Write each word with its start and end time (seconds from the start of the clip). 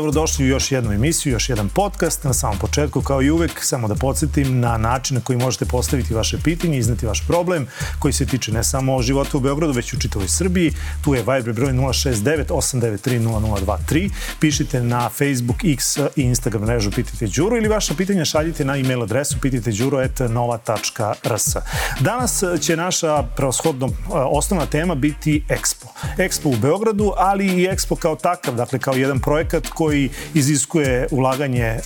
Dobrodošli 0.00 0.44
u 0.44 0.48
još 0.48 0.72
jednu 0.72 0.92
emisiju, 0.92 1.32
još 1.32 1.48
jedan 1.48 1.68
podcast. 1.68 2.24
Na 2.24 2.32
samom 2.32 2.58
početku, 2.58 3.02
kao 3.02 3.22
i 3.22 3.30
uvek, 3.30 3.64
samo 3.64 3.88
da 3.88 3.94
podsjetim 3.94 4.60
na 4.60 4.78
način 4.78 5.14
na 5.14 5.20
koji 5.20 5.38
možete 5.38 5.64
postaviti 5.64 6.14
vaše 6.14 6.38
pitanje, 6.44 6.78
izneti 6.78 7.06
vaš 7.06 7.26
problem, 7.26 7.66
koji 7.98 8.12
se 8.12 8.26
tiče 8.26 8.52
ne 8.52 8.64
samo 8.64 9.02
života 9.02 9.36
u 9.36 9.40
Beogradu, 9.40 9.72
već 9.72 9.94
u 9.94 10.00
čitavoj 10.00 10.28
Srbiji. 10.28 10.72
Tu 11.04 11.14
je 11.14 11.20
Viber 11.20 11.52
broj 11.52 11.72
069 11.72 12.46
893 12.46 13.20
0023. 13.20 14.10
Pišite 14.40 14.82
na 14.82 15.08
Facebook, 15.08 15.64
X 15.64 15.96
i 16.16 16.22
Instagram 16.22 16.62
mrežu 16.62 16.90
Pitajte 16.90 17.26
Đuru 17.26 17.56
ili 17.56 17.68
vaša 17.68 17.94
pitanja 17.94 18.24
šaljite 18.24 18.64
na 18.64 18.76
e-mail 18.76 19.02
adresu 19.02 19.36
pitajteđuro.nova.rs. 19.42 21.56
Danas 22.00 22.42
će 22.60 22.76
naša 22.76 23.22
preoshodno 23.22 23.88
osnovna 24.10 24.66
tema 24.66 24.94
biti 24.94 25.42
Expo. 25.48 25.86
Expo 26.18 26.48
u 26.48 26.56
Beogradu, 26.56 27.12
ali 27.16 27.46
i 27.46 27.68
Expo 27.68 27.96
kao 27.96 28.16
takav, 28.16 28.54
dakle 28.54 28.78
kao 28.78 28.94
jedan 28.94 29.20
projekat 29.20 29.66
koji 29.66 29.89
iziskuje 30.34 31.06
ulaganje 31.10 31.64
e, 31.64 31.80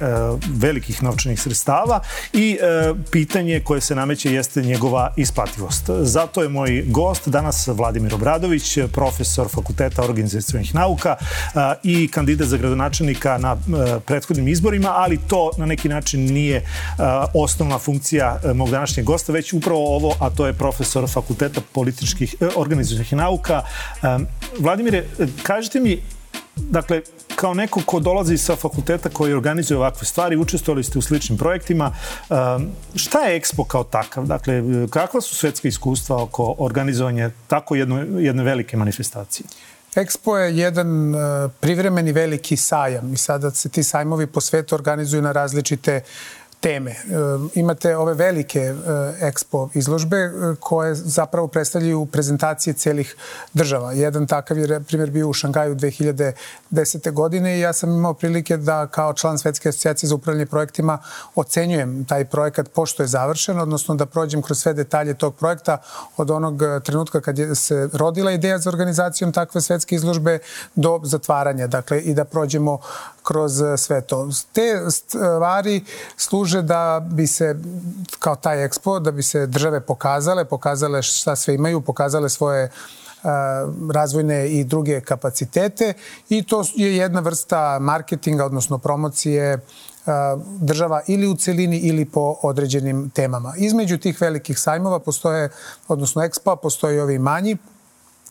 velikih 0.49 1.03
novčanih 1.03 1.41
sredstava 1.41 2.01
i 2.33 2.59
e, 2.61 2.93
pitanje 3.11 3.61
koje 3.61 3.81
se 3.81 3.95
nameće 3.95 4.33
jeste 4.33 4.62
njegova 4.62 5.12
isplativost. 5.17 5.85
Zato 6.01 6.43
je 6.43 6.48
moj 6.48 6.85
gost 6.87 7.29
danas 7.29 7.67
Vladimir 7.67 8.15
Obradović, 8.15 8.79
profesor 8.93 9.48
Fakulteta 9.48 10.03
organizacijonih 10.03 10.75
nauka 10.75 11.17
e, 11.19 11.59
i 11.83 12.09
kandidat 12.09 12.48
za 12.48 12.56
gradonačelnika 12.56 13.39
na 13.39 13.56
prethodnim 14.06 14.48
izborima, 14.48 14.93
ali 14.95 15.19
to 15.28 15.50
na 15.59 15.67
neki 15.67 15.89
način 15.89 16.33
nije 16.33 16.67
osnovna 17.34 17.78
funkcija 17.78 18.41
mog 18.55 18.71
današnjeg 18.71 19.06
gosta, 19.06 19.33
već 19.33 19.53
upravo 19.53 19.97
ovo, 19.97 20.15
a 20.21 20.31
to 20.31 20.47
je 20.47 20.53
profesor 20.53 21.09
Fakulteta 21.09 21.61
političkih 21.73 22.34
organizacijonih 22.56 23.12
nauka. 23.12 23.62
Vladimire, 24.59 25.05
kažete 25.43 25.81
mi, 25.81 26.03
dakle, 26.56 27.03
kao 27.45 27.55
neko 27.55 27.81
ko 27.87 28.00
dolazi 28.00 28.39
sa 28.39 28.56
fakulteta 28.56 29.09
koji 29.09 29.34
organizuje 29.34 29.78
ovakve 29.78 30.06
stvari, 30.06 30.37
učestvovali 30.37 30.84
ste 30.84 30.98
u 30.98 31.03
sličnim 31.03 31.39
projektima. 31.39 31.92
Šta 32.95 33.19
je 33.20 33.41
Expo 33.41 33.67
kao 33.67 33.84
takav? 33.84 34.27
Dakle, 34.27 34.62
kakva 34.91 35.20
su 35.20 35.34
svetska 35.34 35.69
iskustva 35.69 36.22
oko 36.22 36.55
organizovanja 36.59 37.31
tako 37.48 37.75
jedne, 37.75 38.06
jedne 38.25 38.42
velike 38.42 38.77
manifestacije? 38.77 39.47
Expo 39.95 40.37
je 40.37 40.56
jedan 40.56 41.15
privremeni 41.61 42.12
veliki 42.12 42.56
sajam 42.56 43.12
i 43.12 43.17
sada 43.17 43.50
se 43.50 43.69
ti 43.69 43.83
sajmovi 43.83 44.27
po 44.27 44.41
svetu 44.41 44.75
organizuju 44.75 45.22
na 45.22 45.33
različite 45.33 46.00
teme. 46.65 46.91
E, 46.91 46.97
imate 47.55 47.97
ove 47.97 48.15
velike 48.15 48.61
e, 48.61 48.75
ekspo 49.20 49.69
izložbe 49.75 50.17
e, 50.17 50.31
koje 50.61 50.95
zapravo 50.95 51.48
predstavljaju 51.48 52.06
prezentacije 52.06 52.75
celih 52.75 53.17
država. 53.53 53.93
Jedan 53.93 54.27
takav 54.27 54.59
je 54.59 54.81
primjer 54.81 55.11
bio 55.11 55.29
u 55.29 55.33
Šangaju 55.33 55.75
2010. 55.75 57.12
godine 57.12 57.56
i 57.56 57.61
ja 57.61 57.73
sam 57.73 57.93
imao 57.93 58.15
prilike 58.15 58.56
da 58.56 58.87
kao 58.87 59.12
član 59.12 59.39
Svetske 59.39 59.69
asocijacije 59.69 60.09
za 60.09 60.15
upravljanje 60.15 60.47
projektima 60.47 60.98
ocenjujem 61.34 62.05
taj 62.05 62.25
projekat 62.25 62.69
pošto 62.69 63.03
je 63.03 63.06
završen, 63.06 63.61
odnosno 63.61 63.95
da 63.95 64.06
prođem 64.06 64.43
kroz 64.43 64.59
sve 64.59 64.73
detalje 64.73 65.15
tog 65.15 65.34
projekta 65.37 65.78
od 66.17 66.31
onog 66.31 66.62
trenutka 66.84 67.21
kad 67.21 67.39
je 67.39 67.55
se 67.55 67.89
rodila 67.93 68.33
ideja 68.33 68.59
za 68.59 68.71
organizacijom 68.71 69.33
takve 69.33 69.61
svetske 69.61 69.95
izložbe 69.95 70.39
do 70.75 71.01
zatvaranja, 71.03 71.67
dakle 71.67 72.01
i 72.01 72.15
da 72.15 72.25
prođemo 72.25 72.78
kroz 73.25 73.62
sve 73.77 74.00
to. 74.00 74.28
Te 74.53 74.91
stvari 74.91 75.84
služe 76.16 76.62
da 76.62 77.06
bi 77.10 77.26
se, 77.26 77.56
kao 78.19 78.37
taj 78.37 78.65
ekspo, 78.65 79.00
da 79.00 79.10
bi 79.10 79.22
se 79.22 79.47
države 79.47 79.81
pokazale, 79.81 80.44
pokazale 80.44 81.03
šta 81.03 81.37
sve 81.37 81.54
imaju, 81.54 81.81
pokazale 81.81 82.28
svoje 82.28 82.71
razvojne 83.93 84.49
i 84.49 84.65
druge 84.65 85.00
kapacitete 85.00 85.93
i 86.28 86.43
to 86.43 86.65
je 86.75 86.97
jedna 86.97 87.21
vrsta 87.21 87.78
marketinga, 87.81 88.44
odnosno 88.44 88.78
promocije 88.78 89.59
država 90.60 91.03
ili 91.06 91.26
u 91.26 91.37
celini 91.37 91.78
ili 91.78 92.04
po 92.04 92.37
određenim 92.43 93.10
temama. 93.10 93.54
Između 93.56 93.99
tih 93.99 94.20
velikih 94.20 94.59
sajmova 94.59 94.99
postoje, 94.99 95.49
odnosno 95.88 96.22
ekspo, 96.22 96.56
postoje 96.56 97.03
ovi 97.03 97.19
manji 97.19 97.56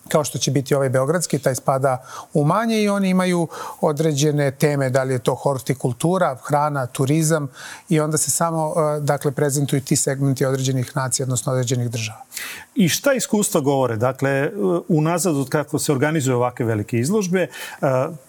kao 0.07 0.23
što 0.23 0.37
će 0.37 0.51
biti 0.51 0.75
ovaj 0.75 0.89
beogradski, 0.89 1.39
taj 1.39 1.55
spada 1.55 2.05
u 2.33 2.45
manje 2.45 2.81
i 2.81 2.89
oni 2.89 3.09
imaju 3.09 3.47
određene 3.81 4.51
teme, 4.51 4.89
da 4.89 5.03
li 5.03 5.13
je 5.13 5.19
to 5.19 5.35
hortikultura, 5.35 6.37
hrana, 6.43 6.85
turizam 6.85 7.47
i 7.89 7.99
onda 7.99 8.17
se 8.17 8.31
samo, 8.31 8.73
e, 8.97 8.99
dakle, 8.99 9.31
prezentuju 9.31 9.81
ti 9.81 9.95
segmenti 9.95 10.45
određenih 10.45 10.91
nacija, 10.95 11.23
odnosno 11.23 11.51
određenih 11.51 11.89
država. 11.89 12.21
I 12.75 12.89
šta 12.89 13.13
iskustva 13.13 13.61
govore? 13.61 13.95
Dakle, 13.95 14.49
unazad 14.87 15.35
od 15.37 15.49
kako 15.49 15.79
se 15.79 15.91
organizuju 15.91 16.37
ovake 16.37 16.63
velike 16.63 16.99
izložbe, 16.99 17.41
e, 17.41 17.49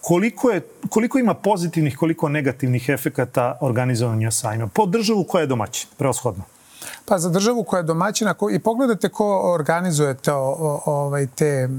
koliko, 0.01 0.49
je, 0.49 0.61
koliko 0.89 1.19
ima 1.19 1.33
pozitivnih, 1.33 1.97
koliko 1.97 2.29
negativnih 2.29 2.89
efekata 2.89 3.57
organizovanja 3.61 4.31
sajma 4.31 4.67
po 4.67 4.85
državu 4.85 5.23
koja 5.23 5.41
je 5.41 5.47
domaćin, 5.47 5.89
preoshodno? 5.97 6.43
Pa 7.07 7.17
za 7.17 7.29
državu 7.29 7.63
koja 7.63 7.79
je 7.79 7.83
domaćina 7.83 8.33
ko, 8.33 8.49
i 8.49 8.59
pogledajte 8.59 9.09
ko 9.09 9.53
organizuje 9.53 10.13
te, 10.13 10.31
ovaj, 10.33 11.27
te 11.27 11.69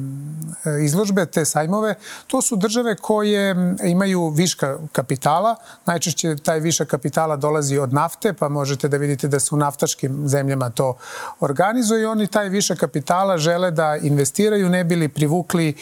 izložbe, 0.82 1.26
te 1.26 1.44
sajmove, 1.44 1.94
to 2.26 2.42
su 2.42 2.56
države 2.56 2.96
koje 2.96 3.76
imaju 3.84 4.28
viška 4.28 4.78
kapitala. 4.92 5.56
Najčešće 5.86 6.36
taj 6.36 6.60
višak 6.60 6.88
kapitala 6.88 7.36
dolazi 7.36 7.78
od 7.78 7.92
nafte, 7.92 8.32
pa 8.32 8.48
možete 8.48 8.88
da 8.88 8.96
vidite 8.96 9.28
da 9.28 9.40
se 9.40 9.54
u 9.54 9.58
naftaškim 9.58 10.28
zemljama 10.28 10.70
to 10.70 10.96
organizuje 11.40 12.02
i 12.02 12.06
oni 12.06 12.26
taj 12.26 12.48
višak 12.48 12.78
kapitala 12.78 13.38
žele 13.38 13.70
da 13.70 13.96
investiraju, 13.96 14.68
ne 14.68 14.84
bili 14.84 15.08
privukli 15.08 15.74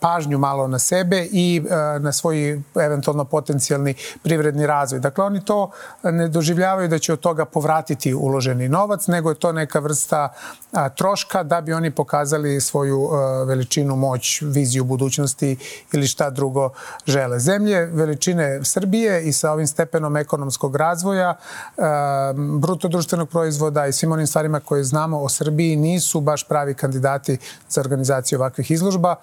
pažnju 0.00 0.38
malo 0.38 0.68
na 0.68 0.78
sebe 0.78 1.28
i 1.32 1.62
na 2.00 2.12
svoj 2.12 2.62
eventualno 2.74 3.24
potencijalni 3.24 3.94
privredni 4.22 4.66
razvoj. 4.66 5.00
Dakle, 5.00 5.24
oni 5.24 5.44
to 5.44 5.70
ne 6.02 6.28
doživljavaju 6.28 6.88
da 6.88 6.98
će 6.98 7.12
od 7.12 7.20
toga 7.20 7.44
povratiti 7.44 8.14
uloženi 8.14 8.68
novac 8.68 8.81
novac, 8.82 9.06
nego 9.06 9.30
je 9.30 9.34
to 9.34 9.52
neka 9.52 9.78
vrsta 9.78 10.28
a, 10.72 10.88
troška 10.88 11.42
da 11.42 11.60
bi 11.60 11.72
oni 11.72 11.90
pokazali 11.90 12.60
svoju 12.60 13.08
a, 13.12 13.44
veličinu, 13.44 13.96
moć, 13.96 14.42
viziju 14.42 14.84
budućnosti 14.84 15.56
ili 15.92 16.06
šta 16.06 16.30
drugo 16.30 16.70
žele. 17.06 17.38
Zemlje 17.38 17.86
veličine 17.86 18.64
Srbije 18.64 19.22
i 19.28 19.32
sa 19.32 19.52
ovim 19.52 19.66
stepenom 19.66 20.16
ekonomskog 20.16 20.76
razvoja, 20.76 21.36
a, 21.78 22.32
bruto 22.36 22.88
društvenog 22.88 23.28
proizvoda 23.28 23.86
i 23.86 23.92
svim 23.92 24.12
onim 24.12 24.26
stvarima 24.26 24.60
koje 24.60 24.84
znamo 24.84 25.20
o 25.20 25.28
Srbiji 25.28 25.76
nisu 25.76 26.20
baš 26.20 26.48
pravi 26.48 26.74
kandidati 26.74 27.38
za 27.68 27.80
organizaciju 27.80 28.38
ovakvih 28.38 28.70
izložba 28.70 29.16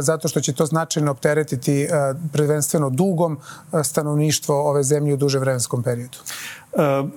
zato 0.00 0.28
što 0.28 0.40
će 0.40 0.52
to 0.52 0.66
značajno 0.66 1.10
opteretiti 1.10 1.88
prvenstveno 2.32 2.90
dugom 2.90 3.38
stanovništvo 3.84 4.70
ove 4.70 4.82
zemlje 4.82 5.14
u 5.14 5.16
duže 5.16 5.38
vremenskom 5.38 5.82
periodu. 5.82 6.18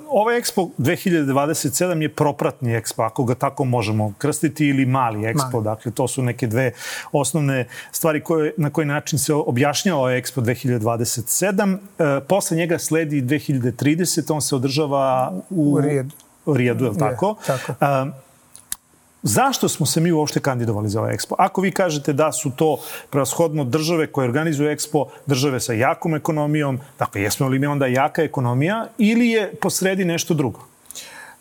Ovaj 0.10 0.42
Expo 0.42 0.70
2027 0.78 2.02
je 2.02 2.10
propratni 2.10 2.72
Expo, 2.72 3.06
ako 3.06 3.24
ga 3.24 3.36
tako 3.36 3.66
možemo 3.66 4.14
krstiti, 4.18 4.68
ili 4.68 4.86
mali 4.86 5.20
Expo. 5.20 5.52
Mali. 5.54 5.64
Dakle, 5.64 5.92
to 5.92 6.08
su 6.08 6.22
neke 6.22 6.48
dve 6.48 6.72
osnovne 7.12 7.68
stvari 7.92 8.24
koje, 8.24 8.54
na 8.58 8.70
koji 8.70 8.88
način 8.88 9.20
se 9.20 9.34
objašnjava 9.34 10.00
ovaj 10.00 10.22
Expo 10.22 10.42
2027. 10.42 12.22
Posle 12.28 12.58
njega 12.58 12.80
sledi 12.80 13.22
2030, 13.22 14.34
on 14.34 14.42
se 14.42 14.56
održava 14.56 15.34
u, 15.50 15.74
u 15.74 15.82
Rijedu. 15.82 16.16
Rijedu, 16.48 16.86
je 16.86 16.92
li 16.92 16.98
tako? 16.98 17.36
Je, 17.48 17.58
tako. 17.58 17.74
Zašto 19.24 19.70
smo 19.70 19.86
se 19.86 20.02
mi 20.02 20.12
uopšte 20.12 20.40
kandidovali 20.40 20.90
za 20.90 21.00
ovaj 21.00 21.14
ekspo? 21.14 21.36
Ako 21.38 21.62
vi 21.62 21.72
kažete 21.72 22.14
da 22.14 22.32
su 22.32 22.52
to 22.56 22.78
preoshodno 23.10 23.64
države 23.64 24.08
koje 24.08 24.28
organizuju 24.28 24.70
ekspo, 24.70 25.06
države 25.26 25.60
sa 25.60 25.74
jakom 25.74 26.16
ekonomijom, 26.16 26.80
dakle, 27.00 27.22
jesmo 27.22 27.48
li 27.48 27.60
mi 27.60 27.68
onda 27.68 27.88
jaka 27.88 28.24
ekonomija 28.24 28.88
ili 28.98 29.28
je 29.30 29.56
posredi 29.56 30.06
nešto 30.06 30.34
drugo? 30.34 30.73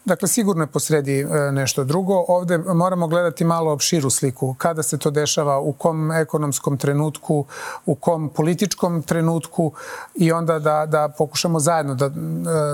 Dakle, 0.04 0.28
sigurno 0.28 0.62
je 0.62 0.66
posredi 0.66 1.20
e, 1.20 1.52
nešto 1.52 1.84
drugo. 1.84 2.25
Ovde 2.28 2.58
moramo 2.58 3.06
gledati 3.06 3.44
malo 3.44 3.78
širu 3.78 4.10
sliku. 4.10 4.54
Kada 4.58 4.82
se 4.82 4.99
to 4.99 5.10
dešava, 5.10 5.58
u 5.60 5.72
kom 5.72 6.12
ekonomskom 6.12 6.76
trenutku, 6.76 7.44
u 7.87 7.94
kom 7.94 8.28
političkom 8.28 9.02
trenutku 9.02 9.72
i 10.14 10.32
onda 10.32 10.58
da, 10.58 10.87
da 10.87 11.08
pokušamo 11.19 11.60
zajedno 11.60 11.94
da 11.94 12.06
e, 12.06 12.10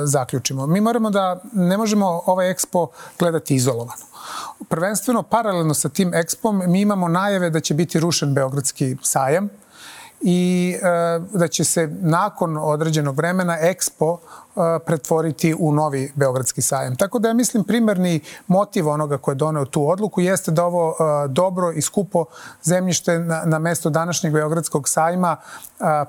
zaključimo. 0.04 0.66
Mi 0.66 0.80
moramo 0.80 1.10
da, 1.10 1.42
ne 1.52 1.76
možemo 1.76 2.22
ovaj 2.26 2.50
ekspo 2.50 2.86
gledati 3.18 3.54
izolovano. 3.54 4.02
Prvenstveno, 4.68 5.22
paralelno 5.22 5.74
sa 5.74 5.88
tim 5.88 6.14
ekspom, 6.14 6.62
mi 6.66 6.80
imamo 6.80 7.08
najave 7.08 7.50
da 7.50 7.60
će 7.60 7.74
biti 7.74 8.00
rušen 8.00 8.34
Beogradski 8.34 8.96
sajam 9.02 9.48
i 10.20 10.74
e, 10.82 11.20
da 11.32 11.48
će 11.48 11.64
se 11.64 11.88
nakon 12.00 12.56
određenog 12.56 13.16
vremena 13.16 13.58
Expo 13.62 14.18
pretvoriti 14.86 15.54
u 15.58 15.72
novi 15.72 16.12
Beogradski 16.14 16.62
sajam. 16.62 16.96
Tako 16.96 17.18
da 17.18 17.28
ja 17.28 17.34
mislim 17.34 17.64
primarni 17.64 18.20
motiv 18.46 18.88
onoga 18.88 19.18
ko 19.18 19.30
je 19.30 19.34
doneo 19.34 19.64
tu 19.64 19.90
odluku 19.90 20.20
jeste 20.20 20.50
da 20.50 20.64
ovo 20.64 20.96
dobro 21.28 21.72
i 21.72 21.82
skupo 21.82 22.24
zemljište 22.62 23.18
na, 23.18 23.42
na 23.44 23.58
mesto 23.58 23.90
današnjeg 23.90 24.32
Beogradskog 24.32 24.88
sajma 24.88 25.36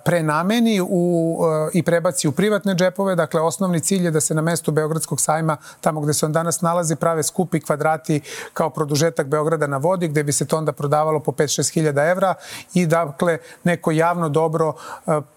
prenameni 0.06 0.82
u, 0.90 1.38
i 1.74 1.84
prebaci 1.84 2.28
u 2.28 2.32
privatne 2.32 2.76
džepove. 2.76 3.16
Dakle, 3.16 3.42
osnovni 3.42 3.80
cilj 3.80 4.06
je 4.06 4.12
da 4.12 4.22
se 4.22 4.34
na 4.34 4.42
mestu 4.42 4.72
Beogradskog 4.72 5.22
sajma, 5.22 5.58
tamo 5.82 6.02
gde 6.02 6.14
se 6.14 6.26
on 6.26 6.32
danas 6.32 6.62
nalazi, 6.62 6.96
prave 6.96 7.24
skupi 7.24 7.60
kvadrati 7.60 8.22
kao 8.54 8.70
produžetak 8.70 9.28
Beograda 9.28 9.68
na 9.68 9.78
vodi, 9.78 10.08
gde 10.08 10.24
bi 10.24 10.32
se 10.32 10.46
to 10.46 10.58
onda 10.58 10.72
prodavalo 10.72 11.20
po 11.20 11.32
5-6 11.32 11.74
hiljada 11.74 12.06
evra 12.06 12.34
i 12.74 12.86
dakle 12.86 13.38
neko 13.64 13.92
javno 13.92 14.30
dobro 14.30 14.74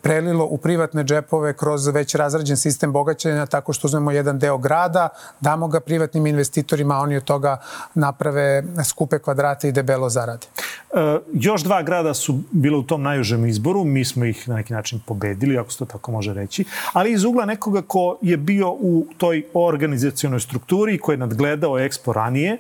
prelilo 0.03 0.45
u 0.45 0.59
privatne 0.59 1.05
džepove 1.05 1.53
kroz 1.53 1.87
već 1.87 2.15
razrađen 2.15 2.57
sistem 2.57 2.93
bogaćenja 3.03 3.47
tako 3.47 3.73
što 3.73 3.87
uzmemo 3.87 4.11
jedan 4.11 4.39
deo 4.39 4.59
grada, 4.59 5.09
damo 5.41 5.69
ga 5.69 5.81
privatnim 5.81 6.27
investitorima, 6.27 6.95
a 6.95 7.03
oni 7.03 7.17
od 7.17 7.25
toga 7.25 7.57
naprave 7.95 8.63
skupe 8.85 9.19
kvadrate 9.19 9.69
i 9.69 9.73
debelo 9.73 10.11
zarade. 10.11 10.47
E, 10.47 11.19
još 11.33 11.63
dva 11.63 11.83
grada 11.83 12.15
su 12.15 12.39
bile 12.51 12.79
u 12.79 12.83
tom 12.83 13.03
najužem 13.03 13.47
izboru, 13.47 13.85
mi 13.85 14.05
smo 14.05 14.25
ih 14.25 14.49
na 14.49 14.57
neki 14.57 14.73
način 14.73 15.01
pobedili, 15.07 15.59
ako 15.59 15.73
se 15.73 15.79
to 15.79 15.85
tako 15.85 16.13
može 16.13 16.35
reći, 16.35 16.65
ali 16.93 17.13
iz 17.13 17.25
ugla 17.25 17.45
nekoga 17.45 17.83
ko 17.83 18.19
je 18.23 18.37
bio 18.37 18.71
u 18.71 19.07
toj 19.19 19.43
organizacijonoj 19.55 20.41
strukturi, 20.41 20.99
ko 20.99 21.13
je 21.13 21.19
nadgledao 21.19 21.79
Expo 21.79 22.13
ranije, 22.13 22.59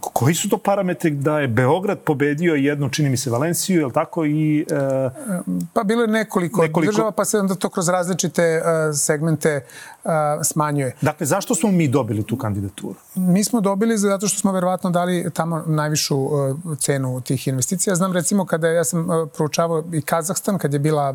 koji 0.00 0.34
su 0.34 0.48
to 0.48 0.58
parametri 0.58 1.10
da 1.10 1.40
je 1.40 1.48
Beograd 1.48 1.98
pobedio 1.98 2.54
jednu, 2.54 2.88
čini 2.88 3.10
mi 3.10 3.16
se, 3.16 3.30
Valenciju, 3.30 3.80
je 3.80 3.86
li 3.86 3.92
tako? 3.92 4.24
I, 4.24 4.60
e, 4.60 5.10
pa 5.72 5.82
bilo 5.84 6.02
je 6.02 6.08
nekoliko, 6.08 6.62
nekoliko 6.62 6.92
država, 6.92 7.10
pa 7.10 7.24
se 7.24 7.38
onda 7.38 7.54
to 7.54 7.68
kroz 7.68 7.88
različite 7.88 8.42
e, 8.42 8.62
segmente 8.92 9.64
smanjuje. 10.42 10.96
Dakle, 11.00 11.26
zašto 11.26 11.54
smo 11.54 11.70
mi 11.70 11.88
dobili 11.88 12.22
tu 12.22 12.38
kandidaturu? 12.38 12.94
Mi 13.14 13.44
smo 13.44 13.60
dobili 13.60 13.98
zato 13.98 14.28
što 14.28 14.38
smo 14.38 14.52
verovatno 14.52 14.90
dali 14.90 15.30
tamo 15.34 15.62
najvišu 15.66 16.28
cenu 16.78 17.20
tih 17.20 17.48
investicija. 17.48 17.96
Znam 17.96 18.12
recimo 18.12 18.44
kada 18.44 18.68
ja 18.68 18.84
sam 18.84 19.06
proučavao 19.34 19.84
i 19.92 20.02
Kazahstan, 20.02 20.58
kad 20.58 20.72
je 20.72 20.78
bila 20.78 21.14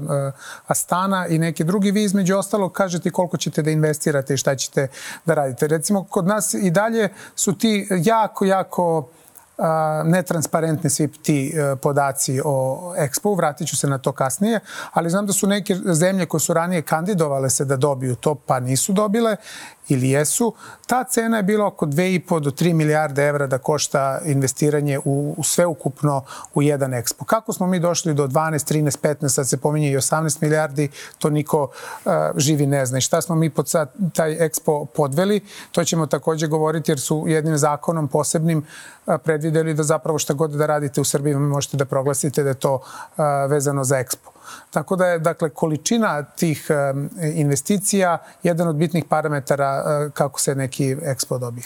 Astana 0.68 1.28
i 1.28 1.40
neki 1.40 1.64
drugi, 1.64 1.92
vi 1.92 2.04
između 2.04 2.38
ostalo 2.38 2.70
kažete 2.70 3.10
koliko 3.10 3.38
ćete 3.38 3.62
da 3.62 3.72
investirate 3.72 4.34
i 4.34 4.38
šta 4.38 4.56
ćete 4.56 4.88
da 5.26 5.34
radite. 5.34 5.68
Recimo, 5.68 6.04
kod 6.04 6.28
nas 6.28 6.54
i 6.54 6.72
dalje 6.72 7.10
su 7.36 7.54
ti 7.54 7.88
jako, 8.04 8.46
jako 8.46 9.10
netransparentni 10.06 10.90
svi 10.90 11.08
ti 11.08 11.54
e, 11.56 11.76
podaci 11.76 12.42
o 12.46 12.94
Expo, 12.98 13.38
vratit 13.38 13.68
ću 13.68 13.78
se 13.78 13.88
na 13.88 13.98
to 13.98 14.12
kasnije, 14.12 14.60
ali 14.94 15.10
znam 15.10 15.26
da 15.26 15.34
su 15.34 15.48
neke 15.48 15.76
zemlje 15.76 16.26
koje 16.26 16.42
su 16.42 16.54
ranije 16.54 16.82
kandidovale 16.82 17.50
se 17.50 17.66
da 17.66 17.76
dobiju 17.76 18.16
to, 18.16 18.36
pa 18.36 18.60
nisu 18.60 18.94
dobile 18.94 19.36
ili 19.92 20.10
jesu, 20.10 20.54
ta 20.88 21.04
cena 21.04 21.38
je 21.38 21.44
bila 21.44 21.68
oko 21.68 21.86
2,5 21.86 22.40
do 22.40 22.52
3 22.52 22.74
milijarde 22.74 23.28
evra 23.28 23.48
da 23.48 23.58
košta 23.58 24.22
investiranje 24.26 25.00
u, 25.06 25.36
u 25.38 25.44
sveukupno 25.44 26.24
u 26.54 26.62
jedan 26.62 26.92
Expo. 26.92 27.26
Kako 27.26 27.54
smo 27.54 27.68
mi 27.68 27.80
došli 27.80 28.14
do 28.14 28.28
12, 28.28 28.74
13, 28.74 29.16
15, 29.22 29.30
sad 29.30 29.50
se 29.50 29.58
pominje 29.58 29.92
i 29.92 29.98
18 29.98 30.38
milijardi, 30.42 30.90
to 31.20 31.30
niko 31.30 31.64
uh, 31.64 32.12
živi 32.36 32.66
ne 32.66 32.86
zna. 32.86 32.98
I 32.98 33.02
šta 33.02 33.22
smo 33.22 33.36
mi 33.36 33.50
pod 33.50 33.70
sad 33.70 33.92
taj 34.14 34.36
Expo 34.36 34.86
podveli, 34.86 35.42
to 35.72 35.84
ćemo 35.84 36.06
takođe 36.06 36.48
govoriti 36.48 36.92
jer 36.92 37.00
su 37.00 37.26
jednim 37.28 37.58
zakonom 37.58 38.08
posebnim 38.08 38.58
uh, 38.58 39.14
predvideli 39.52 39.74
da 39.74 39.84
zapravo 39.84 40.20
šta 40.20 40.34
god 40.34 40.52
da 40.52 40.66
radite 40.66 41.02
u 41.02 41.04
Srbiji 41.04 41.36
možete 41.36 41.78
da 41.78 41.86
proglasite 41.86 42.44
da 42.44 42.50
je 42.50 42.60
to 42.60 42.74
uh, 42.76 43.24
vezano 43.50 43.84
za 43.84 43.96
Expo. 43.96 44.32
Tako 44.72 44.96
da 44.96 45.08
je 45.08 45.20
dakle, 45.20 45.50
količina 45.50 46.24
tih 46.24 46.68
investicija 47.36 48.18
jedan 48.44 48.68
od 48.68 48.76
bitnih 48.76 49.06
parametara 49.10 49.84
e, 49.86 50.10
kako 50.14 50.40
se 50.40 50.56
neki 50.56 50.98
ekspo 51.04 51.38
dobije. 51.38 51.64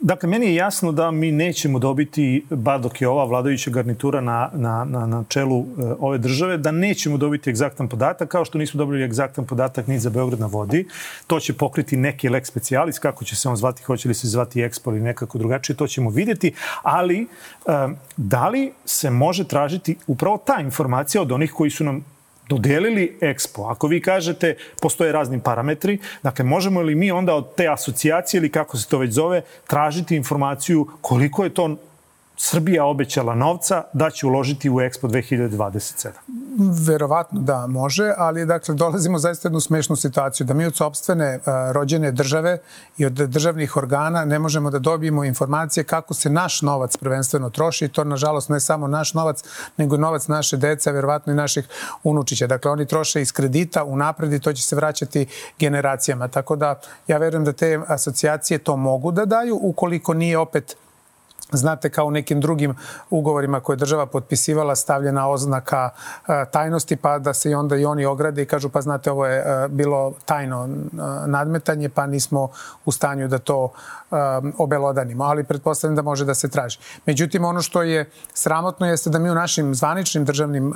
Dakle, 0.00 0.28
meni 0.28 0.46
je 0.46 0.54
jasno 0.54 0.92
da 0.92 1.10
mi 1.10 1.32
nećemo 1.32 1.78
dobiti, 1.78 2.44
bar 2.50 2.80
dok 2.80 3.00
je 3.00 3.08
ova 3.08 3.24
vladajuća 3.24 3.70
garnitura 3.70 4.20
na, 4.20 4.50
na, 4.54 4.84
na, 4.84 5.06
na 5.06 5.24
čelu 5.28 5.60
e, 5.60 5.64
ove 5.98 6.18
države, 6.18 6.58
da 6.58 6.70
nećemo 6.70 7.16
dobiti 7.16 7.50
egzaktan 7.50 7.88
podatak, 7.88 8.28
kao 8.28 8.44
što 8.44 8.58
nismo 8.58 8.78
dobili 8.78 9.04
egzaktan 9.04 9.46
podatak 9.46 9.86
ni 9.86 9.98
za 9.98 10.10
Beograd 10.10 10.40
na 10.40 10.46
vodi. 10.46 10.88
To 11.26 11.40
će 11.40 11.52
pokriti 11.52 11.96
neki 11.96 12.28
lek 12.28 12.46
specijalis, 12.46 12.98
kako 12.98 13.24
će 13.24 13.36
se 13.36 13.48
on 13.48 13.56
zvati, 13.56 13.82
hoće 13.82 14.08
li 14.08 14.14
se 14.14 14.28
zvati 14.28 14.60
Expo 14.60 14.90
ili 14.90 15.00
nekako 15.00 15.38
drugačije, 15.38 15.76
to 15.76 15.86
ćemo 15.86 16.10
videti, 16.10 16.52
ali 16.82 17.20
e, 17.22 17.26
da 18.16 18.48
li 18.48 18.72
se 18.84 19.10
može 19.10 19.48
tražiti 19.48 19.96
upravo 20.06 20.42
ta 20.46 20.60
informacija 20.60 21.22
od 21.22 21.32
onih 21.32 21.52
koji 21.52 21.70
su 21.70 21.84
nam 21.84 22.15
dodelili 22.48 23.18
Expo. 23.20 23.70
Ako 23.70 23.86
vi 23.86 24.00
kažete 24.00 24.56
postoje 24.80 25.12
razni 25.12 25.40
parametri, 25.40 25.98
dakle 26.22 26.44
možemo 26.44 26.80
li 26.82 26.94
mi 26.94 27.10
onda 27.10 27.34
od 27.34 27.54
te 27.54 27.68
asocijacije 27.68 28.38
ili 28.38 28.50
kako 28.50 28.76
se 28.76 28.88
to 28.88 28.98
već 28.98 29.12
zove 29.12 29.42
tražiti 29.66 30.16
informaciju 30.16 30.86
koliko 31.00 31.44
je 31.44 31.54
to 31.54 31.76
Srbija 32.38 32.84
obećala 32.84 33.34
novca 33.34 33.82
da 33.92 34.10
će 34.10 34.26
uložiti 34.26 34.70
u 34.70 34.74
Expo 34.74 35.08
2027? 35.08 36.08
Verovatno 36.86 37.40
da, 37.40 37.66
može, 37.66 38.12
ali 38.16 38.46
dakle 38.46 38.74
dolazimo 38.74 39.18
zaista 39.18 39.48
jednu 39.48 39.60
smešnu 39.60 39.96
situaciju 39.96 40.46
da 40.46 40.54
mi 40.54 40.66
od 40.66 40.76
sobstvene 40.76 41.36
uh, 41.36 41.42
rođene 41.72 42.12
države 42.12 42.58
i 42.98 43.06
od 43.06 43.12
državnih 43.12 43.76
organa 43.76 44.24
ne 44.24 44.38
možemo 44.38 44.70
da 44.70 44.78
dobijemo 44.78 45.24
informacije 45.24 45.84
kako 45.84 46.14
se 46.14 46.30
naš 46.30 46.62
novac 46.62 46.96
prvenstveno 46.96 47.50
troši 47.50 47.84
i 47.84 47.88
to 47.88 48.04
nažalost 48.04 48.48
ne 48.48 48.60
samo 48.60 48.86
naš 48.86 49.14
novac, 49.14 49.42
nego 49.76 49.96
novac 49.96 50.28
naše 50.28 50.56
dece, 50.56 50.92
verovatno 50.92 51.32
i 51.32 51.36
naših 51.36 51.68
unučića. 52.04 52.46
Dakle, 52.46 52.70
oni 52.70 52.86
troše 52.86 53.22
iz 53.22 53.32
kredita 53.32 53.84
u 53.84 53.96
napred 53.96 54.32
i 54.32 54.40
to 54.40 54.52
će 54.52 54.62
se 54.62 54.76
vraćati 54.76 55.26
generacijama. 55.58 56.28
Tako 56.28 56.56
da 56.56 56.80
ja 57.08 57.18
verujem 57.18 57.44
da 57.44 57.52
te 57.52 57.80
asocijacije 57.86 58.58
to 58.58 58.76
mogu 58.76 59.12
da 59.12 59.24
daju 59.24 59.58
ukoliko 59.62 60.14
nije 60.14 60.38
opet 60.38 60.76
Znate, 61.52 61.90
kao 61.90 62.06
u 62.06 62.10
nekim 62.10 62.40
drugim 62.40 62.74
ugovorima 63.10 63.60
koje 63.60 63.76
država 63.76 64.06
potpisivala, 64.06 64.76
stavljena 64.76 65.28
oznaka 65.28 65.90
e, 66.28 66.44
tajnosti, 66.52 66.96
pa 66.96 67.18
da 67.18 67.34
se 67.34 67.50
i 67.50 67.54
onda 67.54 67.76
i 67.76 67.84
oni 67.84 68.04
ograde 68.04 68.42
i 68.42 68.46
kažu, 68.46 68.68
pa 68.68 68.80
znate, 68.80 69.10
ovo 69.10 69.26
je 69.26 69.38
e, 69.38 69.68
bilo 69.68 70.12
tajno 70.24 70.64
e, 70.64 70.68
nadmetanje, 71.26 71.88
pa 71.88 72.06
nismo 72.06 72.48
u 72.84 72.92
stanju 72.92 73.28
da 73.28 73.38
to 73.38 73.72
obelodanimo, 74.58 75.24
ali 75.24 75.44
pretpostavljam 75.44 75.96
da 75.96 76.02
može 76.02 76.24
da 76.24 76.34
se 76.34 76.48
traži. 76.48 76.78
Međutim, 77.06 77.44
ono 77.44 77.62
što 77.62 77.82
je 77.82 78.10
sramotno 78.34 78.86
jeste 78.86 79.10
da 79.10 79.18
mi 79.18 79.30
u 79.30 79.34
našim 79.34 79.74
zvaničnim 79.74 80.24
državnim 80.24 80.72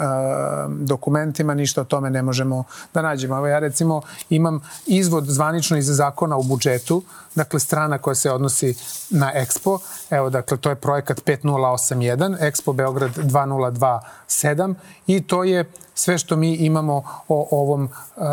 dokumentima 0.68 1.54
ništa 1.54 1.80
o 1.80 1.84
tome 1.84 2.10
ne 2.10 2.22
možemo 2.22 2.64
da 2.94 3.02
nađemo. 3.02 3.36
Evo 3.36 3.46
ja 3.46 3.58
recimo 3.58 4.02
imam 4.30 4.60
izvod 4.86 5.24
zvanično 5.24 5.76
iz 5.76 5.86
zakona 5.86 6.36
u 6.36 6.42
budžetu, 6.42 7.02
dakle 7.34 7.60
strana 7.60 7.98
koja 7.98 8.14
se 8.14 8.30
odnosi 8.30 8.74
na 9.10 9.32
Expo. 9.34 9.78
Evo, 10.10 10.30
dakle, 10.30 10.56
to 10.60 10.70
je 10.70 10.76
projekat 10.76 11.20
5081, 11.26 12.36
Expo 12.40 12.72
Beograd 12.72 13.10
2027 13.16 14.74
i 15.06 15.20
to 15.20 15.44
je 15.44 15.64
sve 15.94 16.18
što 16.18 16.36
mi 16.36 16.54
imamo 16.54 17.02
o 17.28 17.48
ovom, 17.50 17.84
uh, 18.16 18.24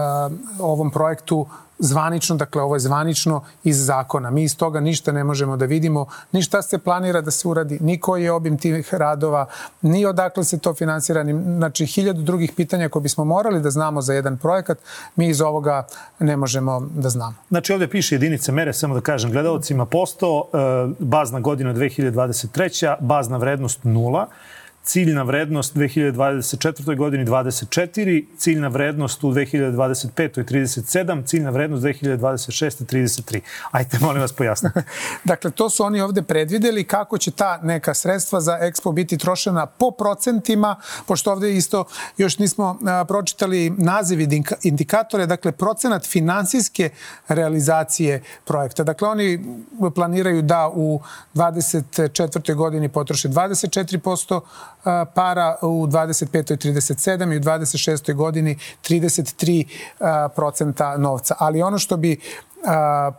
ovom 0.60 0.92
projektu 0.92 1.48
zvanično, 1.80 2.36
dakle 2.36 2.62
ovo 2.62 2.76
je 2.76 2.80
zvanično 2.80 3.44
iz 3.64 3.86
zakona. 3.86 4.32
Mi 4.32 4.44
iz 4.44 4.58
toga 4.58 4.80
ništa 4.80 5.12
ne 5.12 5.24
možemo 5.24 5.58
da 5.58 5.66
vidimo, 5.66 6.06
ni 6.32 6.42
šta 6.42 6.62
se 6.62 6.78
planira 6.78 7.22
da 7.22 7.32
se 7.32 7.48
uradi, 7.48 7.78
ni 7.82 8.00
koji 8.00 8.24
je 8.24 8.32
obim 8.32 8.58
tih 8.58 8.94
radova, 8.94 9.46
ni 9.82 10.06
odakle 10.06 10.44
se 10.44 10.60
to 10.60 10.74
finansira, 10.74 11.24
ni, 11.24 11.34
znači 11.58 11.86
hiljadu 11.86 12.22
drugih 12.22 12.52
pitanja 12.56 12.90
koje 12.90 13.04
bismo 13.04 13.26
morali 13.26 13.62
da 13.62 13.70
znamo 13.70 14.02
za 14.02 14.14
jedan 14.14 14.38
projekat, 14.38 14.78
mi 15.16 15.30
iz 15.30 15.42
ovoga 15.42 15.88
ne 16.20 16.38
možemo 16.38 16.80
da 16.96 17.10
znamo. 17.10 17.36
Znači 17.50 17.74
ovde 17.74 17.88
piše 17.88 18.16
jedinice 18.16 18.52
mere, 18.52 18.74
samo 18.74 18.96
da 18.96 19.02
kažem 19.02 19.32
gledalcima, 19.32 19.86
posto, 19.86 20.50
e, 20.54 20.58
bazna 21.00 21.40
godina 21.40 21.74
2023, 21.74 22.96
bazna 23.00 23.38
vrednost 23.38 23.84
nula, 23.84 24.28
ciljna 24.88 25.24
vrednost 25.24 25.76
2024. 25.76 26.96
godini 26.96 27.26
24, 27.26 28.26
ciljna 28.38 28.68
vrednost 28.68 29.24
u 29.24 29.32
2025. 29.32 30.44
37, 30.44 31.26
ciljna 31.26 31.50
vrednost 31.50 31.84
2026. 31.84 32.86
33. 32.86 33.40
Ajte, 33.72 33.98
molim 34.02 34.22
vas, 34.22 34.34
pojasnite. 34.34 34.84
dakle, 35.24 35.52
to 35.52 35.70
su 35.70 35.84
oni 35.84 36.02
ovde 36.02 36.22
predvideli 36.22 36.84
kako 36.84 37.18
će 37.18 37.32
ta 37.32 37.60
neka 37.64 37.94
sredstva 37.94 38.42
za 38.42 38.60
Expo 38.62 38.94
biti 38.94 39.18
trošena 39.18 39.66
po 39.66 39.92
procentima, 39.92 40.76
pošto 41.06 41.32
ovde 41.32 41.54
isto 41.56 41.86
još 42.18 42.40
nismo 42.40 42.80
a, 42.88 43.06
pročitali 43.06 43.70
naziv 43.70 44.20
indikatore, 44.64 45.26
dakle, 45.26 45.52
procenat 45.52 46.06
finansijske 46.06 46.90
realizacije 47.28 48.24
projekta. 48.46 48.84
Dakle, 48.84 49.08
oni 49.08 49.46
planiraju 49.96 50.42
da 50.42 50.72
u 50.74 51.02
24. 51.34 52.56
godini 52.56 52.90
potroše 52.90 53.30
24% 53.30 54.42
para, 55.14 55.56
u 55.62 55.88
25. 55.88 56.58
37. 56.58 57.34
i 57.34 57.38
u 57.38 57.42
26. 57.42 58.14
godini 58.14 58.60
33 58.82 60.30
procenta 60.36 60.98
novca. 60.98 61.36
Ali 61.40 61.62
ono 61.62 61.80
što 61.80 61.98
bi 61.98 62.20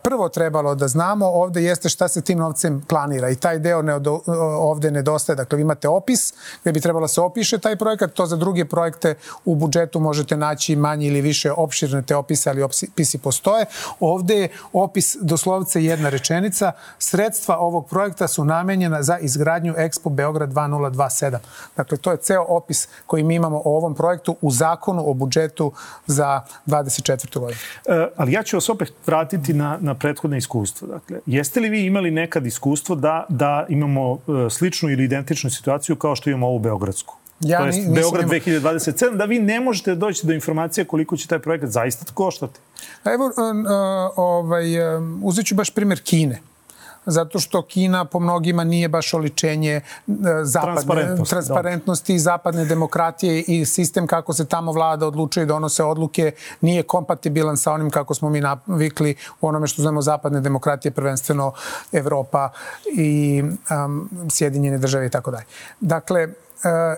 prvo 0.02 0.28
trebalo 0.28 0.74
da 0.74 0.88
znamo 0.88 1.26
ovde 1.26 1.62
jeste 1.62 1.88
šta 1.88 2.08
se 2.08 2.22
tim 2.22 2.38
novcem 2.38 2.84
planira 2.88 3.30
i 3.30 3.36
taj 3.36 3.58
deo 3.58 3.82
ne, 3.82 3.94
ovde 4.58 4.90
nedostaje. 4.90 5.36
Dakle, 5.36 5.56
vi 5.56 5.62
imate 5.62 5.88
opis 5.88 6.34
gde 6.62 6.72
bi 6.72 6.80
trebalo 6.80 7.04
da 7.04 7.08
se 7.08 7.20
opiše 7.20 7.58
taj 7.58 7.76
projekat, 7.76 8.12
to 8.12 8.26
za 8.26 8.36
druge 8.36 8.64
projekte 8.64 9.14
u 9.44 9.54
budžetu 9.54 10.00
možete 10.00 10.36
naći 10.36 10.76
manje 10.76 11.06
ili 11.06 11.20
više 11.20 11.52
opširne 11.52 12.02
te 12.02 12.16
opise, 12.16 12.50
ali 12.50 12.62
opisi 12.62 13.18
postoje. 13.18 13.64
Ovde 14.00 14.34
je 14.34 14.48
opis 14.72 15.16
doslovce 15.20 15.84
jedna 15.84 16.08
rečenica. 16.08 16.72
Sredstva 16.98 17.58
ovog 17.58 17.86
projekta 17.88 18.28
su 18.28 18.44
namenjena 18.44 19.02
za 19.02 19.18
izgradnju 19.18 19.74
Expo 19.74 20.10
Beograd 20.10 20.52
2027. 20.52 21.38
Dakle, 21.76 21.98
to 21.98 22.10
je 22.10 22.16
ceo 22.16 22.44
opis 22.48 22.88
koji 23.06 23.22
mi 23.22 23.34
imamo 23.34 23.62
o 23.64 23.76
ovom 23.76 23.94
projektu 23.94 24.36
u 24.40 24.50
zakonu 24.50 25.10
o 25.10 25.14
budžetu 25.14 25.72
za 26.06 26.40
24. 26.66 27.38
godinu. 27.38 27.60
E, 27.86 28.08
ali 28.16 28.32
ja 28.32 28.42
ću 28.42 28.56
vas 28.56 28.68
opet 28.68 28.92
vratiti 29.06 29.27
vratiti 29.28 29.54
na, 29.54 29.78
na 29.80 29.94
prethodne 29.94 30.38
iskustvo. 30.38 30.88
Dakle, 30.88 31.20
jeste 31.26 31.60
li 31.60 31.68
vi 31.68 31.84
imali 31.86 32.10
nekad 32.10 32.46
iskustvo 32.46 32.96
da, 32.96 33.26
da 33.28 33.66
imamo 33.68 34.14
e, 34.14 34.50
sličnu 34.50 34.90
ili 34.90 35.04
identičnu 35.04 35.50
situaciju 35.50 35.96
kao 35.96 36.16
što 36.16 36.30
imamo 36.30 36.46
ovu 36.46 36.58
Beogradsku? 36.58 37.14
ja, 37.40 37.58
to 37.58 37.66
je 37.66 37.72
Beograd 37.94 38.24
ima... 38.24 38.32
2027, 38.32 39.16
da 39.16 39.24
vi 39.24 39.38
ne 39.38 39.60
možete 39.60 39.94
doći 39.94 40.26
do 40.26 40.32
informacije 40.32 40.84
koliko 40.84 41.16
će 41.16 41.28
taj 41.28 41.38
projekat 41.38 41.70
zaista 41.70 42.04
koštati. 42.14 42.60
Evo, 43.04 43.26
uh, 43.26 43.32
ovaj, 44.16 44.96
uh, 44.96 45.02
uzet 45.22 45.46
ću 45.46 45.54
baš 45.54 45.70
primjer 45.70 46.00
Kine 46.02 46.40
zato 47.08 47.40
što 47.40 47.62
Kina 47.62 48.04
po 48.04 48.20
mnogima 48.20 48.64
nije 48.64 48.88
baš 48.88 49.14
oličenje 49.14 49.72
e, 49.72 49.82
zapadne 50.42 50.74
transparentnosti, 50.74 51.30
transparentnosti 51.30 52.14
i 52.14 52.18
zapadne 52.18 52.64
demokratije 52.64 53.44
i 53.48 53.64
sistem 53.64 54.06
kako 54.06 54.32
se 54.32 54.44
tamo 54.44 54.72
vlada 54.72 55.06
odlučuje 55.06 55.44
i 55.44 55.46
donose 55.46 55.84
odluke 55.84 56.32
nije 56.60 56.82
kompatibilan 56.82 57.56
sa 57.56 57.72
onim 57.72 57.90
kako 57.90 58.14
smo 58.14 58.30
mi 58.30 58.40
navikli 58.40 59.16
u 59.40 59.48
onome 59.48 59.66
što 59.66 59.82
znamo 59.82 60.02
zapadne 60.02 60.40
demokratije, 60.40 60.92
prvenstveno 60.92 61.52
Evropa 61.92 62.50
i 62.96 63.42
um, 63.86 64.10
Sjedinjene 64.30 64.78
države 64.78 65.06
i 65.06 65.10
tako 65.10 65.30
dalje. 65.30 65.44
Dakle, 65.80 66.24
uh, 66.26 66.32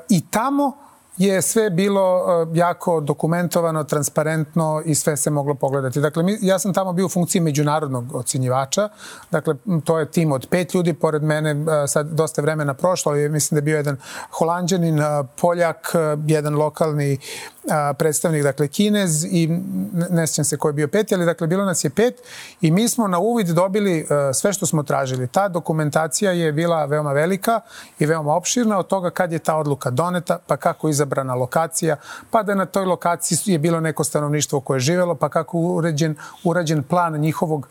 i 0.09 0.23
tamo 0.31 0.90
je 1.17 1.43
sve 1.43 1.71
bilo 1.71 2.25
e, 2.53 2.59
jako 2.59 3.01
dokumentovano, 3.01 3.85
transparentno 3.85 4.83
i 4.85 4.95
sve 4.95 5.17
se 5.17 5.31
moglo 5.31 5.55
pogledati. 5.55 6.01
Dakle, 6.01 6.23
mi, 6.23 6.39
ja 6.41 6.59
sam 6.59 6.75
tamo 6.75 6.93
bio 6.93 7.07
u 7.07 7.09
funkciji 7.09 7.41
međunarodnog 7.41 8.15
ocenjivača. 8.15 8.89
Dakle, 9.31 9.55
to 9.85 9.99
je 9.99 10.11
tim 10.11 10.33
od 10.33 10.47
pet 10.51 10.75
ljudi. 10.75 10.95
Pored 10.95 11.23
mene 11.23 11.51
e, 11.51 11.87
sad 11.87 12.07
dosta 12.07 12.43
vremena 12.43 12.75
prošlo. 12.75 13.13
Mislim 13.13 13.57
da 13.57 13.59
je 13.59 13.63
bio 13.63 13.77
jedan 13.77 13.97
holandjanin, 14.31 15.01
e, 15.01 15.05
Poljak, 15.41 15.95
jedan 16.27 16.55
lokalni 16.55 17.19
predstavnik, 17.99 18.43
dakle 18.43 18.69
Kinez 18.69 19.25
i 19.25 19.49
ne 20.11 20.27
sjećam 20.27 20.45
se 20.45 20.57
ko 20.57 20.69
je 20.69 20.73
bio 20.73 20.89
peti, 20.89 21.15
ali 21.15 21.25
dakle 21.25 21.47
bilo 21.47 21.65
nas 21.65 21.85
je 21.85 21.91
pet 21.91 22.15
i 22.61 22.71
mi 22.71 22.89
smo 22.89 23.09
na 23.09 23.19
uvid 23.19 23.47
dobili 23.47 24.07
sve 24.35 24.53
što 24.53 24.67
smo 24.67 24.83
tražili. 24.83 25.29
Ta 25.29 25.49
dokumentacija 25.49 26.33
je 26.33 26.53
bila 26.53 26.85
veoma 26.85 27.13
velika 27.13 27.61
i 27.99 28.07
veoma 28.07 28.35
opširna 28.35 28.79
od 28.79 28.87
toga 28.87 29.11
kad 29.11 29.33
je 29.33 29.39
ta 29.39 29.57
odluka 29.57 29.91
doneta, 29.91 30.39
pa 30.47 30.57
kako 30.57 30.89
izabrana 31.01 31.35
lokacija, 31.35 31.97
pa 32.31 32.43
da 32.43 32.55
na 32.55 32.67
toj 32.67 32.85
lokaciji 32.85 33.53
je 33.53 33.59
bilo 33.59 33.81
neko 33.81 34.05
stanovništvo 34.05 34.61
koje 34.61 34.77
je 34.77 34.81
živelo, 34.81 35.15
pa 35.15 35.29
kako 35.29 35.59
uređen, 35.59 36.17
urađen 36.45 36.83
plan 36.83 37.17
njihovog 37.21 37.69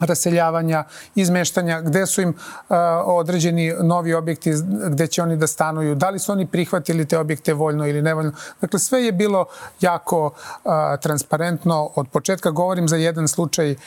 raseljavanja, 0.00 0.84
izmeštanja, 1.14 1.80
gde 1.80 2.06
su 2.06 2.22
im 2.22 2.28
uh, 2.28 2.76
određeni 3.04 3.74
novi 3.82 4.14
objekti 4.14 4.52
gde 4.90 5.06
će 5.06 5.22
oni 5.22 5.36
da 5.36 5.46
stanuju, 5.46 5.94
da 5.94 6.10
li 6.10 6.18
su 6.18 6.32
oni 6.32 6.46
prihvatili 6.46 7.08
te 7.08 7.18
objekte 7.18 7.54
voljno 7.54 7.86
ili 7.86 8.02
nevoljno. 8.02 8.32
Dakle, 8.60 8.78
sve 8.78 9.04
je 9.04 9.12
bilo 9.12 9.44
jako 9.80 10.26
uh, 10.26 10.72
transparentno. 11.02 11.90
Od 11.94 12.08
početka 12.08 12.50
govorim 12.50 12.88
za 12.88 12.96
jedan 12.96 13.28
slučaj 13.28 13.72
uh, 13.72 13.78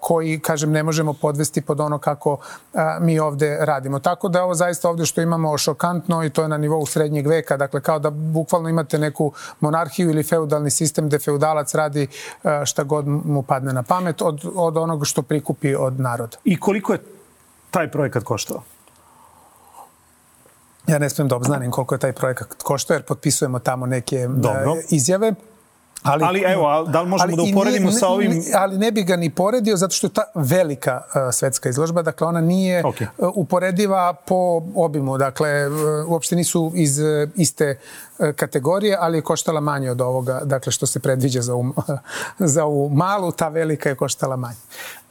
koji, 0.00 0.40
kažem, 0.40 0.70
ne 0.70 0.82
možemo 0.82 1.12
podvesti 1.12 1.60
pod 1.60 1.80
ono 1.80 1.98
kako 1.98 2.38
mi 3.00 3.18
ovde 3.18 3.58
radimo. 3.60 3.98
Tako 3.98 4.28
da 4.28 4.44
ovo 4.44 4.54
zaista 4.54 4.88
ovde 4.88 5.06
što 5.06 5.20
imamo 5.20 5.58
šokantno 5.58 6.24
i 6.24 6.30
to 6.30 6.42
je 6.42 6.48
na 6.48 6.58
nivou 6.58 6.86
srednjeg 6.86 7.26
veka, 7.26 7.56
dakle 7.56 7.80
kao 7.80 7.98
da 7.98 8.10
bukvalno 8.10 8.68
imate 8.68 8.98
neku 8.98 9.32
monarhiju 9.60 10.10
ili 10.10 10.22
feudalni 10.22 10.70
sistem 10.70 11.06
gde 11.06 11.18
feudalac 11.18 11.74
radi 11.74 12.06
šta 12.64 12.84
god 12.84 13.06
mu 13.06 13.42
padne 13.42 13.72
na 13.72 13.82
pamet 13.82 14.22
od, 14.22 14.40
od 14.54 14.76
onoga 14.76 15.04
što 15.04 15.22
прикупи 15.34 15.74
од 15.74 15.98
народ. 16.00 16.38
И 16.44 16.56
колико 16.56 16.94
е 16.94 17.02
тај 17.74 17.90
проекат 17.90 18.24
коштава? 18.24 18.62
Ја 20.86 21.00
не 21.00 21.08
смем 21.10 21.28
да 21.32 21.38
обзнаним 21.40 21.72
колку 21.72 21.96
е 21.96 22.02
тај 22.02 22.12
проекат 22.14 22.62
коштава, 22.62 23.00
ер 23.00 23.06
подписуваме 23.08 23.60
таму 23.60 23.86
неке 23.90 24.28
Добро. 24.28 24.78
изјаве. 24.92 25.34
Ali, 26.02 26.24
ali 26.24 26.42
evo, 26.46 26.84
da 26.84 27.02
li 27.02 27.08
možemo 27.08 27.36
da 27.36 27.42
uporedimo 27.42 27.88
nije, 27.88 27.98
sa 27.98 28.08
ovim... 28.08 28.42
Ali 28.54 28.78
ne 28.78 28.92
bi 28.92 29.02
ga 29.02 29.16
ni 29.16 29.30
poredio 29.30 29.76
zato 29.76 29.94
što 29.94 30.06
je 30.06 30.12
ta 30.12 30.22
velika 30.34 31.02
uh, 31.04 31.34
svetska 31.34 31.68
izložba, 31.68 32.02
dakle 32.02 32.26
ona 32.26 32.40
nije 32.40 32.82
okay. 32.82 33.06
uh, 33.18 33.30
uporediva 33.34 34.14
po 34.26 34.62
obimu, 34.74 35.18
dakle 35.18 35.68
uh, 35.68 35.74
uopšte 36.08 36.36
nisu 36.36 36.72
iz 36.74 36.98
uh, 36.98 37.30
iste 37.36 37.78
uh, 38.18 38.30
kategorije, 38.36 38.96
ali 39.00 39.18
je 39.18 39.22
koštala 39.22 39.60
manje 39.60 39.90
od 39.90 40.00
ovoga, 40.00 40.40
dakle 40.44 40.72
što 40.72 40.86
se 40.86 41.00
predviđa 41.00 41.40
za 41.40 41.54
ovu, 41.54 41.74
za 42.54 42.64
ovu 42.64 42.88
malu, 42.88 43.32
ta 43.32 43.48
velika 43.48 43.88
je 43.88 43.94
koštala 43.94 44.36
manje. 44.36 44.60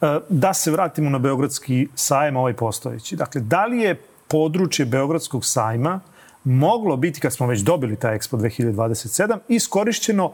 Uh, 0.01 0.07
da 0.29 0.53
se 0.53 0.71
vratimo 0.71 1.09
na 1.09 1.19
Beogradski 1.19 1.87
sajam, 1.95 2.35
ovaj 2.35 2.53
postojeći. 2.53 3.15
Dakle, 3.15 3.41
da 3.41 3.65
li 3.65 3.79
je 3.79 4.01
područje 4.27 4.85
Beogradskog 4.85 5.45
sajma 5.45 5.99
moglo 6.43 6.97
biti, 6.97 7.19
kad 7.19 7.33
smo 7.33 7.47
već 7.47 7.59
dobili 7.59 7.95
taj 7.95 8.17
Expo 8.17 8.37
2027, 8.37 9.37
iskorišćeno 9.47 10.33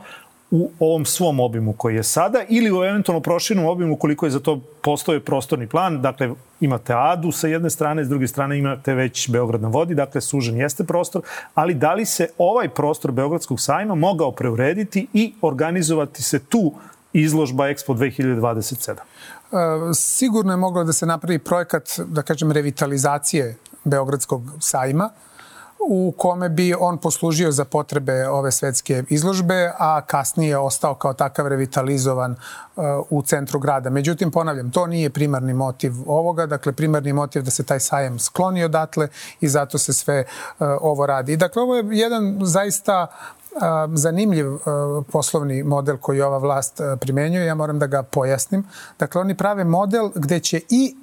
u 0.51 0.72
ovom 0.79 1.06
svom 1.06 1.39
obimu 1.39 1.74
koji 1.74 1.96
je 1.96 2.03
sada 2.03 2.44
ili 2.50 2.72
u 2.72 2.84
eventualno 2.84 3.22
proširenom 3.22 3.65
obimu 3.65 3.96
koliko 3.96 4.25
je 4.25 4.29
za 4.29 4.39
to 4.39 4.62
postoje 4.82 5.20
prostorni 5.20 5.68
plan. 5.68 6.01
Dakle, 6.01 6.29
imate 6.60 6.94
Adu 6.94 7.32
sa 7.32 7.48
jedne 7.48 7.70
strane, 7.70 8.06
s 8.06 8.10
druge 8.10 8.27
strane 8.27 8.58
imate 8.58 8.94
već 8.94 9.29
Beograd 9.29 9.62
na 9.62 9.68
vodi, 9.68 9.96
dakle 9.96 10.22
sužen 10.22 10.58
jeste 10.58 10.84
prostor, 10.84 11.22
ali 11.53 11.74
da 11.74 11.94
li 11.94 12.06
se 12.06 12.27
ovaj 12.38 12.70
prostor 12.70 13.12
Beogradskog 13.12 13.60
sajma 13.60 13.96
mogao 13.96 14.32
preurediti 14.32 15.08
i 15.13 15.34
organizovati 15.41 16.24
se 16.24 16.39
tu 16.39 16.74
izložba 17.13 17.63
Expo 17.63 17.94
2027? 17.94 18.91
E, 18.91 18.98
sigurno 19.94 20.53
je 20.53 20.58
moglo 20.58 20.84
da 20.84 20.94
se 20.94 21.06
napravi 21.06 21.39
projekat, 21.39 22.00
da 22.06 22.22
kažem, 22.22 22.51
revitalizacije 22.51 23.58
Beogradskog 23.84 24.41
sajma, 24.60 25.10
u 25.88 26.13
kome 26.17 26.50
bi 26.50 26.75
on 26.79 26.98
poslužio 26.98 27.51
za 27.51 27.65
potrebe 27.65 28.27
ove 28.27 28.51
svetske 28.51 29.03
izložbe, 29.09 29.71
a 29.77 30.01
kasnije 30.01 30.57
ostao 30.57 30.95
kao 30.95 31.13
takav 31.13 31.48
revitalizovan 31.48 32.31
uh, 32.75 32.83
u 33.09 33.21
centru 33.21 33.59
grada. 33.59 33.89
Međutim, 33.89 34.31
ponavljam, 34.31 34.71
to 34.71 34.88
nije 34.88 35.09
primarni 35.09 35.53
motiv 35.53 35.93
ovoga, 36.07 36.45
dakle 36.45 36.74
primarni 36.74 37.13
motiv 37.13 37.43
da 37.43 37.51
se 37.51 37.63
taj 37.63 37.79
sajem 37.79 38.19
skloni 38.19 38.63
odatle 38.63 39.07
i 39.41 39.50
zato 39.50 39.77
se 39.77 39.93
sve 39.93 40.24
uh, 40.24 40.67
ovo 40.81 41.05
radi. 41.05 41.38
Dakle, 41.38 41.62
ovo 41.62 41.75
je 41.75 41.83
jedan 41.89 42.39
zaista 42.41 43.07
uh, 43.07 43.62
zanimljiv 43.93 44.45
poslovni 45.12 45.63
model 45.63 45.98
koji 45.98 46.21
ova 46.21 46.38
vlast 46.38 46.81
primenjuje. 47.00 47.45
Ja 47.45 47.55
moram 47.55 47.79
da 47.79 47.88
ga 47.88 48.03
pojasnim. 48.03 48.67
Dakle, 49.00 49.21
oni 49.21 49.38
prave 49.38 49.63
model 49.63 50.09
gde 50.15 50.39
će 50.39 50.62
i 50.69 50.95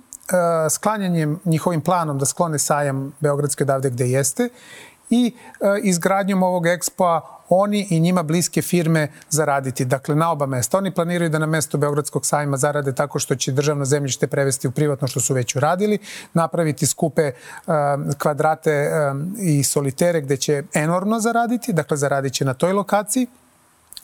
sklanjanjem 0.71 1.40
njihovim 1.45 1.80
planom 1.80 2.18
da 2.18 2.26
sklone 2.26 2.59
sajam 2.59 3.12
Beogradske 3.21 3.64
odavde 3.64 3.90
gde 3.90 4.09
jeste 4.09 4.49
i 5.11 5.35
e, 5.61 5.80
izgradnjom 5.83 6.42
ovog 6.42 6.66
ekspoa 6.66 7.37
oni 7.49 7.87
i 7.90 8.00
njima 8.00 8.23
bliske 8.23 8.62
firme 8.62 9.09
zaraditi. 9.30 9.85
Dakle, 9.85 10.14
na 10.14 10.30
oba 10.30 10.47
mesta. 10.47 10.78
Oni 10.78 10.90
planiraju 10.90 11.30
da 11.30 11.38
na 11.38 11.47
mesto 11.47 11.78
Beogradskog 11.78 12.26
sajma 12.26 12.56
zarade 12.56 12.95
tako 12.95 13.18
što 13.18 13.35
će 13.35 13.52
državno 13.52 13.85
zemljište 13.85 14.26
prevesti 14.26 14.68
u 14.68 14.71
privatno 14.71 15.09
što 15.09 15.21
su 15.21 15.35
već 15.35 15.56
uradili, 15.56 15.99
napraviti 16.35 16.87
skupe 16.87 17.33
uh, 17.33 17.75
kvadrate 18.18 18.90
i 19.38 19.64
solitere 19.64 20.21
gde 20.21 20.37
će 20.37 20.62
enormno 20.75 21.21
zaraditi, 21.21 21.73
dakle 21.73 21.97
zaradit 21.97 22.33
će 22.33 22.45
na 22.45 22.54
toj 22.54 22.73
lokaciji 22.73 23.26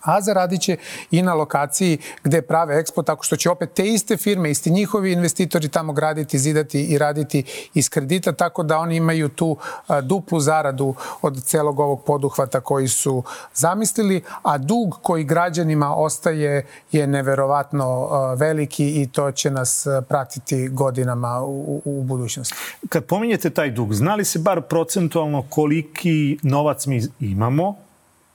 a 0.02 0.20
zaradit 0.20 0.60
će 0.60 0.76
i 1.10 1.22
na 1.22 1.34
lokaciji 1.34 1.98
gde 2.24 2.42
prave 2.42 2.78
ekspo, 2.78 3.02
tako 3.02 3.24
što 3.24 3.36
će 3.36 3.50
opet 3.50 3.72
te 3.74 3.86
iste 3.86 4.16
firme, 4.16 4.50
isti 4.50 4.70
njihovi 4.70 5.12
investitori 5.12 5.68
tamo 5.68 5.92
graditi, 5.92 6.38
zidati 6.38 6.84
i 6.84 6.98
raditi 6.98 7.44
iz 7.74 7.88
kredita, 7.88 8.32
tako 8.32 8.62
da 8.62 8.78
oni 8.78 8.96
imaju 8.96 9.28
tu 9.28 9.56
duplu 10.02 10.40
zaradu 10.40 10.94
od 11.22 11.42
celog 11.44 11.80
ovog 11.80 12.04
poduhvata 12.04 12.60
koji 12.60 12.88
su 12.88 13.22
zamislili, 13.54 14.22
a 14.42 14.58
dug 14.58 14.98
koji 15.02 15.24
građanima 15.24 15.94
ostaje 15.94 16.66
je 16.92 17.06
neverovatno 17.06 18.08
veliki 18.36 19.02
i 19.02 19.08
to 19.12 19.32
će 19.32 19.50
nas 19.50 19.86
pratiti 20.08 20.68
godinama 20.68 21.42
u, 21.42 21.82
u 21.84 22.02
budućnosti. 22.02 22.54
Kad 22.88 23.04
pominjete 23.04 23.50
taj 23.50 23.70
dug, 23.70 23.94
znali 23.94 24.24
se 24.24 24.38
bar 24.38 24.62
procentualno 24.62 25.44
koliki 25.50 26.38
novac 26.42 26.86
mi 26.86 27.02
imamo 27.20 27.81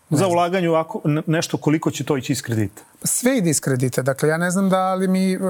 za 0.10 0.28
ulaganje 0.28 0.70
ovako 0.70 1.02
nešto 1.26 1.58
koliko 1.58 1.92
će 1.92 2.04
to 2.04 2.18
ići 2.18 2.34
iz 2.34 2.42
kredita? 2.42 2.82
Sve 3.04 3.38
ide 3.38 3.50
iz 3.50 3.62
kredita. 3.62 4.02
Dakle, 4.02 4.30
ja 4.30 4.38
ne 4.38 4.52
znam 4.52 4.70
da 4.70 4.94
li 4.94 5.08
mi 5.08 5.36
uh, 5.36 5.42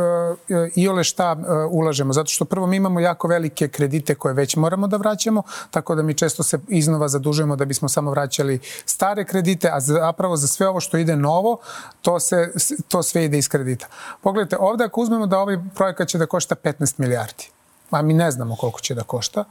i 0.76 0.88
ole 0.88 1.04
šta 1.04 1.36
uh, 1.40 1.46
ulažemo, 1.72 2.14
zato 2.14 2.30
što 2.30 2.46
prvo 2.46 2.68
mi 2.68 2.76
imamo 2.76 3.00
jako 3.00 3.28
velike 3.28 3.68
kredite 3.68 4.16
koje 4.16 4.34
već 4.34 4.56
moramo 4.56 4.88
da 4.88 4.98
vraćamo, 4.98 5.44
tako 5.72 5.96
da 5.96 6.04
mi 6.04 6.14
često 6.14 6.44
se 6.44 6.60
iznova 6.68 7.08
zadužujemo 7.08 7.56
da 7.56 7.66
bismo 7.66 7.90
samo 7.90 8.12
vraćali 8.12 8.60
stare 8.86 9.26
kredite, 9.26 9.70
a 9.74 9.80
zapravo 9.80 10.38
za 10.38 10.48
sve 10.48 10.68
ovo 10.68 10.80
što 10.80 10.98
ide 10.98 11.16
novo, 11.16 11.58
to, 12.02 12.20
se, 12.20 12.52
to 12.88 13.04
sve 13.04 13.26
ide 13.26 13.38
iz 13.38 13.50
kredita. 13.50 13.88
Pogledajte, 14.22 14.58
ovde 14.60 14.84
ako 14.84 15.02
uzmemo 15.02 15.28
da 15.28 15.40
ovaj 15.40 15.58
projekat 15.76 16.08
će 16.08 16.18
da 16.18 16.26
košta 16.26 16.56
15 16.56 16.94
milijardi, 16.98 17.50
a 17.92 18.02
mi 18.02 18.14
ne 18.14 18.32
znamo 18.32 18.56
koliko 18.56 18.80
će 18.80 18.96
da 18.96 19.04
košta, 19.04 19.44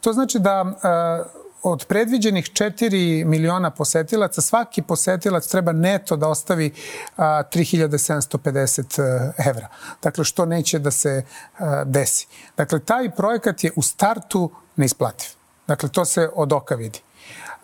to 0.00 0.12
znači 0.12 0.38
da 0.38 0.62
uh, 0.62 1.43
od 1.64 1.84
predviđenih 1.86 2.44
4 2.44 3.24
miliona 3.24 3.70
posetilaca, 3.70 4.40
svaki 4.40 4.82
posetilac 4.82 5.46
treba 5.46 5.72
neto 5.72 6.16
da 6.16 6.28
ostavi 6.28 6.72
a, 7.16 7.42
3750 7.52 9.02
e, 9.02 9.32
evra. 9.48 9.68
Dakle, 10.02 10.24
što 10.24 10.46
neće 10.46 10.78
da 10.78 10.90
se 10.90 11.22
a, 11.58 11.84
desi. 11.84 12.26
Dakle, 12.56 12.80
taj 12.80 13.10
projekat 13.10 13.64
je 13.64 13.72
u 13.76 13.82
startu 13.82 14.50
neisplativ. 14.76 15.28
Dakle, 15.66 15.88
to 15.88 16.04
se 16.04 16.30
od 16.34 16.52
oka 16.52 16.74
vidi. 16.74 17.00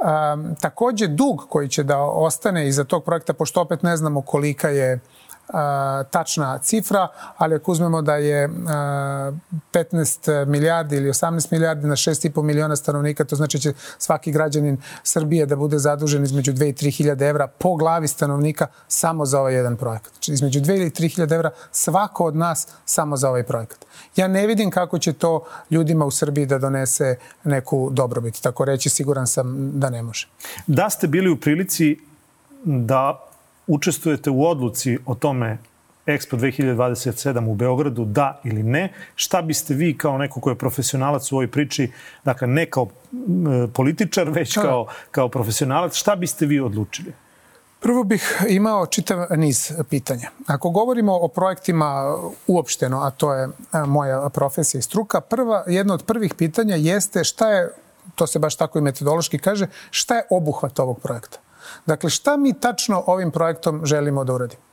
Um, 0.01 0.55
takođe, 0.61 1.07
dug 1.07 1.47
koji 1.49 1.69
će 1.69 1.83
da 1.83 1.99
ostane 1.99 2.69
iza 2.69 2.85
tog 2.85 3.05
projekta, 3.05 3.33
pošto 3.33 3.61
opet 3.61 3.83
ne 3.83 3.97
znamo 3.97 4.23
kolika 4.23 4.69
je 4.69 5.01
tačna 6.11 6.59
cifra, 6.59 7.09
ali 7.37 7.55
ako 7.55 7.73
uzmemo 7.73 8.03
da 8.03 8.17
je 8.17 8.49
15 8.49 10.47
milijardi 10.47 10.97
ili 10.97 11.09
18 11.09 11.53
milijardi 11.53 11.87
na 11.87 11.97
6,5 11.97 12.43
miliona 12.43 12.77
stanovnika, 12.77 13.25
to 13.25 13.37
znači 13.37 13.61
će 13.61 13.73
svaki 13.99 14.33
građanin 14.33 14.79
Srbije 15.03 15.47
da 15.47 15.57
bude 15.57 15.79
zadužen 15.79 16.25
između 16.25 16.53
2 16.53 16.69
i 16.69 16.73
3 16.73 16.97
hiljade 16.97 17.29
evra 17.29 17.47
po 17.47 17.77
glavi 17.77 18.09
stanovnika 18.09 18.67
samo 18.89 19.27
za 19.27 19.41
ovaj 19.41 19.55
jedan 19.55 19.77
projekat. 19.77 20.13
Znači 20.13 20.33
između 20.33 20.61
2 20.61 20.77
ili 20.77 20.91
3 20.91 21.15
hiljade 21.15 21.35
evra 21.35 21.51
svako 21.73 22.25
od 22.25 22.37
nas 22.37 22.69
samo 22.85 23.17
za 23.17 23.29
ovaj 23.29 23.43
projekat. 23.43 23.87
Ja 24.17 24.29
ne 24.29 24.47
vidim 24.47 24.71
kako 24.71 24.99
će 24.99 25.13
to 25.13 25.45
ljudima 25.71 26.05
u 26.05 26.11
Srbiji 26.11 26.47
da 26.47 26.59
donese 26.59 27.17
neku 27.45 27.91
dobrobit. 27.93 28.41
Tako 28.43 28.65
reći, 28.65 28.91
siguran 28.91 29.27
sam 29.27 29.71
da 29.75 29.91
ne 29.91 30.03
može. 30.03 30.29
Da 30.67 30.91
ste 30.91 31.07
bili 31.07 31.31
u 31.31 31.41
prilici 31.41 31.99
da 32.65 33.30
učestvujete 33.71 34.31
u 34.31 34.47
odluci 34.47 34.99
o 35.07 35.15
tome 35.15 35.59
Expo 36.07 36.37
2027 36.37 37.49
u 37.49 37.55
Beogradu, 37.55 38.05
da 38.05 38.41
ili 38.45 38.63
ne, 38.63 38.93
šta 39.15 39.43
biste 39.43 39.75
vi 39.75 39.99
kao 39.99 40.19
neko 40.19 40.41
ko 40.41 40.51
je 40.51 40.59
profesionalac 40.59 41.33
u 41.33 41.37
ovoj 41.37 41.51
priči, 41.51 41.91
dakle 42.25 42.49
ne 42.49 42.67
kao 42.67 42.89
političar, 43.75 44.31
već 44.31 44.55
da. 44.55 44.63
kao, 44.63 44.87
kao 45.11 45.29
profesionalac, 45.29 45.95
šta 45.95 46.17
biste 46.17 46.47
vi 46.47 46.61
odlučili? 46.61 47.13
Prvo 47.81 48.05
bih 48.05 48.43
imao 48.49 48.87
čitav 48.87 49.27
niz 49.37 49.73
pitanja. 49.91 50.31
Ako 50.47 50.71
govorimo 50.71 51.17
o 51.17 51.29
projektima 51.29 52.17
uopšteno, 52.47 53.01
a 53.01 53.11
to 53.11 53.35
je 53.35 53.49
moja 53.87 54.29
profesija 54.29 54.79
i 54.79 54.83
struka, 54.83 55.21
prva, 55.21 55.65
jedno 55.67 55.95
od 55.95 56.05
prvih 56.05 56.35
pitanja 56.35 56.77
jeste 56.77 57.25
šta 57.25 57.51
je, 57.51 57.71
to 58.15 58.27
se 58.27 58.39
baš 58.39 58.57
tako 58.57 58.79
i 58.79 58.83
metodološki 58.83 59.39
kaže, 59.39 59.67
šta 59.91 60.17
je 60.17 60.27
obuhvat 60.31 60.79
ovog 60.79 61.01
projekta? 61.01 61.39
Dakle, 61.87 62.11
šta 62.11 62.37
mi 62.37 62.61
tačno 62.61 63.05
ovim 63.07 63.31
projektom 63.31 63.87
želimo 63.87 64.25
da 64.25 64.35
uradimo? 64.35 64.70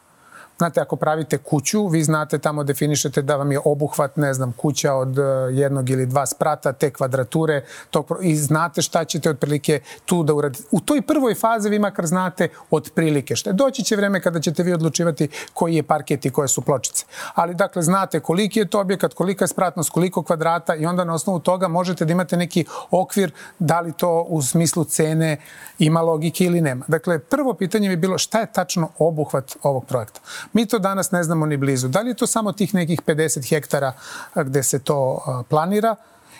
Znate, 0.57 0.81
ako 0.81 0.95
pravite 0.95 1.37
kuću, 1.37 1.87
vi 1.87 2.03
znate 2.03 2.37
tamo 2.37 2.63
definišete 2.63 3.21
da 3.21 3.35
vam 3.35 3.51
je 3.51 3.59
obuhvat, 3.65 4.17
ne 4.17 4.33
znam, 4.33 4.51
kuća 4.51 4.93
od 4.93 5.19
e, 5.19 5.21
jednog 5.51 5.89
ili 5.89 6.05
dva 6.05 6.25
sprata, 6.25 6.73
te 6.73 6.91
kvadrature 6.91 7.63
to, 7.89 8.05
i 8.21 8.35
znate 8.35 8.81
šta 8.81 9.05
ćete 9.05 9.29
otprilike 9.29 9.79
tu 10.05 10.23
da 10.23 10.33
uradite. 10.33 10.63
U 10.71 10.79
toj 10.79 11.01
prvoj 11.01 11.35
fazi 11.35 11.69
vi 11.69 11.79
makar 11.79 12.05
znate 12.05 12.49
otprilike 12.71 13.35
šta. 13.35 13.51
Doći 13.51 13.83
će 13.83 13.95
vreme 13.95 14.21
kada 14.21 14.39
ćete 14.39 14.63
vi 14.63 14.73
odlučivati 14.73 15.29
koji 15.53 15.75
je 15.75 15.83
parket 15.83 16.25
i 16.25 16.29
koje 16.29 16.47
su 16.47 16.61
pločice. 16.61 17.05
Ali 17.35 17.55
dakle, 17.55 17.81
znate 17.81 18.19
koliki 18.19 18.59
je 18.59 18.69
to 18.69 18.79
objekat, 18.79 19.13
kolika 19.13 19.43
je 19.43 19.47
spratnost, 19.47 19.89
koliko 19.89 20.23
kvadrata 20.23 20.75
i 20.75 20.85
onda 20.85 21.03
na 21.03 21.13
osnovu 21.13 21.39
toga 21.39 21.67
možete 21.67 22.05
da 22.05 22.11
imate 22.11 22.37
neki 22.37 22.65
okvir 22.91 23.31
da 23.59 23.79
li 23.79 23.93
to 23.93 24.25
u 24.29 24.41
smislu 24.41 24.83
cene 24.83 25.37
ima 25.79 26.01
logike 26.01 26.43
ili 26.43 26.61
nema. 26.61 26.85
Dakle, 26.87 27.19
prvo 27.19 27.53
pitanje 27.53 27.89
bi 27.89 27.95
bilo 27.95 28.17
šta 28.17 28.39
je 28.39 28.51
tačno 28.51 28.89
obuhvat 28.99 29.55
ovog 29.63 29.85
projekta. 29.85 30.19
Mi 30.53 30.65
to 30.65 30.79
danas 30.79 31.11
ne 31.11 31.23
znamo 31.23 31.45
ni 31.45 31.57
blizu. 31.57 31.87
Da 31.87 32.01
li 32.01 32.09
je 32.09 32.13
to 32.13 32.27
samo 32.27 32.51
tih 32.51 32.73
nekih 32.73 33.01
50 33.01 33.49
hektara 33.49 33.93
gde 34.35 34.63
se 34.63 34.79
to 34.79 35.19
planira 35.49 35.95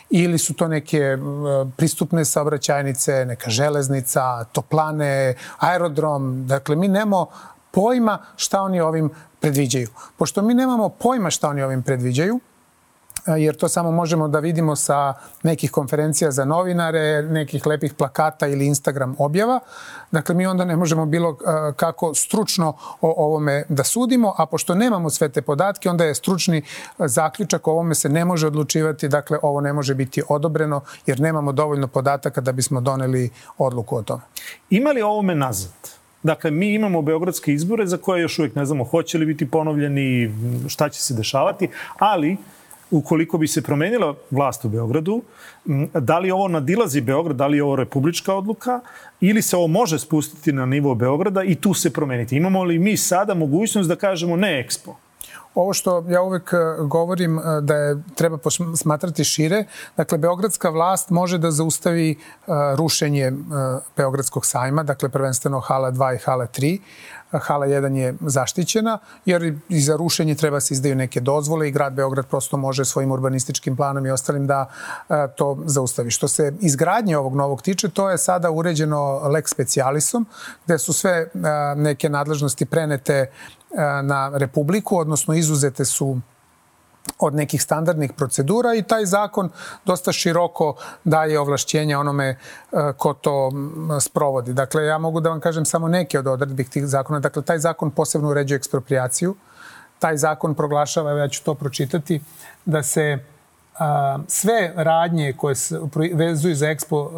ili 0.09 0.37
su 0.37 0.53
to 0.53 0.67
neke 0.67 1.17
pristupne 1.77 2.25
saobraćajnice, 2.25 3.25
neka 3.25 3.49
železnica, 3.49 4.43
toplane, 4.43 5.35
aerodrom. 5.59 6.47
Dakle, 6.47 6.75
mi 6.75 6.87
nemamo 6.87 7.27
pojma 7.71 8.19
šta 8.35 8.61
oni 8.61 8.81
ovim 8.81 9.09
predviđaju. 9.39 9.87
Pošto 10.17 10.41
mi 10.41 10.53
nemamo 10.53 10.89
pojma 10.89 11.29
šta 11.29 11.49
oni 11.49 11.61
ovim 11.61 11.83
predviđaju, 11.83 12.39
jer 13.37 13.55
to 13.55 13.67
samo 13.67 13.91
možemo 13.91 14.27
da 14.27 14.39
vidimo 14.39 14.75
sa 14.75 15.13
nekih 15.43 15.71
konferencija 15.71 16.31
za 16.31 16.45
novinare, 16.45 17.21
nekih 17.21 17.65
lepih 17.65 17.93
plakata 17.93 18.47
ili 18.47 18.65
Instagram 18.65 19.15
objava. 19.17 19.59
Dakle, 20.11 20.35
mi 20.35 20.45
onda 20.45 20.65
ne 20.65 20.75
možemo 20.75 21.05
bilo 21.05 21.37
kako 21.75 22.13
stručno 22.13 22.73
o 23.01 23.25
ovome 23.25 23.63
da 23.69 23.83
sudimo, 23.83 24.33
a 24.37 24.45
pošto 24.45 24.75
nemamo 24.75 25.09
sve 25.09 25.29
te 25.29 25.41
podatke, 25.41 25.89
onda 25.89 26.05
je 26.05 26.15
stručni 26.15 26.61
zaključak 26.99 27.67
o 27.67 27.71
ovome 27.71 27.95
se 27.95 28.09
ne 28.09 28.25
može 28.25 28.47
odlučivati, 28.47 29.07
dakle, 29.07 29.37
ovo 29.41 29.61
ne 29.61 29.73
može 29.73 29.95
biti 29.95 30.21
odobreno, 30.29 30.81
jer 31.05 31.19
nemamo 31.19 31.51
dovoljno 31.51 31.87
podataka 31.87 32.41
da 32.41 32.51
bismo 32.51 32.81
doneli 32.81 33.29
odluku 33.57 33.97
o 33.97 34.01
tome. 34.01 34.21
Ima 34.69 34.91
li 34.91 35.01
ovome 35.01 35.35
nazad? 35.35 35.71
Dakle, 36.23 36.51
mi 36.51 36.73
imamo 36.73 37.01
beogradske 37.01 37.53
izbore 37.53 37.87
za 37.87 37.97
koje 37.97 38.21
još 38.21 38.39
uvijek 38.39 38.55
ne 38.55 38.65
znamo 38.65 38.83
hoće 38.83 39.17
li 39.17 39.25
biti 39.25 39.51
ponovljeni, 39.51 40.33
šta 40.67 40.89
će 40.89 41.01
se 41.01 41.13
dešavati, 41.13 41.69
ali 41.99 42.37
ukoliko 42.91 43.37
bi 43.37 43.47
se 43.47 43.61
promenila 43.61 44.15
vlast 44.31 44.65
u 44.65 44.69
Beogradu, 44.69 45.21
da 45.93 46.19
li 46.19 46.31
ovo 46.31 46.47
nadilazi 46.47 47.01
Beograd, 47.01 47.37
da 47.37 47.47
li 47.47 47.57
je 47.57 47.63
ovo 47.63 47.75
republička 47.75 48.33
odluka 48.33 48.79
ili 49.21 49.41
se 49.41 49.57
ovo 49.57 49.67
može 49.67 49.99
spustiti 49.99 50.51
na 50.51 50.65
nivo 50.65 50.95
Beograda 50.95 51.43
i 51.43 51.55
tu 51.55 51.73
se 51.73 51.93
promeniti. 51.93 52.35
Imamo 52.35 52.63
li 52.63 52.79
mi 52.79 52.97
sada 52.97 53.33
mogućnost 53.33 53.89
da 53.89 53.95
kažemo 53.95 54.35
ne 54.35 54.65
Expo? 54.67 54.93
Ovo 55.57 55.73
što 55.73 56.05
ja 56.09 56.21
uvek 56.21 56.53
e, 56.53 56.57
govorim 56.83 57.39
e, 57.39 57.41
da 57.61 57.75
je 57.75 58.03
treba 58.15 58.37
smatrati 58.75 59.23
šire, 59.23 59.65
dakle 59.97 60.17
Beogradska 60.17 60.69
vlast 60.69 61.09
može 61.09 61.37
da 61.37 61.51
zaustavi 61.51 62.11
e, 62.11 62.15
rušenje 62.75 63.31
Beogradskog 63.97 64.45
sajma, 64.45 64.83
dakle 64.83 65.09
prvenstveno 65.09 65.59
hala 65.59 65.91
2 65.91 66.15
i 66.15 66.17
hala 66.25 66.47
3, 66.47 66.79
hala 67.31 67.65
1 67.65 67.95
je 67.95 68.15
zaštićena, 68.21 68.97
jer 69.25 69.55
i 69.69 69.81
za 69.81 69.95
rušenje 69.95 70.35
treba 70.35 70.59
se 70.59 70.73
izdaju 70.73 70.95
neke 70.95 71.19
dozvole 71.19 71.67
i 71.67 71.71
grad 71.71 71.93
Beograd 71.93 72.27
prosto 72.27 72.57
može 72.57 72.85
svojim 72.85 73.11
urbanističkim 73.11 73.75
planom 73.77 74.05
i 74.05 74.11
ostalim 74.11 74.47
da 74.47 74.69
to 75.35 75.57
zaustavi. 75.65 76.11
Što 76.11 76.27
se 76.27 76.53
izgradnje 76.59 77.17
ovog 77.17 77.35
novog 77.35 77.61
tiče, 77.61 77.89
to 77.89 78.09
je 78.09 78.17
sada 78.17 78.51
uređeno 78.51 79.21
lex 79.23 79.51
specialisom, 79.51 80.25
gde 80.65 80.77
su 80.77 80.93
sve 80.93 81.29
neke 81.75 82.09
nadležnosti 82.09 82.65
prenete 82.65 83.31
na 84.03 84.31
Republiku, 84.33 84.97
odnosno 84.97 85.33
izuzete 85.33 85.85
su 85.85 86.19
od 87.19 87.35
nekih 87.35 87.61
standardnih 87.61 88.13
procedura 88.13 88.75
i 88.75 88.83
taj 88.83 89.05
zakon 89.05 89.49
dosta 89.85 90.11
široko 90.11 90.75
daje 91.03 91.39
ovlašćenja 91.39 91.99
onome 91.99 92.27
e, 92.27 92.37
ko 92.97 93.13
to 93.13 93.51
sprovodi. 93.99 94.53
Dakle, 94.53 94.85
ja 94.85 94.97
mogu 94.97 95.19
da 95.19 95.29
vam 95.29 95.39
kažem 95.39 95.65
samo 95.65 95.87
neke 95.87 96.19
od 96.19 96.27
odredbi 96.27 96.63
tih 96.63 96.85
zakona. 96.85 97.19
Dakle, 97.19 97.41
taj 97.41 97.59
zakon 97.59 97.91
posebno 97.91 98.29
uređuje 98.29 98.57
ekspropriaciju. 98.57 99.35
Taj 99.99 100.17
zakon 100.17 100.55
proglašava, 100.55 101.11
ja 101.11 101.27
ću 101.27 101.43
to 101.43 101.53
pročitati, 101.53 102.21
da 102.65 102.83
se 102.83 103.17
a, 103.79 104.17
sve 104.27 104.73
radnje 104.75 105.33
koje 105.33 105.55
se 105.55 105.79
vezuju 106.13 106.55
za 106.55 106.65
Expo 106.65 107.09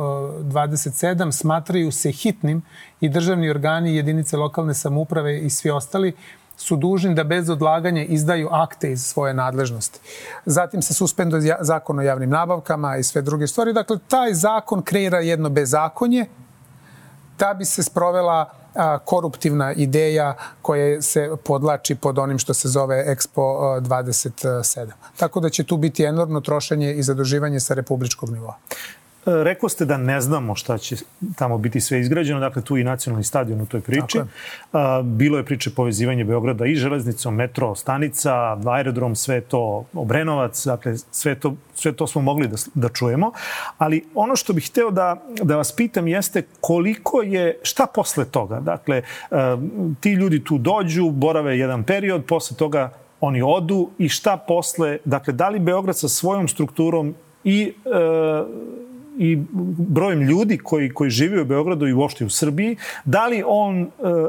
27 0.44 1.32
smatraju 1.32 1.92
se 1.92 2.12
hitnim 2.12 2.62
i 3.02 3.10
državni 3.10 3.50
organi, 3.50 3.96
jedinice 3.96 4.38
lokalne 4.38 4.74
samuprave 4.74 5.40
i 5.40 5.50
svi 5.50 5.70
ostali 5.70 6.14
su 6.60 6.76
dužni 6.76 7.16
da 7.16 7.24
bez 7.24 7.50
odlaganja 7.50 8.04
izdaju 8.04 8.50
akte 8.52 8.92
iz 8.92 9.06
svoje 9.06 9.34
nadležnosti. 9.34 10.00
Zatim 10.46 10.82
se 10.82 10.94
suspenduje 10.94 11.58
zakon 11.62 12.00
o 12.00 12.02
javnim 12.02 12.30
nabavkama 12.30 12.98
i 12.98 13.04
sve 13.04 13.22
druge 13.22 13.48
stvari. 13.48 13.74
Dakle, 13.74 13.98
taj 14.08 14.34
zakon 14.34 14.82
kreira 14.82 15.20
jedno 15.20 15.50
bezakonje 15.50 16.26
da 17.40 17.54
bi 17.54 17.66
se 17.66 17.84
sprovela 17.84 18.50
koruptivna 19.06 19.74
ideja 19.74 20.36
koja 20.62 21.02
se 21.02 21.30
podlači 21.44 21.96
pod 21.96 22.20
onim 22.20 22.40
što 22.40 22.54
se 22.54 22.70
zove 22.70 23.06
Expo 23.08 23.80
27. 23.82 24.88
Tako 25.18 25.40
da 25.40 25.50
će 25.50 25.64
tu 25.64 25.78
biti 25.78 26.04
enormno 26.04 26.42
trošenje 26.42 26.94
i 26.94 27.04
zaduživanje 27.04 27.60
sa 27.60 27.74
republičkog 27.74 28.30
nivoa. 28.30 28.56
Rekao 29.44 29.70
ste 29.70 29.86
da 29.86 29.98
ne 29.98 30.22
znamo 30.22 30.56
šta 30.56 30.78
će 30.78 30.96
tamo 31.36 31.58
biti 31.58 31.82
sve 31.82 32.00
izgrađeno, 32.00 32.40
dakle 32.40 32.62
tu 32.62 32.78
i 32.78 32.84
nacionalni 32.84 33.24
stadion 33.24 33.62
u 33.62 33.66
toj 33.66 33.82
priči. 33.82 34.20
Bilo 35.04 35.38
je 35.38 35.46
priče 35.46 35.70
povezivanje 35.70 36.24
Beograda 36.24 36.66
i 36.66 36.76
železnicom, 36.76 37.36
metro, 37.36 37.76
stanica, 37.76 38.58
aerodrom, 38.66 39.16
sve 39.16 39.42
to, 39.42 39.86
Obrenovac, 39.94 40.66
dakle 40.66 40.98
sve 41.12 41.36
to, 41.36 41.56
sve 41.74 41.92
to 41.92 42.08
smo 42.08 42.22
mogli 42.22 42.48
da, 42.48 42.58
da 42.74 42.90
čujemo. 42.90 43.32
Ali 43.78 44.06
ono 44.16 44.36
što 44.36 44.54
bih 44.54 44.70
hteo 44.70 44.92
da, 44.92 45.22
da 45.44 45.56
vas 45.56 45.72
pitam 45.72 46.08
jeste 46.08 46.44
koliko 46.62 47.22
je, 47.22 47.60
šta 47.64 47.86
posle 47.96 48.26
toga? 48.26 48.60
Dakle, 48.60 49.02
ti 50.00 50.12
ljudi 50.12 50.44
tu 50.44 50.58
dođu, 50.58 51.10
borave 51.10 51.60
jedan 51.60 51.84
period, 51.84 52.26
posle 52.26 52.58
toga 52.58 52.92
oni 53.22 53.42
odu 53.42 53.90
i 53.98 54.10
šta 54.10 54.38
posle, 54.38 54.98
dakle, 55.06 55.34
da 55.34 55.50
li 55.50 55.60
Beograd 55.60 55.98
sa 55.98 56.08
svojom 56.08 56.48
strukturom 56.48 57.16
i 57.44 57.74
e, 57.86 57.90
i 59.20 59.38
brojem 59.78 60.22
ljudi 60.22 60.58
koji, 60.58 60.90
koji 60.90 61.10
živi 61.10 61.42
u 61.42 61.46
Beogradu 61.46 61.88
i 61.88 61.94
uopšte 61.94 62.26
u 62.26 62.30
Srbiji, 62.30 62.78
da 63.06 63.28
li 63.28 63.44
on 63.46 63.82
e, 63.82 63.88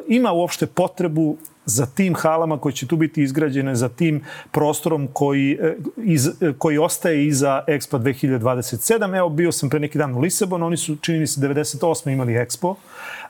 ima 0.09 0.33
uopšte 0.33 0.67
potrebu 0.67 1.37
za 1.65 1.87
tim 1.87 2.15
halama 2.15 2.59
koji 2.59 2.73
će 2.73 2.87
tu 2.87 2.97
biti 2.97 3.23
izgrađene, 3.23 3.75
za 3.75 3.89
tim 3.89 4.23
prostorom 4.51 5.09
koji, 5.13 5.59
e, 5.61 5.77
iz, 5.97 6.27
e, 6.27 6.53
koji 6.59 6.79
ostaje 6.79 7.27
iza 7.27 7.65
Expo 7.69 7.99
2027. 7.99 9.19
Evo, 9.19 9.29
bio 9.29 9.53
sam 9.53 9.71
pre 9.71 9.81
neki 9.81 9.99
dan 9.99 10.15
u 10.15 10.21
Lisabonu, 10.21 10.67
oni 10.67 10.77
su, 10.77 10.97
čini 10.97 11.19
mi 11.19 11.27
se, 11.27 11.41
98. 11.41 12.13
imali 12.13 12.33
Expo. 12.33 12.75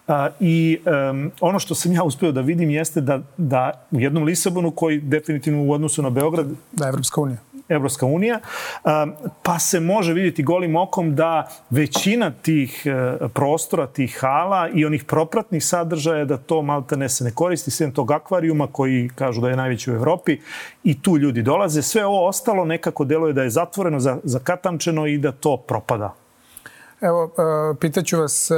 A, 0.09 0.29
I 0.41 0.79
um, 1.11 1.31
ono 1.41 1.59
što 1.59 1.75
sam 1.75 1.93
ja 1.93 2.03
uspeo 2.03 2.33
da 2.33 2.41
vidim 2.41 2.71
jeste 2.71 3.01
da, 3.01 3.21
da 3.37 3.87
u 3.91 4.01
jednom 4.01 4.25
Lisabonu 4.25 4.71
koji 4.71 5.01
definitivno 5.01 5.63
u 5.63 5.73
odnosu 5.73 6.03
na 6.03 6.11
Beograd... 6.11 6.47
Da, 6.73 6.89
Evropska 6.89 7.21
unija 7.21 7.39
Evropska 7.71 8.07
unija, 8.07 8.41
pa 9.43 9.59
se 9.59 9.81
može 9.81 10.13
vidjeti 10.13 10.43
golim 10.43 10.77
okom 10.77 11.15
da 11.15 11.49
većina 11.71 12.33
tih 12.43 12.87
prostora, 13.35 13.87
tih 13.87 14.19
hala 14.21 14.69
i 14.75 14.85
onih 14.85 15.05
propratnih 15.05 15.65
sadržaja 15.65 16.25
da 16.25 16.37
to 16.37 16.63
malta 16.63 16.97
ne 16.97 17.09
se 17.09 17.25
ne 17.25 17.31
koristi, 17.31 17.71
sem 17.71 17.93
tog 17.93 18.11
akvarijuma 18.11 18.67
koji 18.73 19.11
kažu 19.15 19.41
da 19.41 19.49
je 19.49 19.57
najveći 19.57 19.91
u 19.91 19.95
Evropi 19.95 20.41
i 20.85 21.03
tu 21.03 21.19
ljudi 21.19 21.43
dolaze. 21.43 21.83
Sve 21.83 22.07
ovo 22.07 22.29
ostalo 22.29 22.65
nekako 22.65 23.05
deluje 23.05 23.33
da 23.33 23.43
je 23.43 23.51
zatvoreno, 23.51 24.21
zakatančeno 24.25 25.07
i 25.07 25.19
da 25.19 25.33
to 25.33 25.57
propada. 25.57 26.15
Evo, 27.01 27.31
pitaću 27.81 28.19
vas, 28.19 28.51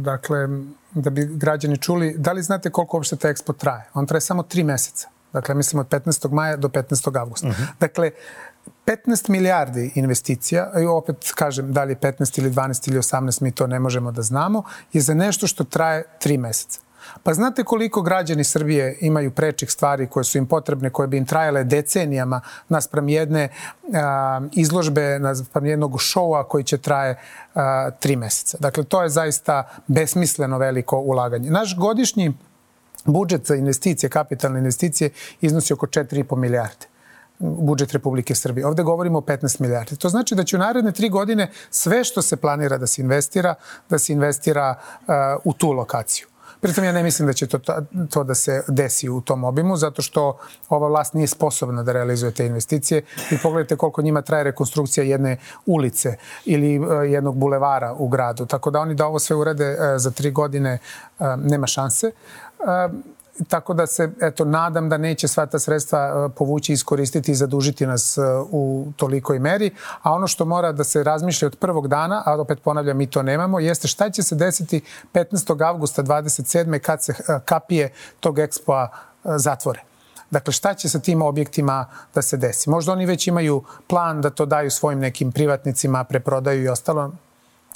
dakle, 0.00 0.48
da 0.94 1.10
bi 1.10 1.28
građani 1.30 1.76
čuli, 1.78 2.14
da 2.18 2.32
li 2.32 2.42
znate 2.42 2.70
koliko 2.70 2.96
uopšte 2.96 3.16
ta 3.16 3.28
ekspo 3.28 3.52
traje? 3.52 3.84
On 3.94 4.06
traje 4.06 4.20
samo 4.20 4.42
tri 4.42 4.64
meseca. 4.64 5.08
Dakle, 5.32 5.54
mislim 5.54 5.80
od 5.80 5.88
15. 5.88 6.32
maja 6.32 6.56
do 6.56 6.68
15. 6.68 7.20
avgusta. 7.20 7.46
Uh 7.46 7.52
mhm. 7.52 7.62
-huh. 7.62 7.66
Dakle, 7.80 8.10
15 8.86 9.30
milijardi 9.30 9.92
investicija, 9.94 10.72
i 10.82 10.84
opet 10.84 11.32
kažem 11.34 11.72
da 11.72 11.84
li 11.84 11.92
je 11.92 11.96
15 11.96 12.38
ili 12.38 12.50
12 12.50 12.88
ili 12.88 12.98
18, 12.98 13.42
mi 13.42 13.52
to 13.52 13.66
ne 13.66 13.78
možemo 13.78 14.12
da 14.12 14.22
znamo, 14.22 14.62
je 14.92 15.00
za 15.00 15.14
nešto 15.14 15.46
što 15.46 15.64
traje 15.64 16.04
tri 16.18 16.38
meseca. 16.38 16.80
Pa 17.22 17.34
znate 17.34 17.64
koliko 17.64 18.02
građani 18.02 18.44
Srbije 18.44 18.98
imaju 19.00 19.30
prečih 19.30 19.70
stvari 19.70 20.06
koje 20.06 20.24
su 20.24 20.38
im 20.38 20.46
potrebne, 20.46 20.90
koje 20.90 21.08
bi 21.08 21.16
im 21.16 21.26
trajale 21.26 21.64
decenijama 21.64 22.40
naspram 22.68 23.08
jedne 23.08 23.48
a, 23.94 24.40
izložbe, 24.52 25.18
naspram 25.18 25.66
jednog 25.66 26.00
šoua 26.00 26.44
koji 26.44 26.64
će 26.64 26.78
traje 26.78 27.18
a, 27.54 27.90
tri 27.90 28.16
meseca. 28.16 28.58
Dakle, 28.60 28.84
to 28.84 29.02
je 29.02 29.08
zaista 29.08 29.68
besmisleno 29.86 30.58
veliko 30.58 30.96
ulaganje. 30.98 31.50
Naš 31.50 31.76
godišnji 31.76 32.34
budžet 33.04 33.46
za 33.46 33.54
investicije, 33.54 34.10
kapitalne 34.10 34.58
investicije, 34.58 35.10
iznosi 35.40 35.72
oko 35.72 35.86
4,5 35.86 36.36
milijarde 36.36 36.90
budžet 37.40 37.92
Republike 37.92 38.34
Srbije. 38.34 38.66
Ovde 38.66 38.82
govorimo 38.82 39.18
o 39.18 39.20
15 39.20 39.60
milijardi. 39.60 39.96
To 39.96 40.08
znači 40.08 40.34
da 40.34 40.44
će 40.44 40.56
u 40.56 40.58
naredne 40.58 40.92
tri 40.92 41.08
godine 41.08 41.50
sve 41.70 42.04
što 42.04 42.22
se 42.22 42.36
planira 42.36 42.78
da 42.78 42.86
se 42.86 43.02
investira, 43.02 43.54
da 43.90 43.98
se 43.98 44.12
investira 44.12 44.74
uh, 45.00 45.14
u 45.44 45.52
tu 45.52 45.72
lokaciju. 45.72 46.26
Pritom 46.60 46.84
ja 46.84 46.92
ne 46.92 47.02
mislim 47.02 47.26
da 47.26 47.32
će 47.32 47.46
to, 47.46 47.58
to 48.10 48.24
da 48.24 48.34
se 48.34 48.62
desi 48.68 49.08
u 49.08 49.20
tom 49.20 49.44
obimu, 49.44 49.76
zato 49.76 50.02
što 50.02 50.38
ova 50.68 50.88
vlast 50.88 51.14
nije 51.14 51.26
sposobna 51.26 51.82
da 51.82 51.92
realizuje 51.92 52.32
te 52.32 52.46
investicije. 52.46 53.02
I 53.30 53.38
pogledajte 53.42 53.76
koliko 53.76 54.02
njima 54.02 54.22
traje 54.22 54.44
rekonstrukcija 54.44 55.04
jedne 55.04 55.36
ulice 55.66 56.16
ili 56.44 56.78
uh, 56.78 56.86
jednog 57.10 57.36
bulevara 57.36 57.94
u 57.94 58.08
gradu. 58.08 58.46
Tako 58.46 58.70
da 58.70 58.80
oni 58.80 58.94
da 58.94 59.06
ovo 59.06 59.18
sve 59.18 59.36
urede 59.36 59.70
uh, 59.70 59.78
za 59.96 60.10
tri 60.10 60.30
godine 60.30 60.78
nema 61.36 61.66
šanse 61.66 62.10
tako 63.48 63.74
da 63.74 63.86
se 63.86 64.10
eto 64.20 64.44
nadam 64.44 64.88
da 64.88 64.98
neće 64.98 65.28
sva 65.28 65.46
ta 65.46 65.58
sredstva 65.58 65.98
e, 65.98 66.34
povući 66.34 66.72
iskoristiti 66.72 67.32
i 67.32 67.34
zadužiti 67.34 67.86
nas 67.86 68.18
e, 68.18 68.22
u 68.50 68.92
tolikoj 68.96 69.38
meri, 69.38 69.70
a 70.02 70.12
ono 70.12 70.26
što 70.26 70.44
mora 70.44 70.72
da 70.72 70.84
se 70.84 71.04
razmišlja 71.04 71.46
od 71.46 71.56
prvog 71.56 71.88
dana, 71.88 72.22
a 72.26 72.40
opet 72.40 72.62
ponavljam 72.62 72.96
mi 72.96 73.06
to 73.06 73.22
nemamo, 73.22 73.60
jeste 73.60 73.88
šta 73.88 74.10
će 74.10 74.22
se 74.22 74.34
desiti 74.34 74.80
15. 75.14 75.66
avgusta 75.66 76.02
27. 76.02 76.78
kad 76.78 77.02
se 77.02 77.12
e, 77.12 77.40
kapije 77.44 77.92
tog 78.20 78.38
ekspoa 78.38 78.88
zatvore. 79.24 79.82
Dakle, 80.30 80.52
šta 80.52 80.74
će 80.74 80.88
sa 80.88 80.98
tim 80.98 81.22
objektima 81.22 81.86
da 82.14 82.22
se 82.22 82.36
desi? 82.36 82.70
Možda 82.70 82.92
oni 82.92 83.06
već 83.06 83.26
imaju 83.26 83.64
plan 83.86 84.20
da 84.20 84.30
to 84.30 84.46
daju 84.46 84.70
svojim 84.70 84.98
nekim 84.98 85.32
privatnicima, 85.32 86.04
preprodaju 86.04 86.64
i 86.64 86.68
ostalo. 86.68 87.12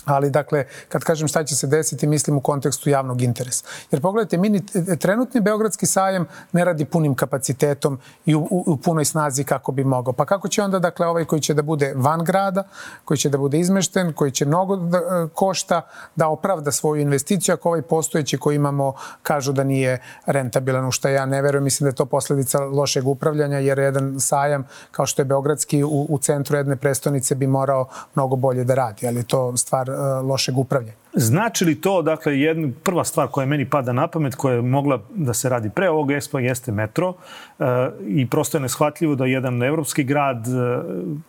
Ali, 0.05 0.31
dakle, 0.31 0.65
kad 0.89 1.05
kažem 1.05 1.29
šta 1.29 1.45
će 1.45 1.57
se 1.57 1.67
desiti, 1.67 2.07
mislim 2.07 2.37
u 2.37 2.41
kontekstu 2.41 2.91
javnog 2.91 3.23
interesa. 3.23 3.65
Jer 3.91 4.03
pogledajte, 4.03 4.39
mini, 4.39 4.67
trenutni 4.99 5.41
Beogradski 5.41 5.87
sajem 5.87 6.27
ne 6.53 6.65
radi 6.65 6.85
punim 6.85 7.15
kapacitetom 7.15 7.99
i 8.27 8.35
u, 8.35 8.41
u, 8.41 8.65
u 8.67 8.77
punoj 8.77 9.05
snazi 9.05 9.45
kako 9.45 9.73
bi 9.73 9.85
mogao. 9.85 10.13
Pa 10.13 10.25
kako 10.25 10.49
će 10.49 10.63
onda, 10.63 10.79
dakle, 10.79 11.07
ovaj 11.07 11.25
koji 11.25 11.41
će 11.41 11.55
da 11.55 11.63
bude 11.63 11.93
van 11.97 12.25
grada, 12.25 12.65
koji 13.05 13.19
će 13.19 13.29
da 13.29 13.39
bude 13.39 13.59
izmešten, 13.59 14.13
koji 14.13 14.31
će 14.31 14.47
mnogo 14.47 14.77
da, 14.77 14.99
e, 14.99 15.03
košta, 15.35 15.81
da 16.17 16.29
opravda 16.29 16.73
svoju 16.73 17.03
investiciju, 17.03 17.55
ako 17.55 17.69
ovaj 17.69 17.83
postojeći 17.83 18.39
koji 18.39 18.57
imamo 18.57 18.95
kažu 19.23 19.53
da 19.53 19.65
nije 19.65 19.99
rentabilan, 20.27 20.87
u 20.87 20.91
što 20.91 21.09
ja 21.09 21.27
ne 21.27 21.43
verujem, 21.43 21.65
mislim 21.65 21.85
da 21.85 21.89
je 21.89 21.95
to 21.95 22.07
posledica 22.07 22.61
lošeg 22.61 23.09
upravljanja, 23.09 23.59
jer 23.59 23.79
jedan 23.79 24.21
sajam, 24.21 24.67
kao 24.91 25.07
što 25.07 25.23
je 25.23 25.27
Beogradski, 25.27 25.85
u, 25.85 26.07
u 26.09 26.19
centru 26.19 26.57
jedne 26.57 26.77
prestonice 26.77 27.35
bi 27.35 27.47
morao 27.47 27.89
mnogo 28.15 28.37
bolje 28.37 28.65
da 28.65 28.75
radi, 28.75 29.07
ali 29.07 29.25
to 29.25 29.57
stvar 29.57 29.94
E, 29.94 29.94
lošeg 30.23 30.59
upravljanja. 30.59 31.05
Znači 31.17 31.65
li 31.65 31.81
to, 31.81 32.03
dakle, 32.03 32.41
jedna 32.41 32.69
prva 32.83 33.05
stvar 33.05 33.29
koja 33.29 33.47
meni 33.47 33.71
pada 33.71 33.93
na 33.93 34.07
pamet, 34.07 34.35
koja 34.35 34.55
je 34.55 34.63
mogla 34.63 35.03
da 35.15 35.35
se 35.35 35.49
radi 35.49 35.71
pre 35.71 35.91
ovog 35.91 36.11
ekspo, 36.11 36.39
jeste 36.39 36.73
metro 36.73 37.15
e, 37.59 37.65
i 38.07 38.27
prosto 38.27 38.57
je 38.57 38.63
neshvatljivo 38.63 39.15
da 39.15 39.27
jedan 39.27 39.63
evropski 39.63 40.05
grad, 40.05 40.47
e, 40.47 40.51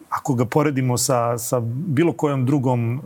ako 0.10 0.34
ga 0.34 0.46
poredimo 0.46 0.98
sa, 0.98 1.38
sa 1.38 1.60
bilo 1.66 2.14
kojom 2.14 2.46
drugom 2.46 2.96
e, 2.96 3.00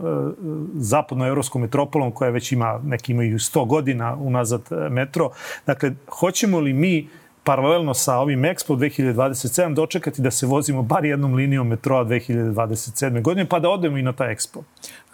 zapadnoevropskom 0.74 1.62
metropolom 1.62 2.12
koja 2.12 2.30
već 2.30 2.52
ima, 2.52 2.80
neki 2.84 3.12
imaju 3.12 3.38
100 3.38 3.66
godina 3.66 4.14
unazad 4.14 4.62
metro, 4.90 5.30
dakle, 5.66 5.92
hoćemo 6.08 6.60
li 6.60 6.72
mi 6.72 7.08
paralelno 7.44 7.94
sa 7.94 8.16
ovim 8.16 8.42
Expo 8.42 8.76
2027 8.76 9.74
dočekati 9.74 10.22
da 10.22 10.30
se 10.30 10.46
vozimo 10.46 10.82
bar 10.82 11.04
jednom 11.04 11.34
linijom 11.34 11.68
metroa 11.68 12.04
2027. 12.04 13.22
godine, 13.22 13.48
pa 13.48 13.58
da 13.58 13.68
odemo 13.68 13.98
i 13.98 14.02
na 14.02 14.12
taj 14.12 14.34
Expo? 14.34 14.62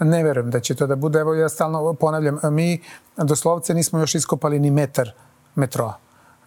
Ne 0.01 0.25
verujem 0.25 0.51
da 0.51 0.61
će 0.61 0.75
to 0.75 0.87
da 0.87 0.97
bude. 0.97 1.19
Evo 1.19 1.35
ja 1.35 1.49
stalno 1.49 1.95
ponavljam, 1.95 2.39
mi 2.43 2.81
doslovce 3.17 3.75
nismo 3.75 3.99
još 3.99 4.15
iskopali 4.15 4.59
ni 4.59 4.71
metar 4.71 5.11
metroa. 5.55 5.99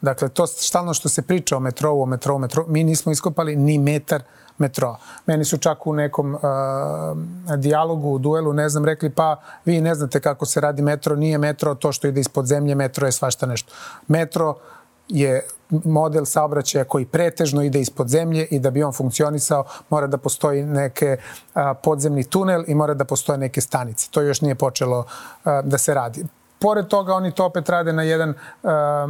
Dakle, 0.01 0.29
to 0.29 0.47
stalno 0.47 0.93
što 0.93 1.09
se 1.09 1.21
priča 1.21 1.57
o 1.57 1.59
metrou, 1.59 2.01
o 2.01 2.05
metrou, 2.05 2.39
metrou, 2.39 2.65
mi 2.67 2.83
nismo 2.83 3.11
iskopali 3.11 3.55
ni 3.55 3.77
metar 3.77 4.23
metroa. 4.57 4.97
Meni 5.25 5.45
su 5.45 5.57
čak 5.57 5.87
u 5.87 5.93
nekom 5.93 6.35
uh, 6.35 6.41
dijalogu, 7.57 8.09
u 8.09 8.19
duelu, 8.19 8.53
ne 8.53 8.69
znam, 8.69 8.85
rekli 8.85 9.09
pa 9.09 9.41
vi 9.65 9.81
ne 9.81 9.95
znate 9.95 10.19
kako 10.19 10.45
se 10.45 10.61
radi 10.61 10.81
metro, 10.81 11.15
nije 11.15 11.37
metro 11.37 11.75
to 11.75 11.91
što 11.91 12.07
ide 12.07 12.21
ispod 12.21 12.45
zemlje, 12.45 12.75
metro 12.75 13.07
je 13.07 13.11
svašta 13.11 13.45
nešto. 13.45 13.73
Metro 14.07 14.55
je 15.09 15.41
model 15.69 16.25
saobraćaja 16.25 16.83
koji 16.83 17.05
pretežno 17.05 17.61
ide 17.63 17.79
ispod 17.79 18.07
zemlje 18.07 18.45
i 18.51 18.59
da 18.59 18.71
bi 18.71 18.83
on 18.83 18.93
funkcionisao 18.93 19.63
mora 19.89 20.07
da 20.07 20.17
postoji 20.17 20.63
neke 20.63 21.17
a, 21.53 21.73
podzemni 21.73 22.23
tunel 22.23 22.63
i 22.67 22.75
mora 22.75 22.93
da 22.93 23.05
postoje 23.05 23.37
neke 23.37 23.61
stanice. 23.61 24.07
To 24.11 24.21
još 24.21 24.41
nije 24.41 24.55
počelo 24.55 25.05
a, 25.43 25.61
da 25.61 25.77
se 25.77 25.93
radi. 25.93 26.25
Pored 26.59 26.87
toga 26.87 27.13
oni 27.13 27.31
to 27.31 27.45
opet 27.45 27.69
rade 27.69 27.93
na 27.93 28.03
jedan 28.03 28.33
a, 28.63 29.07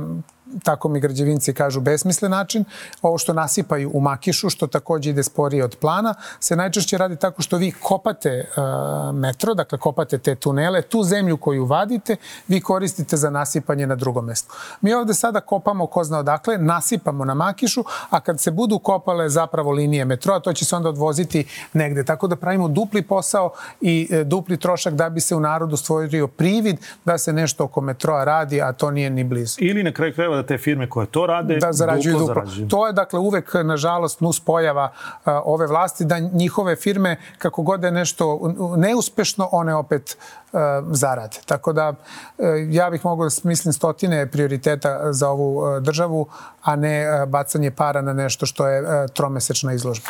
tako 0.64 0.90
mi 0.90 1.00
građevinci 1.00 1.54
kažu, 1.54 1.82
besmislen 1.82 2.32
način. 2.32 2.66
Ovo 3.02 3.18
što 3.18 3.34
nasipaju 3.34 3.92
u 3.94 4.02
makišu, 4.02 4.50
što 4.50 4.68
takođe 4.68 5.10
ide 5.10 5.24
sporije 5.24 5.64
od 5.64 5.76
plana, 5.76 6.14
se 6.40 6.56
najčešće 6.56 6.98
radi 6.98 7.16
tako 7.16 7.42
što 7.42 7.58
vi 7.58 7.72
kopate 7.72 8.46
uh, 8.50 9.16
metro, 9.16 9.54
dakle 9.54 9.78
kopate 9.78 10.18
te 10.18 10.36
tunele, 10.36 10.82
tu 10.82 11.04
zemlju 11.04 11.38
koju 11.38 11.66
vadite, 11.66 12.16
vi 12.48 12.62
koristite 12.62 13.18
za 13.18 13.30
nasipanje 13.30 13.88
na 13.88 13.96
drugom 13.96 14.26
mestu. 14.26 14.54
Mi 14.82 14.94
ovde 14.94 15.14
sada 15.14 15.40
kopamo 15.40 15.88
ko 15.88 16.04
zna 16.04 16.20
odakle, 16.20 16.58
nasipamo 16.58 17.26
na 17.26 17.34
makišu, 17.34 17.84
a 18.10 18.20
kad 18.20 18.40
se 18.40 18.52
budu 18.52 18.80
kopale 18.80 19.30
zapravo 19.30 19.72
linije 19.72 20.06
metroa, 20.06 20.40
to 20.40 20.54
će 20.54 20.66
se 20.66 20.76
onda 20.76 20.90
odvoziti 20.90 21.46
negde. 21.74 22.04
Tako 22.04 22.28
da 22.28 22.36
pravimo 22.36 22.68
dupli 22.68 23.02
posao 23.02 23.52
i 23.82 24.08
e, 24.12 24.24
dupli 24.24 24.58
trošak 24.58 24.94
da 24.94 25.10
bi 25.10 25.22
se 25.22 25.36
u 25.36 25.40
narodu 25.40 25.78
stvorio 25.78 26.28
privid 26.28 26.78
da 27.06 27.18
se 27.18 27.34
nešto 27.34 27.64
oko 27.64 27.82
metroa 27.82 28.24
radi, 28.24 28.62
a 28.62 28.74
to 28.74 28.92
nije 28.92 29.10
ni 29.10 29.24
blizu. 29.24 29.56
Ili 29.60 29.84
na 29.84 29.92
kraju 29.92 30.14
krajeva 30.14 30.39
da 30.42 30.48
te 30.48 30.58
firme 30.58 30.90
koje 30.90 31.08
to 31.08 31.26
rade 31.26 31.58
da 31.58 31.74
zarađuju 31.74 32.14
duplo. 32.14 32.28
duplo. 32.28 32.46
Zarađuju. 32.46 32.68
To 32.68 32.88
je 32.88 32.94
dakle 32.94 33.20
uvek 33.20 33.54
nažalost 33.54 34.22
nus 34.22 34.40
pojava 34.40 34.92
uh, 34.92 35.34
ove 35.46 35.68
vlasti 35.68 36.06
da 36.06 36.20
njihove 36.20 36.76
firme 36.76 37.18
kako 37.38 37.62
god 37.62 37.84
je 37.84 37.92
nešto 37.92 38.54
neuspešno 38.78 39.50
one 39.52 39.76
opet 39.76 40.18
uh, 40.52 40.60
zarade. 40.92 41.38
Tako 41.46 41.74
da 41.74 41.90
uh, 41.90 42.46
ja 42.70 42.90
bih 42.90 43.06
mogao 43.06 43.26
da 43.26 43.30
smislim 43.30 43.74
stotine 43.74 44.28
prioriteta 44.32 45.14
za 45.14 45.30
ovu 45.30 45.80
državu, 45.80 46.28
a 46.62 46.76
ne 46.76 47.26
bacanje 47.28 47.72
para 47.72 48.02
na 48.02 48.14
nešto 48.14 48.46
što 48.46 48.68
je 48.68 49.08
tromesečna 49.14 49.74
izložba 49.74 50.10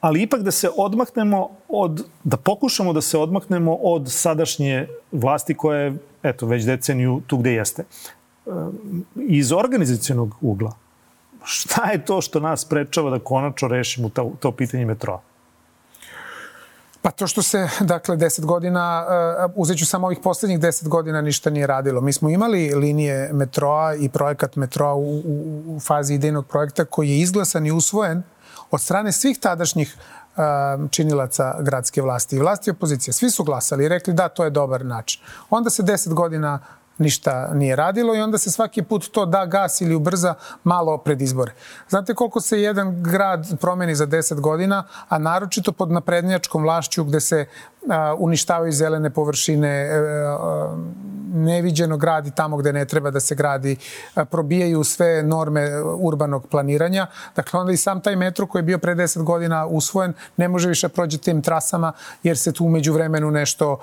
ali 0.00 0.22
ipak 0.22 0.42
da 0.42 0.50
se 0.50 0.70
odmaknemo 0.76 1.48
od, 1.68 2.04
da 2.24 2.36
pokušamo 2.36 2.92
da 2.92 3.00
se 3.00 3.18
odmaknemo 3.18 3.74
od 3.74 4.10
sadašnje 4.12 4.88
vlasti 5.12 5.54
koja 5.54 5.80
je, 5.80 5.94
eto, 6.22 6.46
već 6.46 6.64
deceniju 6.64 7.20
tu 7.26 7.36
gde 7.36 7.52
jeste 7.52 7.84
iz 9.16 9.52
organizacijonog 9.52 10.36
ugla, 10.40 10.72
šta 11.44 11.90
je 11.90 12.04
to 12.04 12.20
što 12.20 12.40
nas 12.40 12.60
sprečava 12.60 13.10
da 13.10 13.18
konačno 13.18 13.68
rešimo 13.68 14.08
to, 14.08 14.32
to 14.40 14.52
pitanje 14.52 14.86
metroa? 14.86 15.20
Pa 17.02 17.10
to 17.10 17.26
što 17.26 17.42
se, 17.42 17.68
dakle, 17.80 18.16
deset 18.16 18.44
godina, 18.44 19.06
uh, 19.46 19.52
uzet 19.56 19.78
ću 19.78 19.86
samo 19.86 20.06
ovih 20.06 20.18
poslednjih 20.22 20.60
deset 20.60 20.88
godina 20.88 21.20
ništa 21.20 21.50
nije 21.50 21.66
radilo. 21.66 22.00
Mi 22.00 22.12
smo 22.12 22.30
imali 22.30 22.74
linije 22.74 23.30
metroa 23.32 23.94
i 23.94 24.08
projekat 24.08 24.56
metroa 24.56 24.94
u, 24.94 25.18
u, 25.18 25.62
u 25.66 25.80
fazi 25.80 26.14
idejnog 26.14 26.46
projekta 26.46 26.84
koji 26.84 27.10
je 27.10 27.18
izglasan 27.18 27.66
i 27.66 27.72
usvojen 27.72 28.22
od 28.70 28.80
strane 28.80 29.12
svih 29.12 29.38
tadašnjih 29.38 29.96
uh, 29.96 30.90
činilaca 30.90 31.54
gradske 31.60 32.02
vlasti 32.02 32.36
i 32.36 32.38
vlasti 32.38 32.70
opozicije. 32.70 33.14
Svi 33.14 33.30
su 33.30 33.44
glasali 33.44 33.84
i 33.84 33.88
rekli 33.88 34.14
da, 34.14 34.28
to 34.28 34.44
je 34.44 34.50
dobar 34.50 34.84
način. 34.84 35.22
Onda 35.50 35.70
se 35.70 35.82
deset 35.82 36.12
godina 36.14 36.58
ništa 37.00 37.50
nije 37.54 37.76
radilo 37.76 38.14
i 38.14 38.20
onda 38.20 38.38
se 38.38 38.50
svaki 38.50 38.82
put 38.82 39.10
to 39.10 39.26
da 39.26 39.46
gas 39.46 39.80
ili 39.80 39.94
ubrza 39.94 40.34
malo 40.64 40.98
pred 40.98 41.22
izbore. 41.22 41.52
Znate 41.88 42.14
koliko 42.14 42.40
se 42.40 42.62
jedan 42.62 43.02
grad 43.02 43.46
promeni 43.60 43.94
za 43.94 44.06
10 44.06 44.40
godina, 44.40 44.84
a 45.08 45.18
naročito 45.18 45.72
pod 45.72 45.90
naprednjačkom 45.90 46.62
vlašću 46.62 47.04
gde 47.04 47.20
se 47.20 47.46
uništavaju 48.18 48.72
zelene 48.72 49.10
površine, 49.10 49.68
e, 49.68 49.90
neviđeno 51.34 51.96
gradi 51.96 52.30
tamo 52.30 52.56
gde 52.56 52.72
ne 52.72 52.84
treba 52.84 53.10
da 53.10 53.20
se 53.20 53.34
gradi, 53.34 53.76
probijaju 54.30 54.84
sve 54.84 55.22
norme 55.22 55.82
urbanog 55.82 56.46
planiranja. 56.46 57.06
Dakle, 57.36 57.60
onda 57.60 57.72
i 57.72 57.76
sam 57.76 58.00
taj 58.00 58.16
metro 58.16 58.46
koji 58.46 58.60
je 58.60 58.64
bio 58.64 58.78
pre 58.78 58.94
10 58.94 59.22
godina 59.22 59.66
usvojen 59.66 60.12
ne 60.36 60.48
može 60.48 60.68
više 60.68 60.88
prođe 60.88 61.18
tim 61.18 61.42
trasama 61.42 61.92
jer 62.22 62.38
se 62.38 62.52
tu 62.52 62.64
umeđu 62.64 62.92
vremenu 62.92 63.30
nešto 63.30 63.78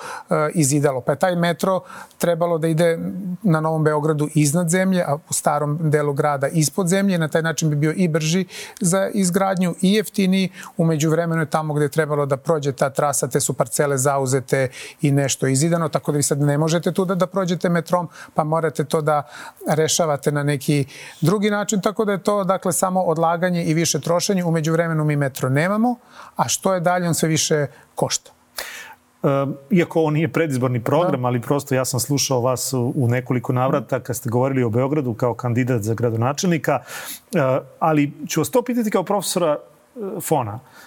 izidalo. 0.53 1.01
Pa 1.01 1.11
je 1.11 1.19
taj 1.19 1.35
metro 1.35 1.81
trebalo 2.17 2.57
da 2.57 2.67
ide 2.67 2.99
na 3.43 3.59
Novom 3.61 3.83
Beogradu 3.83 4.29
iznad 4.35 4.69
zemlje, 4.69 5.03
a 5.07 5.15
u 5.29 5.33
starom 5.33 5.79
delu 5.81 6.13
grada 6.13 6.47
ispod 6.47 6.87
zemlje. 6.87 7.17
Na 7.17 7.27
taj 7.27 7.41
način 7.41 7.69
bi 7.69 7.75
bio 7.75 7.93
i 7.95 8.07
brži 8.07 8.45
za 8.81 9.09
izgradnju 9.13 9.75
i 9.81 9.93
jeftiniji. 9.93 10.49
Umeđu 10.77 11.09
vremenu 11.09 11.41
je 11.41 11.45
tamo 11.45 11.73
gde 11.73 11.85
je 11.85 11.89
trebalo 11.89 12.25
da 12.25 12.37
prođe 12.37 12.71
ta 12.71 12.89
trasa, 12.89 13.27
te 13.27 13.39
su 13.39 13.53
parcele 13.53 13.86
zauzete 13.95 14.69
i 15.01 15.11
nešto 15.11 15.47
izidano, 15.47 15.89
tako 15.89 16.11
da 16.11 16.17
vi 16.17 16.23
sad 16.23 16.41
ne 16.41 16.57
možete 16.57 16.91
tu 16.91 17.05
da, 17.05 17.15
da 17.15 17.27
prođete 17.27 17.69
metrom, 17.69 18.09
pa 18.33 18.43
morate 18.43 18.83
to 18.83 19.01
da 19.01 19.23
rešavate 19.67 20.31
na 20.31 20.43
neki 20.43 20.85
drugi 21.21 21.49
način, 21.49 21.81
tako 21.81 22.05
da 22.05 22.11
je 22.11 22.23
to 22.23 22.43
dakle 22.43 22.73
samo 22.73 23.01
odlaganje 23.01 23.63
i 23.63 23.73
više 23.73 23.99
trošenje. 23.99 24.43
Umeđu 24.43 24.71
vremenu 24.71 25.03
mi 25.03 25.15
metro 25.15 25.49
nemamo, 25.49 25.95
a 26.35 26.47
što 26.47 26.73
je 26.73 26.79
dalje, 26.79 27.07
on 27.07 27.13
sve 27.13 27.29
više 27.29 27.67
košta. 27.95 28.31
Ehm, 29.23 29.51
iako 29.69 29.99
ovo 29.99 30.09
nije 30.09 30.27
predizborni 30.27 30.83
program, 30.83 31.21
da. 31.21 31.27
ali 31.27 31.41
prosto 31.41 31.75
ja 31.75 31.85
sam 31.85 31.99
slušao 31.99 32.41
vas 32.41 32.73
u 32.73 33.07
nekoliko 33.07 33.53
navrata 33.53 33.99
kad 33.99 34.15
ste 34.15 34.29
govorili 34.29 34.63
o 34.63 34.69
Beogradu 34.69 35.13
kao 35.13 35.33
kandidat 35.33 35.81
za 35.81 35.93
gradonačelnika, 35.93 36.79
ehm, 37.35 37.43
ali 37.79 38.11
ću 38.27 38.41
vas 38.41 38.49
to 38.49 38.61
pitati 38.61 38.91
kao 38.91 39.03
profesora 39.03 39.57
e, 39.57 40.21
Fona. 40.21 40.53
Ehm, 40.53 40.86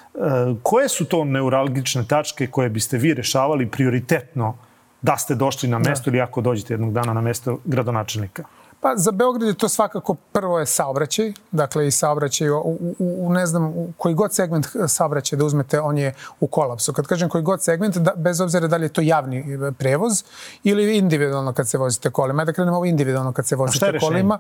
koje 0.62 0.88
su 0.88 1.04
to 1.04 1.24
neuralgične 1.24 2.04
tačke 2.08 2.46
koje 2.46 2.68
biste 2.68 2.98
vi 2.98 3.14
rešavali 3.14 3.66
prioritetno 3.66 4.56
da 5.02 5.16
ste 5.16 5.34
došli 5.34 5.68
na 5.68 5.78
mesto 5.78 6.10
da. 6.10 6.16
ili 6.16 6.20
ako 6.20 6.40
dođete 6.40 6.74
jednog 6.74 6.92
dana 6.92 7.12
na 7.12 7.20
mesto 7.20 7.58
gradonačelnika? 7.64 8.44
Pa 8.80 8.96
za 8.96 9.10
Beograd 9.12 9.48
je 9.48 9.54
to 9.54 9.68
svakako 9.68 10.14
prvo 10.14 10.58
je 10.58 10.66
saobraćaj, 10.66 11.32
dakle 11.50 11.86
i 11.86 11.90
saobraćaj 11.90 12.50
u, 12.50 12.58
u, 12.58 12.94
u 12.98 13.32
ne 13.32 13.46
znam, 13.46 13.64
u 13.66 13.92
koji 13.96 14.14
god 14.14 14.34
segment 14.34 14.66
saobraćaja 14.88 15.38
da 15.38 15.44
uzmete, 15.44 15.80
on 15.80 15.98
je 15.98 16.14
u 16.40 16.46
kolapsu. 16.46 16.92
Kad 16.92 17.06
kažem 17.06 17.28
koji 17.28 17.44
god 17.44 17.62
segment, 17.62 17.96
da, 17.96 18.12
bez 18.16 18.40
obzira 18.40 18.66
da 18.66 18.76
li 18.76 18.84
je 18.84 18.88
to 18.88 19.00
javni 19.00 19.58
prevoz 19.78 20.24
ili 20.64 20.98
individualno 20.98 21.52
kad 21.52 21.68
se 21.68 21.78
vozite 21.78 22.10
kolima. 22.10 22.44
Da 22.44 22.52
krenemo 22.52 22.76
ovo 22.76 22.86
individualno 22.86 23.32
kad 23.32 23.46
se 23.46 23.56
vozite 23.56 23.98
kolima. 23.98 24.38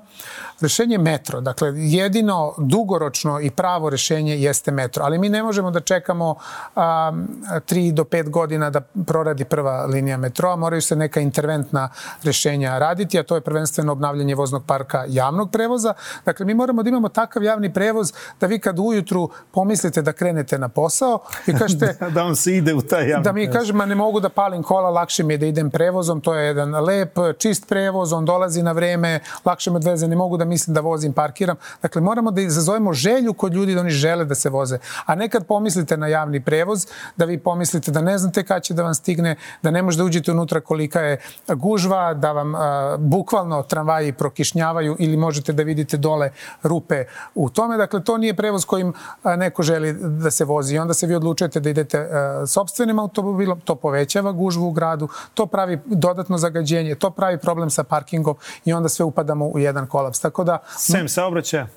Rešenje 0.60 0.94
je 0.94 0.98
metro. 0.98 1.40
Dakle, 1.40 1.72
jedino 1.74 2.54
dugoročno 2.58 3.40
i 3.40 3.50
pravo 3.50 3.90
rešenje 3.90 4.36
jeste 4.36 4.70
metro. 4.70 5.04
Ali 5.04 5.18
mi 5.18 5.28
ne 5.28 5.42
možemo 5.42 5.70
da 5.70 5.80
čekamo 5.80 6.34
a, 6.76 7.12
3 7.48 7.92
do 7.92 8.04
5 8.04 8.30
godina 8.30 8.70
da 8.70 8.80
proradi 8.80 9.44
prva 9.44 9.84
linija 9.86 10.16
metroa. 10.16 10.56
Moraju 10.56 10.82
se 10.82 10.96
neka 10.96 11.20
interventna 11.20 11.88
rešenja 12.22 12.78
raditi, 12.78 13.18
a 13.18 13.22
to 13.22 13.34
je 13.34 13.40
prvenstveno 13.40 13.92
obnavljanje 13.92 14.29
obnavljanje 14.30 14.34
voznog 14.34 14.64
parka 14.66 15.04
javnog 15.08 15.50
prevoza. 15.50 15.94
Dakle, 16.24 16.46
mi 16.46 16.54
moramo 16.54 16.82
da 16.82 16.88
imamo 16.88 17.08
takav 17.08 17.42
javni 17.42 17.72
prevoz 17.72 18.12
da 18.40 18.46
vi 18.46 18.58
kad 18.58 18.78
ujutru 18.78 19.30
pomislite 19.52 20.02
da 20.02 20.12
krenete 20.12 20.58
na 20.58 20.68
posao 20.68 21.20
i 21.46 21.52
kažete... 21.52 21.96
da, 22.00 22.10
da 22.10 22.22
vam 22.22 22.34
se 22.34 22.56
ide 22.56 22.74
u 22.74 22.82
taj 22.82 23.08
javni 23.08 23.24
Da 23.24 23.32
mi 23.32 23.50
kažemo, 23.50 23.86
ne 23.86 23.94
mogu 23.94 24.20
da 24.20 24.28
palim 24.28 24.62
kola, 24.62 24.90
lakše 24.90 25.24
mi 25.24 25.34
je 25.34 25.38
da 25.38 25.46
idem 25.46 25.70
prevozom, 25.70 26.20
to 26.20 26.34
je 26.34 26.46
jedan 26.46 26.74
lep, 26.84 27.18
čist 27.38 27.68
prevoz, 27.68 28.12
on 28.12 28.24
dolazi 28.24 28.62
na 28.62 28.72
vreme, 28.72 29.20
lakše 29.44 29.70
me 29.70 29.76
odveze, 29.76 30.08
ne 30.08 30.16
mogu 30.16 30.36
da 30.36 30.44
mislim 30.44 30.74
da 30.74 30.80
vozim, 30.80 31.12
parkiram. 31.12 31.56
Dakle, 31.82 32.00
moramo 32.00 32.30
da 32.30 32.40
izazovemo 32.40 32.92
želju 32.92 33.34
kod 33.34 33.54
ljudi 33.54 33.74
da 33.74 33.80
oni 33.80 33.90
žele 33.90 34.24
da 34.24 34.34
se 34.34 34.50
voze. 34.50 34.78
A 35.06 35.14
nekad 35.14 35.46
pomislite 35.46 35.96
na 35.96 36.06
javni 36.06 36.40
prevoz, 36.40 36.86
da 37.16 37.24
vi 37.24 37.38
pomislite 37.38 37.90
da 37.90 38.00
ne 38.00 38.18
znate 38.18 38.44
kada 38.44 38.60
će 38.60 38.74
da 38.74 38.82
vam 38.82 38.94
stigne, 38.94 39.36
da 39.62 39.70
ne 39.70 39.82
možete 39.82 40.02
da 40.02 40.06
uđete 40.06 40.32
unutra 40.32 40.60
kolika 40.60 41.00
je 41.00 41.18
gužva, 41.48 42.14
da 42.14 42.32
vam 42.32 42.54
a, 42.54 42.96
bukvalno 42.98 43.62
tramvaji 43.62 44.12
prokišnjavaju 44.20 44.96
ili 44.98 45.16
možete 45.16 45.52
da 45.52 45.62
vidite 45.62 45.96
dole 45.96 46.30
rupe 46.62 47.04
u 47.34 47.48
tome. 47.50 47.76
Dakle, 47.76 48.04
to 48.04 48.18
nije 48.18 48.36
prevoz 48.36 48.64
kojim 48.64 48.92
neko 49.36 49.62
želi 49.62 49.92
da 49.92 50.30
se 50.30 50.44
vozi. 50.44 50.74
I 50.74 50.78
onda 50.78 50.94
se 50.94 51.06
vi 51.06 51.14
odlučujete 51.14 51.60
da 51.60 51.70
idete 51.70 52.08
sobstvenim 52.46 52.98
automobilom, 52.98 53.60
to 53.60 53.74
povećava 53.74 54.32
gužvu 54.32 54.68
u 54.68 54.72
gradu, 54.72 55.08
to 55.34 55.46
pravi 55.46 55.78
dodatno 55.86 56.38
zagađenje, 56.38 56.94
to 56.94 57.10
pravi 57.10 57.38
problem 57.38 57.70
sa 57.70 57.84
parkingom 57.84 58.36
i 58.64 58.72
onda 58.72 58.88
sve 58.88 59.04
upadamo 59.04 59.46
u 59.46 59.58
jedan 59.58 59.86
kolaps. 59.86 60.20
Tako 60.20 60.44
da... 60.44 60.58
Sem 60.76 61.08
saobraćaja? 61.08 61.68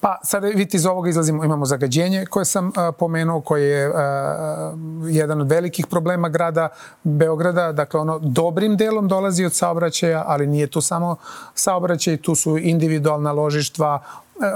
Pa 0.00 0.18
sad 0.24 0.44
vidite 0.44 0.76
iz 0.76 0.86
ovoga 0.86 1.08
izlazimo, 1.08 1.44
imamo 1.44 1.64
zagađenje 1.64 2.26
koje 2.26 2.44
sam 2.44 2.72
a, 2.76 2.92
pomenuo, 2.92 3.40
koje 3.40 3.70
je 3.70 3.92
a, 3.94 4.72
jedan 5.06 5.40
od 5.40 5.50
velikih 5.50 5.86
problema 5.86 6.28
grada 6.28 6.68
Beograda, 7.02 7.72
dakle 7.72 8.00
ono 8.00 8.18
dobrim 8.18 8.76
delom 8.76 9.08
dolazi 9.08 9.44
od 9.44 9.54
saobraćaja, 9.54 10.24
ali 10.26 10.46
nije 10.46 10.66
tu 10.66 10.80
samo 10.80 11.16
saobraćaj, 11.54 12.16
tu 12.16 12.34
su 12.34 12.58
individualna 12.58 13.32
ložištva, 13.32 14.02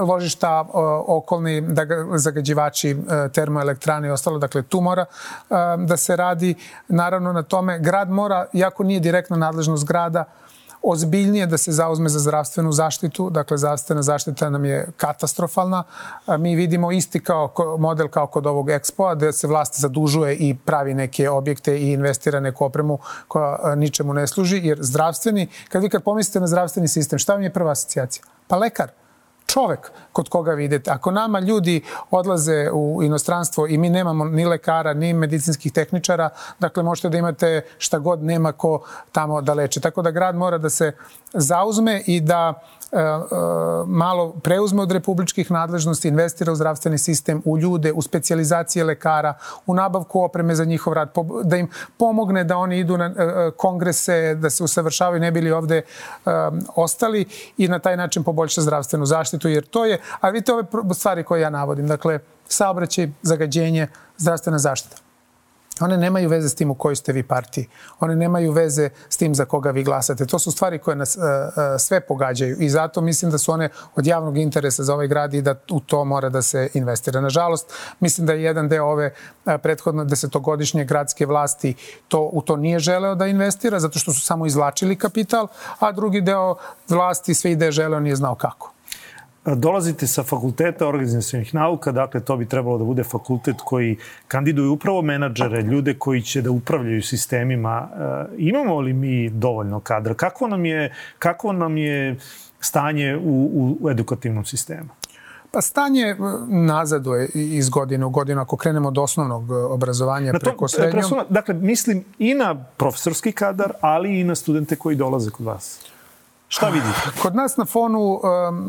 ložišta, 0.00 0.64
okolni 1.06 1.60
da 1.60 1.86
zagađivači 2.14 2.96
termoelektrane 3.34 4.08
i 4.08 4.10
ostalo, 4.10 4.38
dakle 4.38 4.62
tu 4.62 4.80
mora 4.80 5.04
da 5.78 5.96
se 5.96 6.16
radi. 6.16 6.54
Naravno 6.88 7.32
na 7.32 7.42
tome 7.42 7.78
grad 7.78 8.10
mora, 8.10 8.46
jako 8.52 8.84
nije 8.84 9.00
direktno 9.00 9.36
nadležnost 9.36 9.86
grada, 9.86 10.24
ozbiljnije 10.82 11.46
da 11.46 11.58
se 11.58 11.72
zauzme 11.72 12.08
za 12.08 12.18
zdravstvenu 12.18 12.72
zaštitu. 12.72 13.30
Dakle, 13.30 13.58
zdravstvena 13.58 14.02
zaštita 14.02 14.50
nam 14.50 14.64
je 14.64 14.88
katastrofalna. 14.96 15.84
Mi 16.38 16.54
vidimo 16.54 16.92
isti 16.92 17.20
kao 17.20 17.52
model 17.78 18.08
kao 18.08 18.26
kod 18.26 18.46
ovog 18.46 18.68
Expo-a, 18.68 19.14
gde 19.14 19.32
se 19.32 19.46
vlast 19.46 19.80
zadužuje 19.80 20.36
i 20.36 20.56
pravi 20.64 20.94
neke 20.94 21.30
objekte 21.30 21.78
i 21.78 21.92
investira 21.92 22.40
neku 22.40 22.64
opremu 22.64 22.98
koja 23.28 23.74
ničemu 23.74 24.14
ne 24.14 24.26
služi, 24.26 24.60
jer 24.64 24.78
zdravstveni, 24.80 25.48
kad 25.68 25.82
vi 25.82 25.88
kad 25.88 26.02
pomislite 26.02 26.40
na 26.40 26.46
zdravstveni 26.46 26.88
sistem, 26.88 27.18
šta 27.18 27.32
vam 27.32 27.42
je 27.42 27.52
prva 27.52 27.70
asocijacija? 27.70 28.24
Pa 28.46 28.56
lekar 28.56 29.01
čovek 29.52 29.92
kod 30.12 30.28
koga 30.28 30.52
vi 30.52 30.64
idete. 30.64 30.90
Ako 30.90 31.10
nama 31.10 31.40
ljudi 31.40 31.82
odlaze 32.10 32.70
u 32.72 33.02
inostranstvo 33.02 33.66
i 33.66 33.78
mi 33.78 33.90
nemamo 33.90 34.24
ni 34.24 34.46
lekara, 34.46 34.94
ni 34.94 35.12
medicinskih 35.12 35.72
tehničara, 35.72 36.30
dakle 36.58 36.82
možete 36.82 37.08
da 37.08 37.18
imate 37.18 37.62
šta 37.78 37.98
god 37.98 38.22
nema 38.22 38.52
ko 38.52 38.80
tamo 39.12 39.40
da 39.40 39.54
leče. 39.54 39.80
Tako 39.80 40.02
da 40.02 40.10
grad 40.10 40.36
mora 40.36 40.58
da 40.58 40.70
se 40.70 40.92
zauzme 41.32 42.02
i 42.06 42.20
da 42.20 42.62
malo 43.86 44.32
preuzme 44.32 44.82
od 44.82 44.92
republičkih 44.92 45.50
nadležnosti, 45.50 46.08
investira 46.08 46.52
u 46.52 46.56
zdravstveni 46.56 46.98
sistem, 46.98 47.42
u 47.44 47.58
ljude, 47.58 47.92
u 47.92 48.02
specijalizacije 48.02 48.84
lekara, 48.84 49.34
u 49.66 49.74
nabavku 49.74 50.20
opreme 50.20 50.54
za 50.54 50.64
njihov 50.64 50.92
rad, 50.92 51.12
da 51.44 51.56
im 51.56 51.70
pomogne 51.96 52.44
da 52.44 52.56
oni 52.56 52.78
idu 52.78 52.96
na 52.96 53.04
e, 53.04 53.50
kongrese, 53.56 54.34
da 54.34 54.50
se 54.50 54.64
usavršavaju, 54.64 55.20
ne 55.20 55.30
bili 55.30 55.50
ovde 55.50 55.82
ostali 56.76 57.24
i 57.58 57.68
na 57.68 57.78
taj 57.78 57.96
način 57.96 58.24
poboljša 58.24 58.60
zdravstvenu 58.60 59.06
zaštitu, 59.06 59.48
jer 59.48 59.64
to 59.64 59.84
je, 59.84 59.98
a 60.20 60.30
vidite 60.30 60.52
ove 60.52 60.64
stvari 60.94 61.24
koje 61.24 61.40
ja 61.40 61.50
navodim, 61.50 61.86
dakle, 61.86 62.18
saobraćaj, 62.48 63.08
zagađenje, 63.22 63.86
zdravstvena 64.16 64.58
zaštita. 64.58 65.01
One 65.82 65.96
nemaju 65.96 66.28
veze 66.28 66.48
s 66.48 66.54
tim 66.54 66.70
u 66.70 66.74
kojoj 66.74 66.96
ste 66.96 67.12
vi 67.12 67.22
partiji. 67.22 67.68
One 68.00 68.16
nemaju 68.16 68.52
veze 68.52 68.90
s 69.08 69.16
tim 69.16 69.34
za 69.34 69.44
koga 69.44 69.70
vi 69.70 69.84
glasate. 69.84 70.26
To 70.26 70.38
su 70.38 70.50
stvari 70.50 70.78
koje 70.78 70.96
nas 70.96 71.16
uh, 71.16 71.22
uh, 71.22 71.62
sve 71.78 72.00
pogađaju 72.00 72.56
i 72.60 72.68
zato 72.68 73.00
mislim 73.00 73.30
da 73.30 73.38
su 73.38 73.52
one 73.52 73.68
od 73.96 74.06
javnog 74.06 74.38
interesa 74.38 74.82
za 74.82 74.94
ovaj 74.94 75.08
grad 75.08 75.34
i 75.34 75.42
da 75.42 75.54
u 75.70 75.80
to 75.80 76.04
mora 76.04 76.28
da 76.28 76.42
se 76.42 76.68
investira. 76.74 77.20
Nažalost, 77.20 77.72
mislim 78.00 78.26
da 78.26 78.32
je 78.32 78.42
jedan 78.42 78.68
deo 78.68 78.86
ove 78.86 79.14
uh, 79.44 79.52
prethodno 79.62 80.04
desetogodišnje 80.04 80.84
gradske 80.84 81.26
vlasti 81.26 81.74
to, 82.08 82.30
u 82.32 82.42
to 82.42 82.56
nije 82.56 82.78
želeo 82.78 83.14
da 83.14 83.26
investira 83.26 83.80
zato 83.80 83.98
što 83.98 84.12
su 84.12 84.20
samo 84.20 84.46
izvlačili 84.46 84.96
kapital, 84.96 85.46
a 85.78 85.92
drugi 85.92 86.20
deo 86.20 86.56
vlasti 86.88 87.34
sve 87.34 87.52
ide 87.52 87.70
želeo 87.70 88.00
nije 88.00 88.16
znao 88.16 88.34
kako. 88.34 88.72
Dolazite 89.44 90.06
sa 90.06 90.22
fakulteta 90.22 90.86
organizacijalnih 90.86 91.54
nauka, 91.54 91.92
dakle 91.92 92.20
to 92.20 92.36
bi 92.36 92.46
trebalo 92.46 92.78
da 92.78 92.84
bude 92.84 93.04
fakultet 93.04 93.56
koji 93.64 93.96
kandiduju 94.28 94.72
upravo 94.72 95.02
menadžere, 95.02 95.62
ljude 95.62 95.94
koji 95.98 96.22
će 96.22 96.42
da 96.42 96.50
upravljaju 96.50 97.02
sistemima. 97.02 97.88
E, 97.92 98.34
imamo 98.38 98.80
li 98.80 98.92
mi 98.92 99.30
dovoljno 99.30 99.80
kadra? 99.80 100.14
Kako 100.14 100.48
nam 100.48 100.64
je, 100.66 100.94
kako 101.18 101.52
nam 101.52 101.76
je 101.76 102.16
stanje 102.60 103.16
u, 103.16 103.76
u 103.80 103.90
edukativnom 103.90 104.44
sistemu? 104.44 104.88
Pa 105.50 105.60
stanje 105.60 106.02
e, 106.02 106.16
nazaduje 106.48 107.28
iz 107.34 107.68
godine 107.68 108.06
u 108.06 108.10
godinu 108.10 108.40
ako 108.40 108.56
krenemo 108.56 108.88
od 108.88 108.98
osnovnog 108.98 109.50
e, 109.50 109.54
obrazovanja 109.54 110.32
na 110.32 110.38
to, 110.38 110.44
preko 110.44 110.68
srednjom. 110.68 111.04
Dakle, 111.28 111.54
mislim 111.54 112.04
i 112.18 112.34
na 112.34 112.64
profesorski 112.76 113.32
kadar, 113.32 113.72
ali 113.80 114.20
i 114.20 114.24
na 114.24 114.34
studente 114.34 114.76
koji 114.76 114.96
dolaze 114.96 115.30
kod 115.30 115.46
vas. 115.46 115.80
Šta 116.52 116.68
vidite? 116.68 117.20
Kod 117.22 117.34
nas 117.34 117.56
na 117.56 117.64
fonu, 117.64 118.20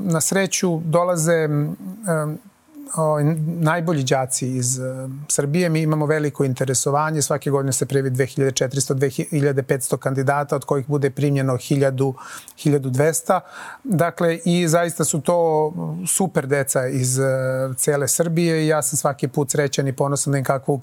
na 0.04 0.22
sreću, 0.22 0.80
dolaze 0.86 1.48
najbolji 3.46 4.04
đaci 4.04 4.48
iz 4.48 4.80
Srbije. 5.28 5.70
Mi 5.70 5.82
imamo 5.82 6.06
veliko 6.06 6.44
interesovanje. 6.44 7.22
Svake 7.22 7.50
godine 7.50 7.74
se 7.74 7.86
prijavi 7.86 8.10
2400, 8.12 8.94
2500 8.94 9.98
kandidata, 9.98 10.56
od 10.56 10.66
kojih 10.66 10.88
bude 10.88 11.10
primljeno 11.10 11.54
1000, 11.54 12.14
1200. 12.66 13.40
Dakle, 13.84 14.40
i 14.46 14.68
zaista 14.68 15.04
su 15.04 15.22
to 15.22 15.72
super 16.08 16.48
deca 16.48 16.88
iz 16.88 17.20
cele 17.78 18.08
Srbije 18.08 18.64
i 18.64 18.68
ja 18.68 18.82
sam 18.82 18.98
svaki 18.98 19.28
put 19.28 19.52
srećan 19.52 19.88
i 19.88 19.94
ponosan 19.94 20.32
da 20.32 20.38
im 20.38 20.44
kakvu 20.44 20.82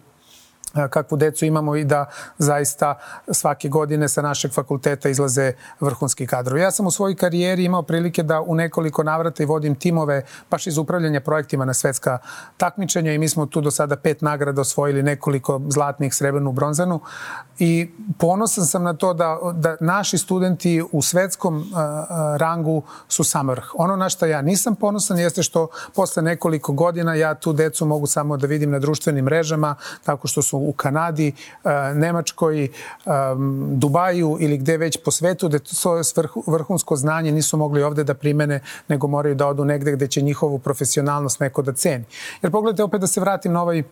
kakvu 0.90 1.16
decu 1.16 1.44
imamo 1.44 1.76
i 1.76 1.84
da 1.84 2.06
zaista 2.38 2.94
svake 3.32 3.68
godine 3.68 4.08
sa 4.08 4.22
našeg 4.22 4.52
fakulteta 4.52 5.08
izlaze 5.08 5.52
vrhunski 5.80 6.26
kadrovi. 6.26 6.60
Ja 6.60 6.70
sam 6.70 6.86
u 6.86 6.90
svojoj 6.90 7.16
karijeri 7.16 7.64
imao 7.64 7.82
prilike 7.82 8.22
da 8.22 8.40
u 8.40 8.54
nekoliko 8.54 9.02
navrata 9.02 9.42
i 9.42 9.46
vodim 9.46 9.74
timove 9.74 10.24
baš 10.50 10.66
iz 10.66 10.78
upravljanja 10.78 11.20
projektima 11.20 11.64
na 11.64 11.74
svetska 11.74 12.18
takmičenja 12.56 13.12
i 13.12 13.18
mi 13.18 13.28
smo 13.28 13.46
tu 13.46 13.60
do 13.60 13.70
sada 13.70 13.96
pet 13.96 14.22
nagrada 14.22 14.60
osvojili 14.60 15.02
nekoliko 15.02 15.60
zlatnih, 15.68 16.14
srebrnu, 16.14 16.52
bronzanu 16.52 17.00
i 17.58 17.90
ponosan 18.18 18.66
sam 18.66 18.82
na 18.82 18.94
to 18.94 19.14
da, 19.14 19.38
da 19.54 19.76
naši 19.80 20.18
studenti 20.18 20.82
u 20.92 21.02
svetskom 21.02 21.56
uh, 21.58 21.66
rangu 22.36 22.82
su 23.08 23.24
sam 23.24 23.48
vrh. 23.48 23.64
Ono 23.74 23.96
na 23.96 24.08
što 24.08 24.26
ja 24.26 24.42
nisam 24.42 24.74
ponosan 24.74 25.18
jeste 25.18 25.42
što 25.42 25.68
posle 25.94 26.22
nekoliko 26.22 26.72
godina 26.72 27.14
ja 27.14 27.34
tu 27.34 27.52
decu 27.52 27.86
mogu 27.86 28.06
samo 28.06 28.36
da 28.36 28.46
vidim 28.46 28.70
na 28.70 28.78
društvenim 28.78 29.24
mrežama 29.24 29.74
tako 30.04 30.28
što 30.28 30.42
su 30.42 30.59
u 30.68 30.72
Kanadi, 30.72 31.28
e, 31.64 31.94
Nemačkoj, 31.94 32.64
e, 32.64 32.68
Dubaju 33.70 34.36
ili 34.40 34.58
gde 34.58 34.76
već 34.76 34.98
po 35.04 35.10
svetu, 35.10 35.48
da 35.48 35.58
svoje 35.64 36.02
vrhunsko 36.46 36.96
znanje 36.96 37.32
nisu 37.32 37.56
mogli 37.56 37.82
ovde 37.82 38.04
da 38.04 38.14
primene, 38.14 38.60
nego 38.88 39.06
moraju 39.06 39.34
da 39.34 39.46
odu 39.46 39.64
negde 39.64 39.92
gde 39.92 40.06
će 40.08 40.22
njihovu 40.22 40.58
profesionalnost 40.58 41.40
neko 41.40 41.62
da 41.62 41.72
ceni. 41.72 42.04
Jer 42.42 42.52
pogledajte 42.52 42.82
opet 42.82 43.00
da 43.00 43.06
se 43.06 43.20
vratim 43.20 43.52
na 43.52 43.62
ovaj 43.62 43.82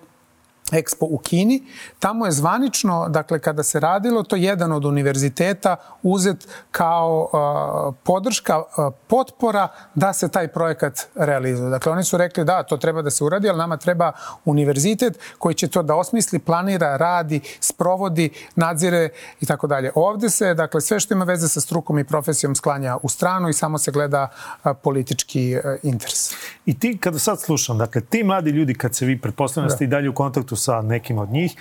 Expo 0.73 1.07
u 1.11 1.19
Kini. 1.19 1.63
Tamo 1.99 2.27
je 2.27 2.33
zvanično, 2.33 3.09
dakle, 3.09 3.39
kada 3.39 3.63
se 3.63 3.81
radilo, 3.81 4.23
to 4.23 4.37
jedan 4.37 4.73
od 4.73 4.85
univerziteta 4.85 5.77
uzet 6.03 6.49
kao 6.71 7.31
uh, 7.33 7.95
podrška, 8.03 8.59
uh, 8.59 8.65
potpora 9.07 9.69
da 9.95 10.13
se 10.13 10.29
taj 10.29 10.49
projekat 10.49 11.09
realizuje. 11.15 11.71
Dakle, 11.71 11.93
oni 11.93 12.05
su 12.05 12.17
rekli 12.17 12.45
da, 12.45 12.63
to 12.63 12.77
treba 12.77 13.03
da 13.03 13.11
se 13.11 13.25
uradi, 13.25 13.49
ali 13.49 13.59
nama 13.59 13.77
treba 13.77 14.13
univerzitet 14.45 15.19
koji 15.39 15.55
će 15.55 15.69
to 15.69 15.83
da 15.83 15.95
osmisli, 15.95 16.39
planira, 16.39 16.97
radi, 16.97 17.41
sprovodi, 17.61 18.31
nadzire 18.57 19.09
i 19.41 19.47
tako 19.47 19.67
dalje. 19.67 19.93
Ovde 19.95 20.31
se, 20.31 20.55
dakle, 20.55 20.81
sve 20.81 21.01
što 21.01 21.15
ima 21.15 21.25
veze 21.25 21.49
sa 21.49 21.61
strukom 21.61 21.99
i 21.99 22.05
profesijom 22.05 22.55
sklanja 22.55 22.97
u 23.03 23.09
stranu 23.09 23.49
i 23.49 23.53
samo 23.53 23.79
se 23.79 23.91
gleda 23.91 24.29
uh, 24.65 24.73
politički 24.83 25.57
uh, 25.57 25.63
interes. 25.83 26.33
I 26.67 26.79
ti, 26.79 26.99
kada 26.99 27.19
sad 27.19 27.41
slušam, 27.41 27.79
dakle, 27.79 28.01
ti 28.01 28.25
mladi 28.25 28.51
ljudi, 28.51 28.75
kad 28.75 28.95
se 28.95 29.07
vi 29.07 29.21
pretpostavljate 29.21 29.73
da. 29.73 29.77
ste 29.77 29.85
i 29.85 29.89
dalje 29.89 30.09
u 30.09 30.15
kontaktu 30.15 30.57
sa 30.59 30.83
nekim 30.83 31.19
od 31.19 31.31
njih. 31.31 31.55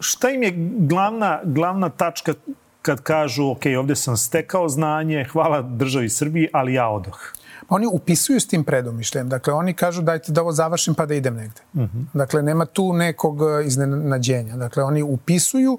Šta 0.00 0.30
im 0.30 0.42
je 0.42 0.52
glavna, 0.78 1.40
glavna 1.44 1.88
tačka 1.88 2.34
kad 2.82 3.00
kažu, 3.00 3.50
ok, 3.50 3.62
ovde 3.78 3.96
sam 3.96 4.16
stekao 4.16 4.68
znanje, 4.68 5.26
hvala 5.32 5.62
državi 5.62 6.08
Srbiji, 6.08 6.48
ali 6.52 6.74
ja 6.74 6.88
odoh? 6.88 7.20
Oni 7.68 7.86
upisuju 7.92 8.40
s 8.40 8.46
tim 8.46 8.64
predomišljem. 8.64 9.28
Dakle, 9.28 9.54
oni 9.54 9.74
kažu 9.74 10.02
dajte 10.02 10.32
da 10.32 10.40
ovo 10.40 10.52
završim 10.52 10.94
pa 10.94 11.06
da 11.06 11.14
idem 11.14 11.34
negde. 11.34 11.60
Uh 11.74 11.80
mhm. 11.80 11.98
-huh. 11.98 12.04
Dakle, 12.12 12.42
nema 12.42 12.64
tu 12.64 12.92
nekog 12.92 13.42
e, 13.42 13.66
iznenađenja. 13.66 14.56
Dakle, 14.56 14.82
oni 14.82 15.02
upisuju 15.02 15.78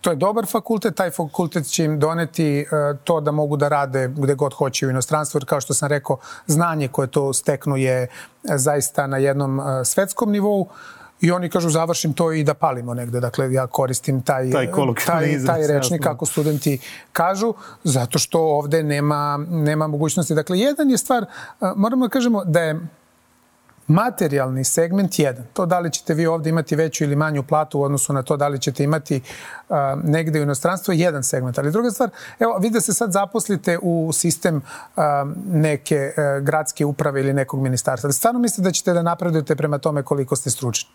To 0.00 0.10
je 0.10 0.16
dobar 0.16 0.46
fakultet, 0.46 0.94
taj 0.96 1.10
fakultet 1.10 1.66
će 1.66 1.84
im 1.84 1.98
doneti 2.00 2.66
uh, 2.66 2.98
to 3.04 3.20
da 3.20 3.30
mogu 3.30 3.56
da 3.56 3.68
rade 3.68 4.08
gde 4.16 4.34
god 4.34 4.54
hoće 4.54 4.86
u 4.86 4.90
inostranstvu, 4.90 5.38
jer 5.38 5.44
kao 5.44 5.60
što 5.60 5.74
sam 5.74 5.88
rekao, 5.88 6.18
znanje 6.46 6.88
koje 6.88 7.08
to 7.08 7.32
steknu 7.32 7.76
je 7.76 8.08
zaista 8.42 9.06
na 9.06 9.16
jednom 9.16 9.58
uh, 9.58 9.64
svetskom 9.84 10.32
nivou. 10.32 10.68
I 11.20 11.30
oni 11.30 11.48
kažu 11.48 11.70
završim 11.70 12.12
to 12.12 12.32
i 12.32 12.44
da 12.44 12.54
palimo 12.54 12.94
negde. 12.94 13.20
Dakle, 13.20 13.52
ja 13.52 13.66
koristim 13.66 14.22
taj, 14.22 14.50
taj, 14.50 14.66
taj, 15.06 15.44
taj 15.46 15.66
rečnik, 15.66 16.02
kako 16.02 16.26
studenti 16.26 16.78
kažu, 17.12 17.54
zato 17.84 18.18
što 18.18 18.40
ovde 18.40 18.82
nema, 18.82 19.44
nema 19.50 19.86
mogućnosti. 19.86 20.34
Dakle, 20.34 20.58
jedan 20.58 20.90
je 20.90 20.98
stvar, 20.98 21.26
moramo 21.76 22.06
da 22.06 22.10
kažemo 22.10 22.44
da 22.44 22.60
je 22.60 22.80
materijalni 23.90 24.64
segment 24.64 25.18
jedan. 25.18 25.44
To 25.52 25.66
da 25.66 25.78
li 25.78 25.92
ćete 25.92 26.14
vi 26.14 26.26
ovde 26.26 26.50
imati 26.50 26.76
veću 26.76 27.04
ili 27.04 27.16
manju 27.16 27.42
platu 27.42 27.78
u 27.78 27.82
odnosu 27.82 28.12
na 28.12 28.22
to 28.22 28.36
da 28.36 28.48
li 28.48 28.58
ćete 28.58 28.84
imati 28.84 29.20
uh, 29.68 29.76
negde 30.04 30.40
u 30.40 30.42
inostranstvu, 30.42 30.94
jedan 30.94 31.22
segment. 31.22 31.58
Ali 31.58 31.72
druga 31.72 31.90
stvar, 31.90 32.10
evo, 32.38 32.58
vi 32.58 32.70
da 32.70 32.80
se 32.80 32.92
sad 32.92 33.12
zaposlite 33.12 33.78
u 33.82 34.10
sistem 34.12 34.56
uh, 34.56 35.02
neke 35.46 36.12
uh, 36.16 36.44
gradske 36.44 36.84
uprave 36.84 37.20
ili 37.20 37.32
nekog 37.32 37.62
ministarstva. 37.62 38.06
Ali 38.06 38.14
stvarno 38.14 38.40
mislite 38.40 38.62
da 38.62 38.72
ćete 38.72 38.92
da 38.92 39.02
napredujete 39.02 39.56
prema 39.56 39.78
tome 39.78 40.02
koliko 40.02 40.36
ste 40.36 40.50
stručni? 40.50 40.90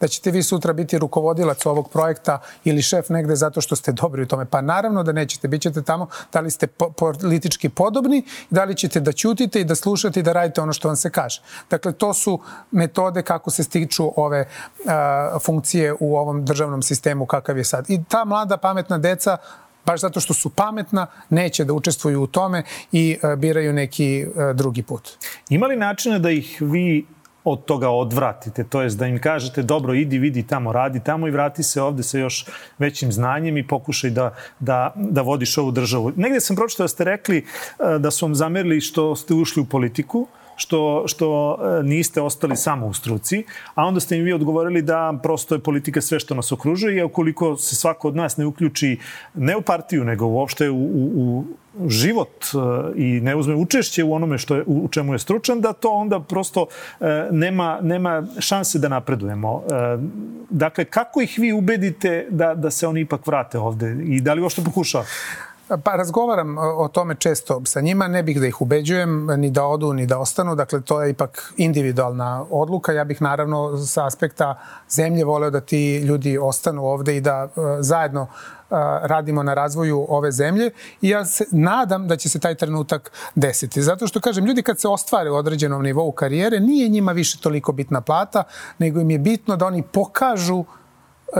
Da 0.00 0.08
ćete 0.08 0.30
vi 0.30 0.42
sutra 0.42 0.72
biti 0.72 0.98
rukovodilac 0.98 1.66
ovog 1.66 1.90
projekta 1.90 2.40
ili 2.64 2.82
šef 2.82 3.08
negde 3.08 3.36
zato 3.36 3.60
što 3.60 3.76
ste 3.76 3.92
dobri 3.92 4.22
u 4.22 4.26
tome. 4.26 4.44
Pa 4.44 4.60
naravno 4.60 5.02
da 5.02 5.12
nećete. 5.12 5.48
Bićete 5.48 5.82
tamo 5.82 6.08
da 6.32 6.40
li 6.40 6.50
ste 6.50 6.66
po 6.66 6.90
politički 6.90 7.68
podobni, 7.68 8.24
da 8.50 8.64
li 8.64 8.76
ćete 8.76 9.00
da 9.00 9.12
ćutite 9.12 9.60
i 9.60 9.64
da 9.64 9.74
slušate 9.74 10.20
i 10.20 10.22
da 10.22 10.32
radite 10.32 10.60
ono 10.60 10.72
što 10.72 10.88
vam 10.88 10.96
se 10.96 11.10
kaže. 11.10 11.42
Dakle, 11.70 11.92
to 11.92 12.14
su 12.14 12.40
metode 12.70 13.22
kako 13.22 13.50
se 13.50 13.64
stiču 13.64 14.12
ove 14.16 14.48
a, 14.86 15.38
funkcije 15.42 15.94
u 16.00 16.16
ovom 16.16 16.44
državnom 16.44 16.82
sistemu 16.82 17.26
kakav 17.26 17.58
je 17.58 17.64
sad. 17.64 17.90
I 17.90 18.04
ta 18.04 18.24
mlada 18.24 18.56
pametna 18.56 18.98
deca 18.98 19.36
baš 19.86 20.00
zato 20.00 20.20
što 20.20 20.34
su 20.34 20.50
pametna, 20.50 21.06
neće 21.30 21.64
da 21.64 21.72
učestvuju 21.72 22.22
u 22.22 22.26
tome 22.26 22.62
i 22.92 23.18
biraju 23.36 23.72
neki 23.72 24.26
drugi 24.54 24.82
put. 24.82 25.10
Ima 25.48 25.66
li 25.66 25.76
načina 25.76 26.18
da 26.18 26.30
ih 26.30 26.56
vi 26.60 27.06
od 27.44 27.64
toga 27.64 27.90
odvratite, 27.90 28.64
to 28.64 28.82
jest 28.82 28.98
da 28.98 29.06
im 29.06 29.18
kažete 29.18 29.62
dobro 29.62 29.94
idi, 29.94 30.18
vidi 30.18 30.42
tamo, 30.42 30.72
radi 30.72 31.00
tamo 31.04 31.28
i 31.28 31.30
vrati 31.30 31.62
se 31.62 31.82
ovde 31.82 32.02
sa 32.02 32.18
još 32.18 32.46
većim 32.78 33.12
znanjem 33.12 33.56
i 33.56 33.66
pokušaj 33.66 34.10
da, 34.10 34.34
da, 34.60 34.92
da 34.96 35.22
vodiš 35.22 35.58
ovu 35.58 35.70
državu. 35.70 36.12
Negde 36.16 36.40
sam 36.40 36.56
pročitao 36.56 36.84
da 36.84 36.88
ste 36.88 37.04
rekli 37.04 37.38
e, 37.38 37.98
da 37.98 38.10
su 38.10 38.26
vam 38.26 38.34
zamerili 38.34 38.80
što 38.80 39.16
ste 39.16 39.34
ušli 39.34 39.62
u 39.62 39.66
politiku, 39.66 40.26
što, 40.56 41.04
što 41.06 41.58
e, 41.58 41.82
niste 41.82 42.20
ostali 42.20 42.56
samo 42.56 42.86
u 42.86 42.92
struci, 42.92 43.44
a 43.74 43.84
onda 43.84 44.00
ste 44.00 44.16
im 44.16 44.24
vi 44.24 44.32
odgovorili 44.32 44.82
da 44.82 45.18
prosto 45.22 45.54
je 45.54 45.58
politika 45.58 46.00
sve 46.00 46.20
što 46.20 46.34
nas 46.34 46.52
okružuje 46.52 46.98
i 46.98 47.02
ukoliko 47.02 47.56
se 47.56 47.76
svako 47.76 48.08
od 48.08 48.16
nas 48.16 48.36
ne 48.36 48.46
uključi 48.46 48.98
ne 49.34 49.56
u 49.56 49.62
partiju, 49.62 50.04
nego 50.04 50.26
uopšte 50.26 50.70
u, 50.70 50.76
u, 50.76 51.44
u 51.78 51.88
život 51.88 52.44
e, 52.44 52.58
i 53.00 53.20
ne 53.20 53.36
uzme 53.36 53.54
učešće 53.54 54.04
u 54.04 54.14
onome 54.14 54.38
što 54.38 54.56
je, 54.56 54.64
u 54.66 54.88
čemu 54.88 55.12
je 55.12 55.18
stručan, 55.18 55.60
da 55.60 55.72
to 55.72 55.90
onda 55.90 56.20
prosto 56.20 56.66
e, 57.00 57.28
nema, 57.30 57.78
nema 57.82 58.26
šanse 58.38 58.78
da 58.78 58.88
napredujemo. 58.88 59.62
Dakle, 60.50 60.84
kako 60.84 61.20
ih 61.20 61.34
vi 61.38 61.52
ubedite 61.52 62.26
da, 62.30 62.54
da 62.54 62.70
se 62.70 62.86
oni 62.86 63.00
ipak 63.00 63.26
vrate 63.26 63.58
ovde 63.58 63.96
i 64.04 64.20
da 64.20 64.34
li 64.34 64.42
uopšte 64.42 64.62
pokušava? 64.64 65.04
Pa 65.68 65.96
razgovaram 65.96 66.58
o 66.58 66.88
tome 66.88 67.14
često 67.14 67.62
sa 67.64 67.80
njima, 67.80 68.08
ne 68.08 68.22
bih 68.22 68.40
da 68.40 68.46
ih 68.46 68.60
ubeđujem 68.60 69.26
ni 69.26 69.50
da 69.50 69.64
odu 69.64 69.92
ni 69.92 70.06
da 70.06 70.18
ostanu, 70.18 70.54
dakle 70.54 70.80
to 70.80 71.02
je 71.02 71.10
ipak 71.10 71.52
individualna 71.56 72.44
odluka. 72.50 72.92
Ja 72.92 73.04
bih 73.04 73.22
naravno 73.22 73.78
sa 73.78 74.06
aspekta 74.06 74.60
zemlje 74.90 75.24
voleo 75.24 75.50
da 75.50 75.60
ti 75.60 75.96
ljudi 75.96 76.38
ostanu 76.38 76.84
ovde 76.86 77.16
i 77.16 77.20
da 77.20 77.44
uh, 77.44 77.64
zajedno 77.80 78.22
uh, 78.22 78.28
radimo 79.02 79.42
na 79.42 79.54
razvoju 79.54 80.06
ove 80.08 80.32
zemlje 80.32 80.70
i 81.00 81.08
ja 81.08 81.24
se 81.24 81.44
nadam 81.50 82.08
da 82.08 82.16
će 82.16 82.28
se 82.28 82.38
taj 82.38 82.54
trenutak 82.54 83.12
desiti. 83.34 83.82
Zato 83.82 84.06
što, 84.06 84.20
kažem, 84.20 84.44
ljudi 84.44 84.62
kad 84.62 84.80
se 84.80 84.88
ostvare 84.88 85.30
u 85.30 85.34
određenom 85.34 85.82
nivou 85.82 86.12
karijere, 86.12 86.60
nije 86.60 86.88
njima 86.88 87.12
više 87.12 87.38
toliko 87.40 87.72
bitna 87.72 88.00
plata, 88.00 88.42
nego 88.78 89.00
im 89.00 89.10
je 89.10 89.18
bitno 89.18 89.56
da 89.56 89.66
oni 89.66 89.82
pokažu 89.82 90.64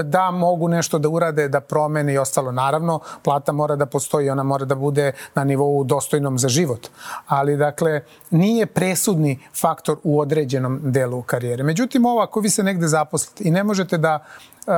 da 0.03 0.31
mogu 0.31 0.69
nešto 0.69 0.99
da 0.99 1.09
urade, 1.09 1.49
da 1.49 1.61
promene 1.61 2.15
i 2.15 2.19
ostalo. 2.19 2.53
Naravno, 2.53 3.01
plata 3.23 3.53
mora 3.53 3.77
da 3.77 3.87
postoji, 3.87 4.31
ona 4.31 4.43
mora 4.43 4.65
da 4.65 4.75
bude 4.75 5.13
na 5.35 5.45
nivou 5.45 5.85
dostojnom 5.85 6.39
za 6.39 6.49
život. 6.49 6.89
Ali, 7.27 7.57
dakle, 7.57 8.01
nije 8.31 8.67
presudni 8.67 9.39
faktor 9.61 9.97
u 10.03 10.21
određenom 10.21 10.81
delu 10.83 11.23
karijere. 11.23 11.63
Međutim, 11.63 12.07
ovo, 12.07 12.21
ako 12.21 12.41
vi 12.41 12.51
se 12.51 12.63
negde 12.63 12.87
zaposlite 12.89 13.45
i 13.45 13.51
ne 13.51 13.65
možete 13.65 13.99
da 13.99 14.25
uh, 14.67 14.75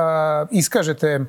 iskažete 0.51 1.25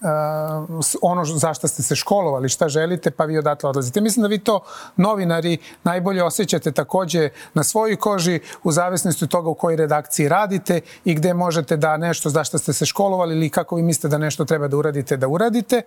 uh, 0.00 0.84
ono 1.02 1.24
za 1.24 1.54
što 1.54 1.68
ste 1.68 1.82
se 1.82 1.96
školovali, 1.96 2.48
šta 2.48 2.68
želite, 2.68 3.10
pa 3.10 3.24
vi 3.24 3.38
odatle 3.38 3.70
odlazite. 3.70 4.00
Mislim 4.00 4.22
da 4.22 4.28
vi 4.28 4.38
to 4.38 4.60
novinari 4.96 5.58
najbolje 5.84 6.22
osjećate 6.22 6.72
takođe 6.72 7.28
na 7.54 7.64
svojoj 7.64 7.96
koži 7.96 8.40
u 8.62 8.72
zavisnosti 8.72 9.24
od 9.24 9.30
toga 9.30 9.48
u 9.48 9.54
kojoj 9.54 9.76
redakciji 9.76 10.28
radite 10.28 10.80
i 11.04 11.14
gde 11.14 11.34
možete 11.34 11.76
da 11.76 11.96
nešto 11.96 12.30
za 12.30 12.44
što 12.44 12.58
ste 12.58 12.72
se 12.72 12.86
školovali 12.86 13.34
ili 13.34 13.50
kako 13.50 13.76
vi 13.76 13.82
mislite 13.82 14.08
da 14.08 14.18
nešto 14.18 14.44
treba 14.44 14.68
da 14.68 14.76
uradite, 14.76 15.16
da 15.16 15.28
uradite 15.28 15.82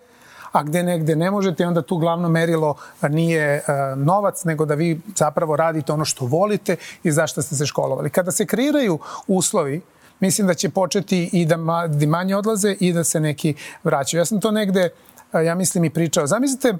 a 0.52 0.64
gde 0.64 0.84
negde 0.84 1.16
ne 1.16 1.32
možete, 1.32 1.68
onda 1.68 1.82
tu 1.82 1.98
glavno 1.98 2.30
merilo 2.30 2.76
nije 3.02 3.64
novac, 3.96 4.44
nego 4.44 4.66
da 4.66 4.76
vi 4.76 5.02
zapravo 5.16 5.56
radite 5.56 5.94
ono 5.94 6.06
što 6.06 6.26
volite 6.26 6.76
i 7.04 7.12
zašto 7.12 7.42
ste 7.42 7.56
se 7.56 7.66
školovali. 7.66 8.10
Kada 8.10 8.32
se 8.32 8.46
kreiraju 8.46 9.00
uslovi 9.28 9.82
mislim 10.22 10.48
da 10.48 10.54
će 10.54 10.70
početi 10.70 11.30
i 11.34 11.46
da, 11.46 11.58
ma, 11.58 11.88
da 11.88 12.08
manje 12.08 12.36
odlaze 12.36 12.76
i 12.80 12.94
da 12.94 13.04
se 13.04 13.20
neki 13.20 13.56
vraćaju. 13.84 14.22
Ja 14.22 14.26
sam 14.26 14.42
to 14.42 14.52
negde, 14.52 14.90
ja 15.34 15.56
mislim, 15.56 15.86
i 15.86 15.90
pričao. 15.90 16.28
Zamislite 16.28 16.74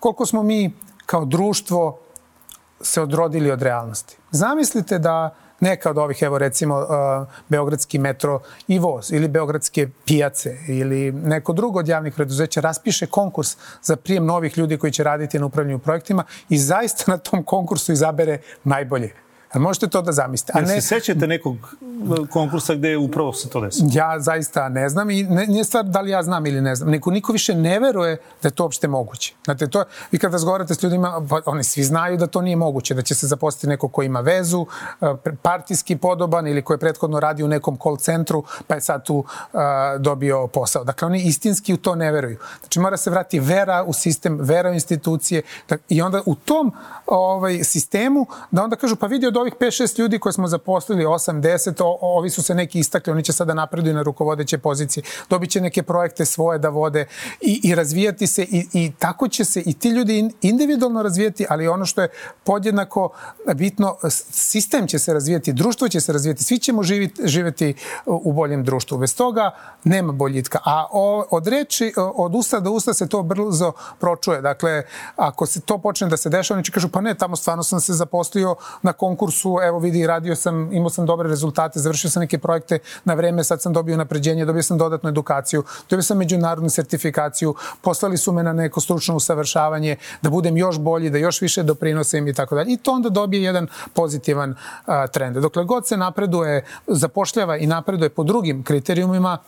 koliko 0.00 0.26
smo 0.26 0.42
mi 0.42 0.72
kao 1.06 1.24
društvo 1.24 1.98
se 2.80 3.02
odrodili 3.02 3.50
od 3.50 3.62
realnosti. 3.62 4.16
Zamislite 4.30 4.98
da 4.98 5.34
neka 5.60 5.90
od 5.90 5.98
ovih, 5.98 6.22
evo 6.22 6.38
recimo, 6.38 6.86
Beogradski 7.48 7.98
metro 7.98 8.40
i 8.68 8.78
voz 8.78 9.12
ili 9.12 9.28
Beogradske 9.28 9.88
pijace 10.04 10.58
ili 10.68 11.12
neko 11.12 11.52
drugo 11.52 11.78
od 11.78 11.88
javnih 11.88 12.14
preduzeća 12.14 12.60
raspiše 12.60 13.06
konkurs 13.06 13.56
za 13.82 13.96
prijem 13.96 14.26
novih 14.26 14.58
ljudi 14.58 14.78
koji 14.78 14.92
će 14.92 15.04
raditi 15.04 15.38
na 15.38 15.46
upravljanju 15.46 15.78
projektima 15.78 16.24
i 16.48 16.58
zaista 16.58 17.04
na 17.06 17.18
tom 17.18 17.44
konkursu 17.44 17.92
izabere 17.92 18.38
najbolje. 18.64 19.12
A 19.52 19.58
možete 19.58 19.88
to 19.88 20.02
da 20.02 20.12
zamislite. 20.12 20.52
A 20.56 20.60
ne... 20.60 20.66
se 20.66 20.80
sećate 20.80 21.26
nekog 21.26 21.56
konkursa 22.30 22.74
gde 22.74 22.88
je 22.88 22.98
upravo 22.98 23.32
se 23.32 23.48
to 23.48 23.60
desilo? 23.60 23.88
Ja 23.92 24.20
zaista 24.20 24.68
ne 24.68 24.88
znam 24.88 25.10
i 25.10 25.22
ne, 25.22 25.46
nije 25.46 25.64
stvar 25.64 25.84
da 25.84 26.00
li 26.00 26.10
ja 26.10 26.22
znam 26.22 26.46
ili 26.46 26.60
ne 26.60 26.74
znam. 26.74 26.90
Niko, 26.90 27.10
niko 27.10 27.32
više 27.32 27.54
ne 27.54 27.78
veruje 27.80 28.16
da 28.42 28.48
je 28.48 28.52
to 28.52 28.62
uopšte 28.62 28.88
moguće. 28.88 29.34
Znate, 29.44 29.66
to, 29.66 29.84
vi 30.12 30.18
kad 30.18 30.32
razgovarate 30.32 30.74
s 30.74 30.82
ljudima, 30.82 31.26
pa 31.28 31.40
oni 31.46 31.64
svi 31.64 31.84
znaju 31.84 32.16
da 32.16 32.26
to 32.26 32.42
nije 32.42 32.56
moguće, 32.56 32.94
da 32.94 33.02
će 33.02 33.14
se 33.14 33.26
zaposliti 33.26 33.66
neko 33.66 33.88
ko 33.88 34.02
ima 34.02 34.20
vezu, 34.20 34.66
partijski 35.42 35.96
podoban 35.96 36.46
ili 36.46 36.62
ko 36.62 36.72
je 36.72 36.78
prethodno 36.78 37.20
radio 37.20 37.46
u 37.46 37.48
nekom 37.48 37.78
call 37.82 37.96
centru, 37.96 38.44
pa 38.66 38.74
je 38.74 38.80
sad 38.80 39.04
tu 39.04 39.16
uh, 39.16 39.60
dobio 39.98 40.46
posao. 40.46 40.84
Dakle, 40.84 41.06
oni 41.06 41.22
istinski 41.22 41.74
u 41.74 41.76
to 41.76 41.94
ne 41.94 42.12
veruju. 42.12 42.38
Znači, 42.60 42.80
mora 42.80 42.96
se 42.96 43.10
vrati 43.10 43.40
vera 43.40 43.84
u 43.86 43.92
sistem, 43.92 44.38
vera 44.40 44.70
u 44.70 44.74
institucije 44.74 45.42
i 45.88 46.02
onda 46.02 46.22
u 46.26 46.34
tom 46.34 46.72
ovaj, 47.06 47.64
sistemu 47.64 48.26
da 48.50 48.64
onda 48.64 48.76
kažu, 48.76 48.96
pa 48.96 49.06
vidi 49.06 49.26
od 49.26 49.36
ovih 49.42 49.54
5-6 49.60 49.98
ljudi 49.98 50.18
koje 50.18 50.32
smo 50.32 50.48
zaposlili, 50.48 51.04
8-10, 51.04 51.96
ovi 52.00 52.30
su 52.30 52.42
se 52.42 52.54
neki 52.54 52.78
istakli, 52.78 53.12
oni 53.12 53.24
će 53.24 53.32
sada 53.32 53.54
napreduju 53.54 53.94
na 53.94 54.02
rukovodeće 54.02 54.58
pozicije, 54.58 55.04
dobit 55.30 55.50
će 55.50 55.60
neke 55.60 55.82
projekte 55.82 56.24
svoje 56.24 56.58
da 56.58 56.68
vode 56.68 57.06
i, 57.40 57.60
i 57.62 57.74
razvijati 57.74 58.26
se 58.26 58.42
i, 58.42 58.66
i 58.72 58.92
tako 58.98 59.28
će 59.28 59.44
se 59.44 59.60
i 59.60 59.74
ti 59.74 59.88
ljudi 59.88 60.30
individualno 60.42 61.02
razvijati, 61.02 61.46
ali 61.48 61.68
ono 61.68 61.86
što 61.86 62.02
je 62.02 62.08
podjednako 62.44 63.10
bitno, 63.54 63.96
sistem 64.30 64.86
će 64.86 64.98
se 64.98 65.12
razvijati, 65.12 65.52
društvo 65.52 65.88
će 65.88 66.00
se 66.00 66.12
razvijati, 66.12 66.44
svi 66.44 66.58
ćemo 66.58 66.82
živiti, 66.82 67.22
živeti 67.24 67.74
u 68.06 68.32
boljem 68.32 68.64
društvu. 68.64 68.98
Bez 68.98 69.16
toga 69.16 69.50
nema 69.84 70.12
boljitka. 70.12 70.58
A 70.64 70.86
od 71.30 71.46
reči, 71.46 71.92
od 71.96 72.34
usta 72.34 72.60
do 72.60 72.70
usta 72.70 72.94
se 72.94 73.08
to 73.08 73.22
brzo 73.22 73.72
pročuje. 74.00 74.40
Dakle, 74.40 74.82
ako 75.16 75.46
se 75.46 75.60
to 75.60 75.78
počne 75.78 76.08
da 76.08 76.16
se 76.16 76.30
dešava, 76.30 76.56
oni 76.56 76.64
će 76.64 76.72
kažu, 76.72 76.88
pa 76.88 77.00
ne, 77.00 77.14
tamo 77.14 77.36
stvarno 77.36 77.62
sam 77.62 77.80
se 77.80 77.92
zaposlio 77.92 78.56
na 78.82 78.92
konkursu 78.92 79.31
su, 79.32 79.58
evo 79.62 79.78
vidi, 79.78 80.06
radio 80.06 80.36
sam, 80.36 80.72
imao 80.72 80.90
sam 80.90 81.06
dobre 81.06 81.28
rezultate, 81.28 81.80
završio 81.80 82.10
sam 82.10 82.20
neke 82.20 82.38
projekte 82.38 82.78
na 83.04 83.14
vreme, 83.14 83.44
sad 83.44 83.62
sam 83.62 83.72
dobio 83.72 83.96
napređenje, 83.96 84.44
dobio 84.44 84.62
sam 84.62 84.78
dodatnu 84.78 85.08
edukaciju, 85.08 85.64
dobio 85.90 86.02
sam 86.02 86.18
međunarodnu 86.18 86.70
sertifikaciju, 86.70 87.54
poslali 87.80 88.16
su 88.16 88.32
me 88.32 88.42
na 88.42 88.52
neko 88.52 88.80
stručno 88.80 89.16
usavršavanje, 89.16 89.96
da 90.22 90.30
budem 90.30 90.56
još 90.56 90.78
bolji, 90.78 91.10
da 91.10 91.18
još 91.18 91.40
više 91.40 91.62
doprinosim 91.62 92.28
i 92.28 92.34
tako 92.34 92.54
dalje. 92.54 92.72
I 92.72 92.76
to 92.76 92.92
onda 92.92 93.08
dobije 93.08 93.42
jedan 93.42 93.66
pozitivan 93.92 94.54
a, 94.86 95.06
trend. 95.06 95.36
Dokle 95.36 95.64
god 95.64 95.88
se 95.88 95.96
napreduje, 95.96 96.64
zapošljava 96.86 97.56
i 97.56 97.66
napreduje 97.66 98.10
po 98.10 98.24
drugim 98.24 98.62
kriterijumima, 98.62 99.38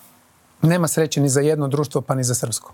nema 0.62 0.88
sreće 0.88 1.20
ni 1.20 1.28
za 1.28 1.40
jedno 1.40 1.68
društvo, 1.68 2.00
pa 2.00 2.14
ni 2.14 2.24
za 2.24 2.34
srpsko. 2.34 2.72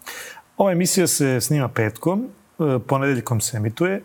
Ova 0.56 0.72
emisija 0.72 1.06
se 1.06 1.40
snima 1.40 1.68
petkom, 1.68 2.28
e, 2.58 2.78
ponedeljkom 2.86 3.40
se 3.40 3.56
emituje. 3.56 4.02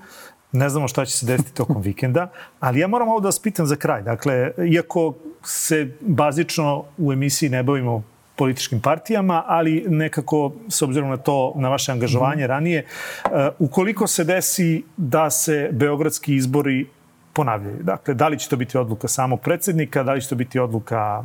Ne 0.56 0.70
znamo 0.70 0.88
šta 0.88 1.06
će 1.06 1.18
se 1.18 1.26
desiti 1.26 1.54
tokom 1.54 1.82
vikenda, 1.82 2.28
ali 2.60 2.80
ja 2.80 2.88
moram 2.88 3.08
ovo 3.08 3.20
da 3.20 3.28
vas 3.28 3.40
pitam 3.40 3.66
za 3.66 3.76
kraj. 3.76 4.02
Dakle, 4.02 4.52
iako 4.72 5.14
se 5.44 5.88
bazično 6.02 6.84
u 6.98 7.14
emisiji 7.14 7.50
ne 7.50 7.64
bavimo 7.64 8.04
političkim 8.36 8.82
partijama, 8.82 9.44
ali 9.48 9.86
nekako, 9.88 10.52
s 10.70 10.82
obzirom 10.82 11.10
na 11.10 11.18
to, 11.18 11.54
na 11.56 11.70
vaše 11.70 11.92
angažovanje 11.92 12.44
mm. 12.44 12.48
ranije, 12.48 12.86
uh, 12.86 13.32
ukoliko 13.60 14.08
se 14.08 14.24
desi 14.24 14.84
da 14.98 15.30
se 15.30 15.70
beogradski 15.72 16.36
izbori 16.36 16.86
ponavljaju. 17.34 17.84
Dakle, 17.84 18.14
da 18.14 18.28
li 18.28 18.40
će 18.40 18.50
to 18.50 18.56
biti 18.56 18.78
odluka 18.78 19.08
samo 19.08 19.38
predsednika, 19.38 20.04
da 20.04 20.14
li 20.14 20.22
će 20.22 20.30
to 20.30 20.36
biti 20.36 20.60
odluka 20.60 21.24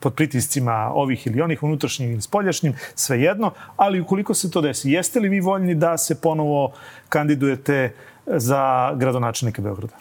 pod 0.00 0.14
pritiscima 0.14 0.90
ovih 0.94 1.26
ili 1.26 1.40
onih, 1.40 1.62
unutrašnjim 1.62 2.12
ili 2.12 2.20
spoljašnjim, 2.20 2.74
svejedno, 2.94 3.50
ali 3.76 4.00
ukoliko 4.00 4.34
se 4.34 4.50
to 4.50 4.60
desi, 4.60 4.90
jeste 4.90 5.20
li 5.20 5.28
vi 5.28 5.40
voljni 5.40 5.74
da 5.74 5.98
se 5.98 6.20
ponovo 6.20 6.72
kandidujete 7.08 7.84
uh, 7.84 8.17
za 8.36 8.92
gradonačelnika 8.96 9.62
Beograda? 9.62 9.94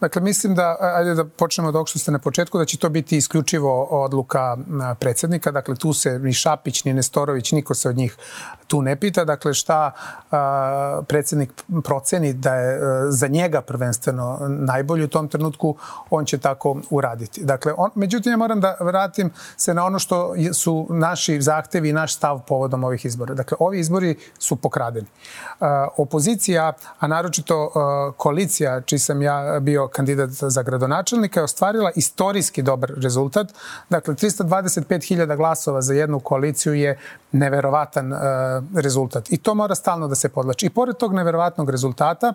Dakle, 0.00 0.22
mislim 0.22 0.54
da, 0.54 0.76
ajde 0.80 1.14
da 1.14 1.24
počnemo 1.24 1.68
od 1.68 1.74
ovog 1.74 1.88
što 1.88 1.98
ste 1.98 2.12
na 2.12 2.18
početku, 2.18 2.58
da 2.58 2.64
će 2.64 2.78
to 2.78 2.88
biti 2.88 3.16
isključivo 3.16 3.84
odluka 3.84 4.56
predsednika. 5.00 5.50
Dakle, 5.50 5.74
tu 5.76 5.92
se 5.92 6.18
ni 6.18 6.32
Šapić, 6.32 6.84
ni 6.84 6.92
Nestorović, 6.92 7.52
niko 7.52 7.74
se 7.74 7.88
od 7.88 7.96
njih 7.96 8.16
tu 8.66 8.82
ne 8.82 8.96
pita. 8.96 9.24
Dakle, 9.24 9.54
šta 9.54 9.92
a, 10.30 11.02
predsednik 11.08 11.50
proceni 11.84 12.32
da 12.32 12.54
je 12.54 12.76
a, 12.76 13.10
za 13.10 13.26
njega 13.26 13.60
prvenstveno 13.60 14.38
najbolji 14.48 15.04
u 15.04 15.08
tom 15.08 15.28
trenutku, 15.28 15.76
on 16.10 16.24
će 16.24 16.38
tako 16.38 16.76
uraditi. 16.90 17.44
Dakle, 17.44 17.72
on, 17.76 17.90
međutim, 17.94 18.32
ja 18.32 18.36
moram 18.36 18.60
da 18.60 18.76
vratim 18.80 19.30
se 19.56 19.74
na 19.74 19.84
ono 19.84 19.98
što 19.98 20.34
su 20.52 20.86
naši 20.90 21.42
zahtevi 21.42 21.88
i 21.88 21.92
naš 21.92 22.14
stav 22.14 22.40
povodom 22.48 22.84
ovih 22.84 23.04
izbora. 23.04 23.34
Dakle, 23.34 23.56
ovi 23.60 23.80
izbori 23.80 24.16
su 24.38 24.56
pokradeni. 24.56 25.06
A, 25.60 25.88
opozicija, 25.96 26.72
a 26.98 27.06
naročito 27.06 27.70
a, 27.74 28.12
koalicija, 28.16 28.80
čiji 28.80 28.98
sam 28.98 29.22
ja 29.22 29.60
bio 29.60 29.88
kandidat 29.88 30.30
za 30.30 30.62
gradonačelnika, 30.62 31.40
je 31.40 31.44
ostvarila 31.44 31.90
istorijski 31.94 32.62
dobar 32.62 32.92
rezultat. 32.96 33.52
Dakle, 33.90 34.14
325.000 34.14 35.36
glasova 35.36 35.82
za 35.82 35.94
jednu 35.94 36.20
koaliciju 36.20 36.74
je 36.74 36.98
neverovatan 37.32 38.12
uh, 38.12 38.18
rezultat. 38.74 39.32
I 39.32 39.38
to 39.38 39.54
mora 39.54 39.74
stalno 39.74 40.08
da 40.08 40.14
se 40.14 40.28
podlači. 40.28 40.66
I 40.66 40.70
pored 40.70 40.96
tog 40.96 41.14
neverovatnog 41.14 41.70
rezultata, 41.70 42.34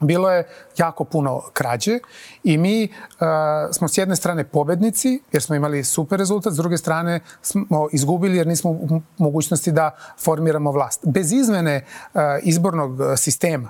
bilo 0.00 0.30
je 0.30 0.48
jako 0.78 1.04
puno 1.04 1.42
krađe 1.52 1.98
i 2.44 2.58
mi 2.58 2.84
uh, 2.84 3.26
smo 3.72 3.88
s 3.88 3.98
jedne 3.98 4.16
strane 4.16 4.44
pobednici 4.44 5.22
jer 5.32 5.42
smo 5.42 5.54
imali 5.56 5.84
super 5.84 6.18
rezultat, 6.18 6.52
s 6.52 6.56
druge 6.56 6.78
strane 6.78 7.20
smo 7.42 7.88
izgubili 7.92 8.36
jer 8.36 8.46
nismo 8.46 8.70
u 8.70 9.00
mogućnosti 9.18 9.72
da 9.72 9.90
formiramo 10.18 10.72
vlast. 10.72 11.00
Bez 11.06 11.32
izmene 11.32 11.84
uh, 12.14 12.20
izbornog 12.42 12.98
sistema 13.16 13.68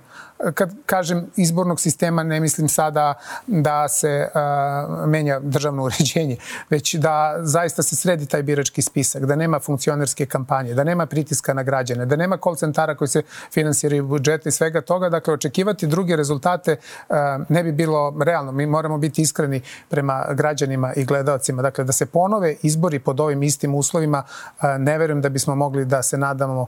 kad 0.55 0.75
kažem 0.87 1.27
izbornog 1.37 1.81
sistema, 1.81 2.23
ne 2.23 2.41
mislim 2.41 2.69
sada 2.69 3.15
da 3.47 3.89
se 3.89 4.29
uh, 4.35 5.09
menja 5.09 5.41
državno 5.41 5.85
uređenje, 5.87 6.37
već 6.71 6.95
da 6.95 7.37
zaista 7.41 7.83
se 7.83 7.97
sredi 7.97 8.27
taj 8.27 8.43
birački 8.43 8.83
spisak, 8.83 9.25
da 9.25 9.37
nema 9.37 9.61
funkcionerske 9.61 10.27
kampanje, 10.27 10.75
da 10.75 10.85
nema 10.85 11.07
pritiska 11.07 11.55
na 11.55 11.63
građane, 11.63 12.07
da 12.07 12.17
nema 12.17 12.37
call 12.37 12.57
centara 12.57 12.95
koji 12.95 13.09
se 13.09 13.23
finansiraju 13.53 14.07
budžeta 14.07 14.49
i 14.49 14.53
svega 14.53 14.81
toga. 14.81 15.09
Dakle, 15.09 15.35
očekivati 15.35 15.87
druge 15.87 16.17
rezultate 16.17 16.77
uh, 17.09 17.17
ne 17.49 17.63
bi 17.63 17.73
bilo 17.73 18.15
realno. 18.25 18.53
Mi 18.53 18.67
moramo 18.67 18.99
biti 18.99 19.23
iskreni 19.23 19.63
prema 19.89 20.27
građanima 20.31 20.93
i 20.95 21.05
gledalcima. 21.05 21.63
Dakle, 21.63 21.85
da 21.85 21.93
se 21.93 22.07
ponove 22.07 22.57
izbori 22.63 22.99
pod 22.99 23.21
ovim 23.21 23.43
istim 23.43 23.75
uslovima, 23.75 24.23
uh, 24.27 24.65
ne 24.79 24.99
verujem 24.99 25.23
da 25.23 25.29
bismo 25.29 25.55
mogli 25.55 25.85
da 25.85 26.03
se 26.03 26.19
nadamo 26.19 26.67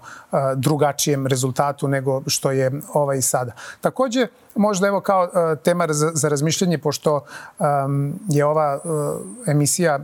drugačijem 0.57 1.27
rezultatu 1.27 1.89
nego 1.89 2.23
što 2.27 2.51
je 2.51 2.73
ovaj 2.93 3.23
sada. 3.23 3.53
Takođe, 3.80 4.26
možda 4.54 4.86
evo 4.86 5.00
kao 5.00 5.22
uh, 5.22 5.59
tema 5.62 5.86
za, 5.90 6.11
za 6.14 6.28
razmišljanje, 6.28 6.78
pošto 6.78 7.24
um, 7.59 8.14
je 8.28 8.44
ova 8.44 8.80
uh, 8.84 8.90
emisija 9.46 9.98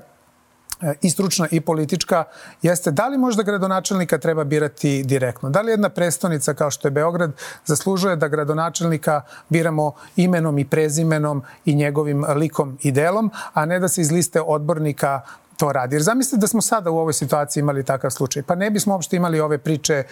e, 0.80 0.94
i 1.02 1.10
stručna 1.10 1.48
i 1.50 1.60
politička, 1.60 2.24
jeste 2.62 2.90
da 2.90 3.08
li 3.08 3.18
možda 3.18 3.42
gradonačelnika 3.42 4.18
treba 4.18 4.44
birati 4.44 5.02
direktno? 5.02 5.50
Da 5.50 5.60
li 5.60 5.70
jedna 5.70 5.88
prestonica 5.88 6.54
kao 6.54 6.70
što 6.70 6.88
je 6.88 6.92
Beograd 6.92 7.32
zaslužuje 7.64 8.16
da 8.16 8.28
gradonačelnika 8.28 9.22
biramo 9.48 9.92
imenom 10.16 10.58
i 10.58 10.64
prezimenom 10.64 11.42
i 11.64 11.74
njegovim 11.74 12.24
likom 12.36 12.78
i 12.82 12.92
delom, 12.92 13.30
a 13.52 13.64
ne 13.64 13.78
da 13.78 13.88
se 13.88 14.00
iz 14.00 14.12
liste 14.12 14.40
odbornika 14.40 15.20
to 15.56 15.72
radi. 15.72 15.94
Jer 15.94 16.02
zamislite 16.02 16.40
da 16.40 16.46
smo 16.46 16.62
sada 16.62 16.90
u 16.90 16.98
ovoj 16.98 17.12
situaciji 17.12 17.60
imali 17.60 17.84
takav 17.84 18.10
slučaj. 18.10 18.42
Pa 18.42 18.54
ne 18.54 18.70
bismo 18.70 18.94
uopšte 18.94 19.16
imali 19.16 19.40
ove 19.40 19.58
priče 19.58 19.94
e, 19.94 20.04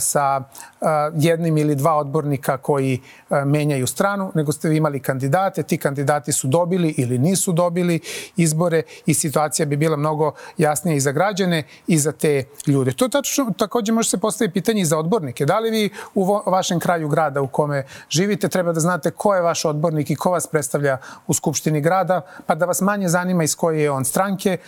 sa 0.00 0.40
e, 0.40 0.84
jednim 1.14 1.58
ili 1.58 1.74
dva 1.74 1.96
odbornika 1.96 2.56
koji 2.56 2.94
e, 3.30 3.44
menjaju 3.44 3.86
stranu, 3.86 4.32
nego 4.34 4.52
ste 4.52 4.76
imali 4.76 5.00
kandidate, 5.00 5.62
ti 5.62 5.78
kandidati 5.78 6.32
su 6.32 6.48
dobili 6.48 6.94
ili 6.98 7.18
nisu 7.18 7.52
dobili 7.52 8.00
izbore 8.36 8.82
i 9.06 9.14
situacija 9.14 9.66
bi 9.66 9.76
bila 9.76 9.96
mnogo 9.96 10.32
jasnija 10.58 10.96
i 10.96 11.00
za 11.00 11.12
građane 11.12 11.62
i 11.86 11.98
za 11.98 12.12
te 12.12 12.44
ljude. 12.66 12.92
To 12.92 13.08
tačno, 13.08 13.52
takođe 13.58 13.92
može 13.92 14.10
se 14.10 14.18
postaviti 14.18 14.54
pitanje 14.54 14.80
i 14.80 14.84
za 14.84 14.98
odbornike. 14.98 15.46
Da 15.46 15.58
li 15.58 15.70
vi 15.70 15.90
u 16.14 16.40
vašem 16.46 16.80
kraju 16.80 17.08
grada 17.08 17.40
u 17.40 17.48
kome 17.48 17.86
živite 18.08 18.48
treba 18.48 18.72
da 18.72 18.80
znate 18.80 19.10
ko 19.10 19.34
je 19.34 19.42
vaš 19.42 19.64
odbornik 19.64 20.10
i 20.10 20.16
ko 20.16 20.30
vas 20.30 20.46
predstavlja 20.46 20.98
u 21.26 21.34
Skupštini 21.34 21.80
grada, 21.80 22.20
pa 22.46 22.54
da 22.54 22.66
vas 22.66 22.80
manje 22.80 23.08
zanima 23.08 23.44
iz 23.44 23.56
koje 23.56 23.82
je 23.82 23.90
on 23.90 24.04
stranke, 24.04 24.58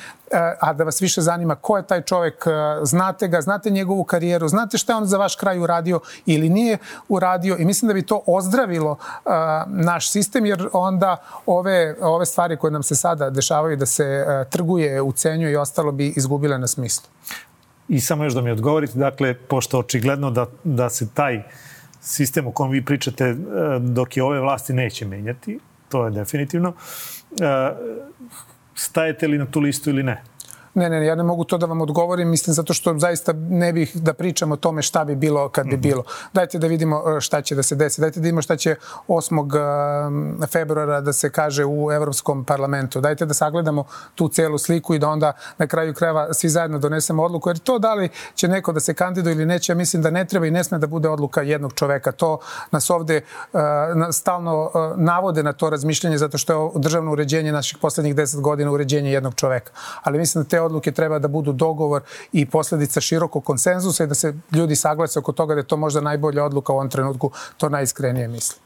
a 0.61 0.73
da 0.73 0.85
vas 0.85 1.03
više 1.03 1.21
zanima 1.21 1.55
ko 1.55 1.77
je 1.77 1.87
taj 1.87 2.03
čovek, 2.03 2.45
e, 2.47 2.51
znate 2.83 3.29
ga, 3.29 3.41
znate 3.41 3.71
njegovu 3.71 4.05
karijeru, 4.05 4.49
znate 4.49 4.79
šta 4.79 4.93
je 4.93 4.97
on 4.97 5.07
za 5.07 5.19
vaš 5.19 5.37
kraj 5.37 5.59
uradio 5.59 6.01
ili 6.27 6.49
nije 6.49 6.79
uradio 7.09 7.57
i 7.59 7.65
mislim 7.65 7.87
da 7.87 7.95
bi 7.95 8.03
to 8.03 8.23
ozdravilo 8.27 8.97
e, 9.01 9.31
naš 9.67 10.11
sistem 10.11 10.47
jer 10.47 10.69
onda 10.73 11.17
ove, 11.47 11.97
ove 12.01 12.27
stvari 12.27 12.57
koje 12.57 12.71
nam 12.71 12.83
se 12.83 12.95
sada 12.95 13.31
dešavaju 13.31 13.77
da 13.77 13.87
se 13.87 14.05
e, 14.05 14.45
trguje, 14.51 15.03
ucenjuje 15.03 15.53
i 15.53 15.57
ostalo 15.57 15.93
bi 15.93 16.13
izgubile 16.17 16.59
na 16.59 16.67
smislu. 16.67 17.09
I 17.89 18.01
samo 18.01 18.25
još 18.25 18.33
da 18.33 18.41
mi 18.41 18.51
odgovorite, 18.51 18.99
dakle, 18.99 19.35
pošto 19.35 19.79
očigledno 19.79 20.31
da, 20.31 20.47
da 20.65 20.91
se 20.91 21.09
taj 21.15 21.43
sistem 22.01 22.47
o 22.47 22.53
kom 22.53 22.71
vi 22.71 22.85
pričate 22.85 23.37
dok 23.81 24.17
je 24.17 24.23
ove 24.23 24.41
vlasti 24.41 24.73
neće 24.73 25.07
menjati, 25.07 25.61
to 25.89 26.05
je 26.05 26.11
definitivno. 26.11 26.73
Stajete 28.75 29.29
li 29.29 29.39
na 29.39 29.47
tu 29.47 29.61
listu 29.61 29.91
ili 29.91 30.03
ne? 30.03 30.23
Ne, 30.75 30.91
ne, 30.91 31.07
ja 31.07 31.15
ne 31.15 31.23
mogu 31.23 31.45
to 31.45 31.59
da 31.59 31.67
vam 31.67 31.81
odgovorim, 31.81 32.29
mislim, 32.29 32.55
zato 32.55 32.75
što 32.75 32.99
zaista 32.99 33.33
ne 33.33 33.73
bih 33.73 33.97
da 33.97 34.13
pričam 34.13 34.53
o 34.53 34.57
tome 34.57 34.83
šta 34.83 35.05
bi 35.05 35.17
bilo 35.17 35.49
kad 35.49 35.67
bi 35.67 35.73
mm 35.73 35.79
-hmm. 35.79 35.83
bilo. 35.83 36.03
Dajte 36.33 36.59
da 36.59 36.67
vidimo 36.67 37.03
e, 37.17 37.21
šta 37.21 37.43
će 37.43 37.55
da 37.55 37.63
se 37.63 37.77
desi. 37.77 38.01
Dajte 38.01 38.21
da 38.21 38.25
vidimo 38.25 38.43
šta 38.43 38.57
će 38.57 38.77
8. 39.09 40.45
E, 40.45 40.47
februara 40.47 41.01
da 41.01 41.13
se 41.13 41.31
kaže 41.31 41.65
u 41.65 41.93
Evropskom 41.93 42.45
parlamentu. 42.45 43.01
Dajte 43.01 43.27
da 43.27 43.35
sagledamo 43.35 43.85
tu 44.15 44.29
celu 44.29 44.59
sliku 44.59 44.95
i 44.95 44.99
da 44.99 45.09
onda 45.09 45.33
na 45.59 45.67
kraju 45.67 45.95
krajeva 45.95 46.35
svi 46.35 46.49
zajedno 46.49 46.79
donesemo 46.79 47.23
odluku. 47.23 47.49
Jer 47.49 47.59
to 47.59 47.79
da 47.79 47.95
li 47.95 48.09
će 48.35 48.49
neko 48.49 48.73
da 48.73 48.81
se 48.81 48.95
kandiduje 48.95 49.35
ili 49.35 49.47
neće, 49.47 49.73
ja 49.73 49.77
mislim 49.77 50.03
da 50.03 50.11
ne 50.11 50.25
treba 50.25 50.47
i 50.47 50.51
ne 50.51 50.65
sme 50.65 50.79
da 50.79 50.87
bude 50.87 51.09
odluka 51.09 51.43
jednog 51.43 51.73
čoveka. 51.73 52.13
To 52.13 52.39
nas 52.71 52.91
ovde 52.91 53.21
uh, 53.53 53.61
stalno 54.13 54.65
uh, 54.65 54.71
navode 54.97 55.43
na 55.43 55.53
to 55.53 55.71
razmišljanje 55.71 56.19
zato 56.19 56.39
što 56.39 56.53
je 56.53 56.81
državno 56.81 57.13
uređenje 57.13 57.53
naših 57.53 57.79
poslednjih 57.79 58.15
deset 58.15 58.41
godina 58.41 58.71
uređenje 58.71 59.13
jednog 59.13 59.35
čoveka. 59.35 59.73
Ali 60.03 60.19
mislim 60.19 60.45
da 60.45 60.49
te 60.49 60.60
odluke 60.63 60.93
treba 60.93 61.19
da 61.19 61.29
budu 61.29 61.53
dogovor 61.53 62.03
i 62.33 62.47
posledica 62.47 63.01
širokog 63.01 63.45
konsenzusa 63.45 64.05
i 64.05 64.07
da 64.07 64.15
se 64.15 64.35
ljudi 64.53 64.77
saglase 64.77 65.19
oko 65.19 65.33
toga 65.33 65.55
da 65.55 65.61
je 65.61 65.67
to 65.67 65.77
možda 65.77 66.01
najbolja 66.01 66.45
odluka 66.45 66.73
u 66.73 66.77
ovom 66.77 66.91
trenutku, 66.91 67.31
to 67.57 67.69
najiskrenije 67.69 68.29
mislim. 68.29 68.61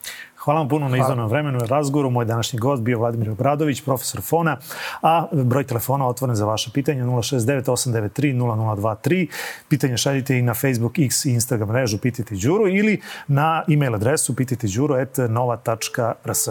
Hvala 0.44 0.60
vam 0.60 0.68
puno 0.68 0.88
na 0.88 0.96
izvanom 0.96 1.28
vremenu 1.28 1.58
i 1.64 1.66
razgovoru. 1.66 2.10
Moj 2.10 2.24
današnji 2.24 2.58
gost 2.58 2.82
bio 2.82 2.98
Vladimir 2.98 3.30
Obradović, 3.30 3.84
profesor 3.84 4.22
FONA, 4.22 4.56
a 5.02 5.26
broj 5.32 5.64
telefona 5.64 6.08
otvoren 6.08 6.36
za 6.36 6.44
vaše 6.44 6.70
pitanje 6.74 7.02
069 7.02 7.64
893 7.64 8.34
0023. 8.34 9.26
Pitanje 9.68 9.96
šaljite 9.96 10.38
i 10.38 10.42
na 10.42 10.54
Facebook, 10.54 10.98
X 10.98 11.24
i 11.24 11.30
Instagram 11.30 11.68
mrežu 11.68 11.98
Pitajte 11.98 12.34
Đuru 12.34 12.68
ili 12.68 13.00
na 13.28 13.64
e-mail 13.68 13.94
adresu 13.94 14.36
pitajteđuro.nova.rs. 14.36 16.48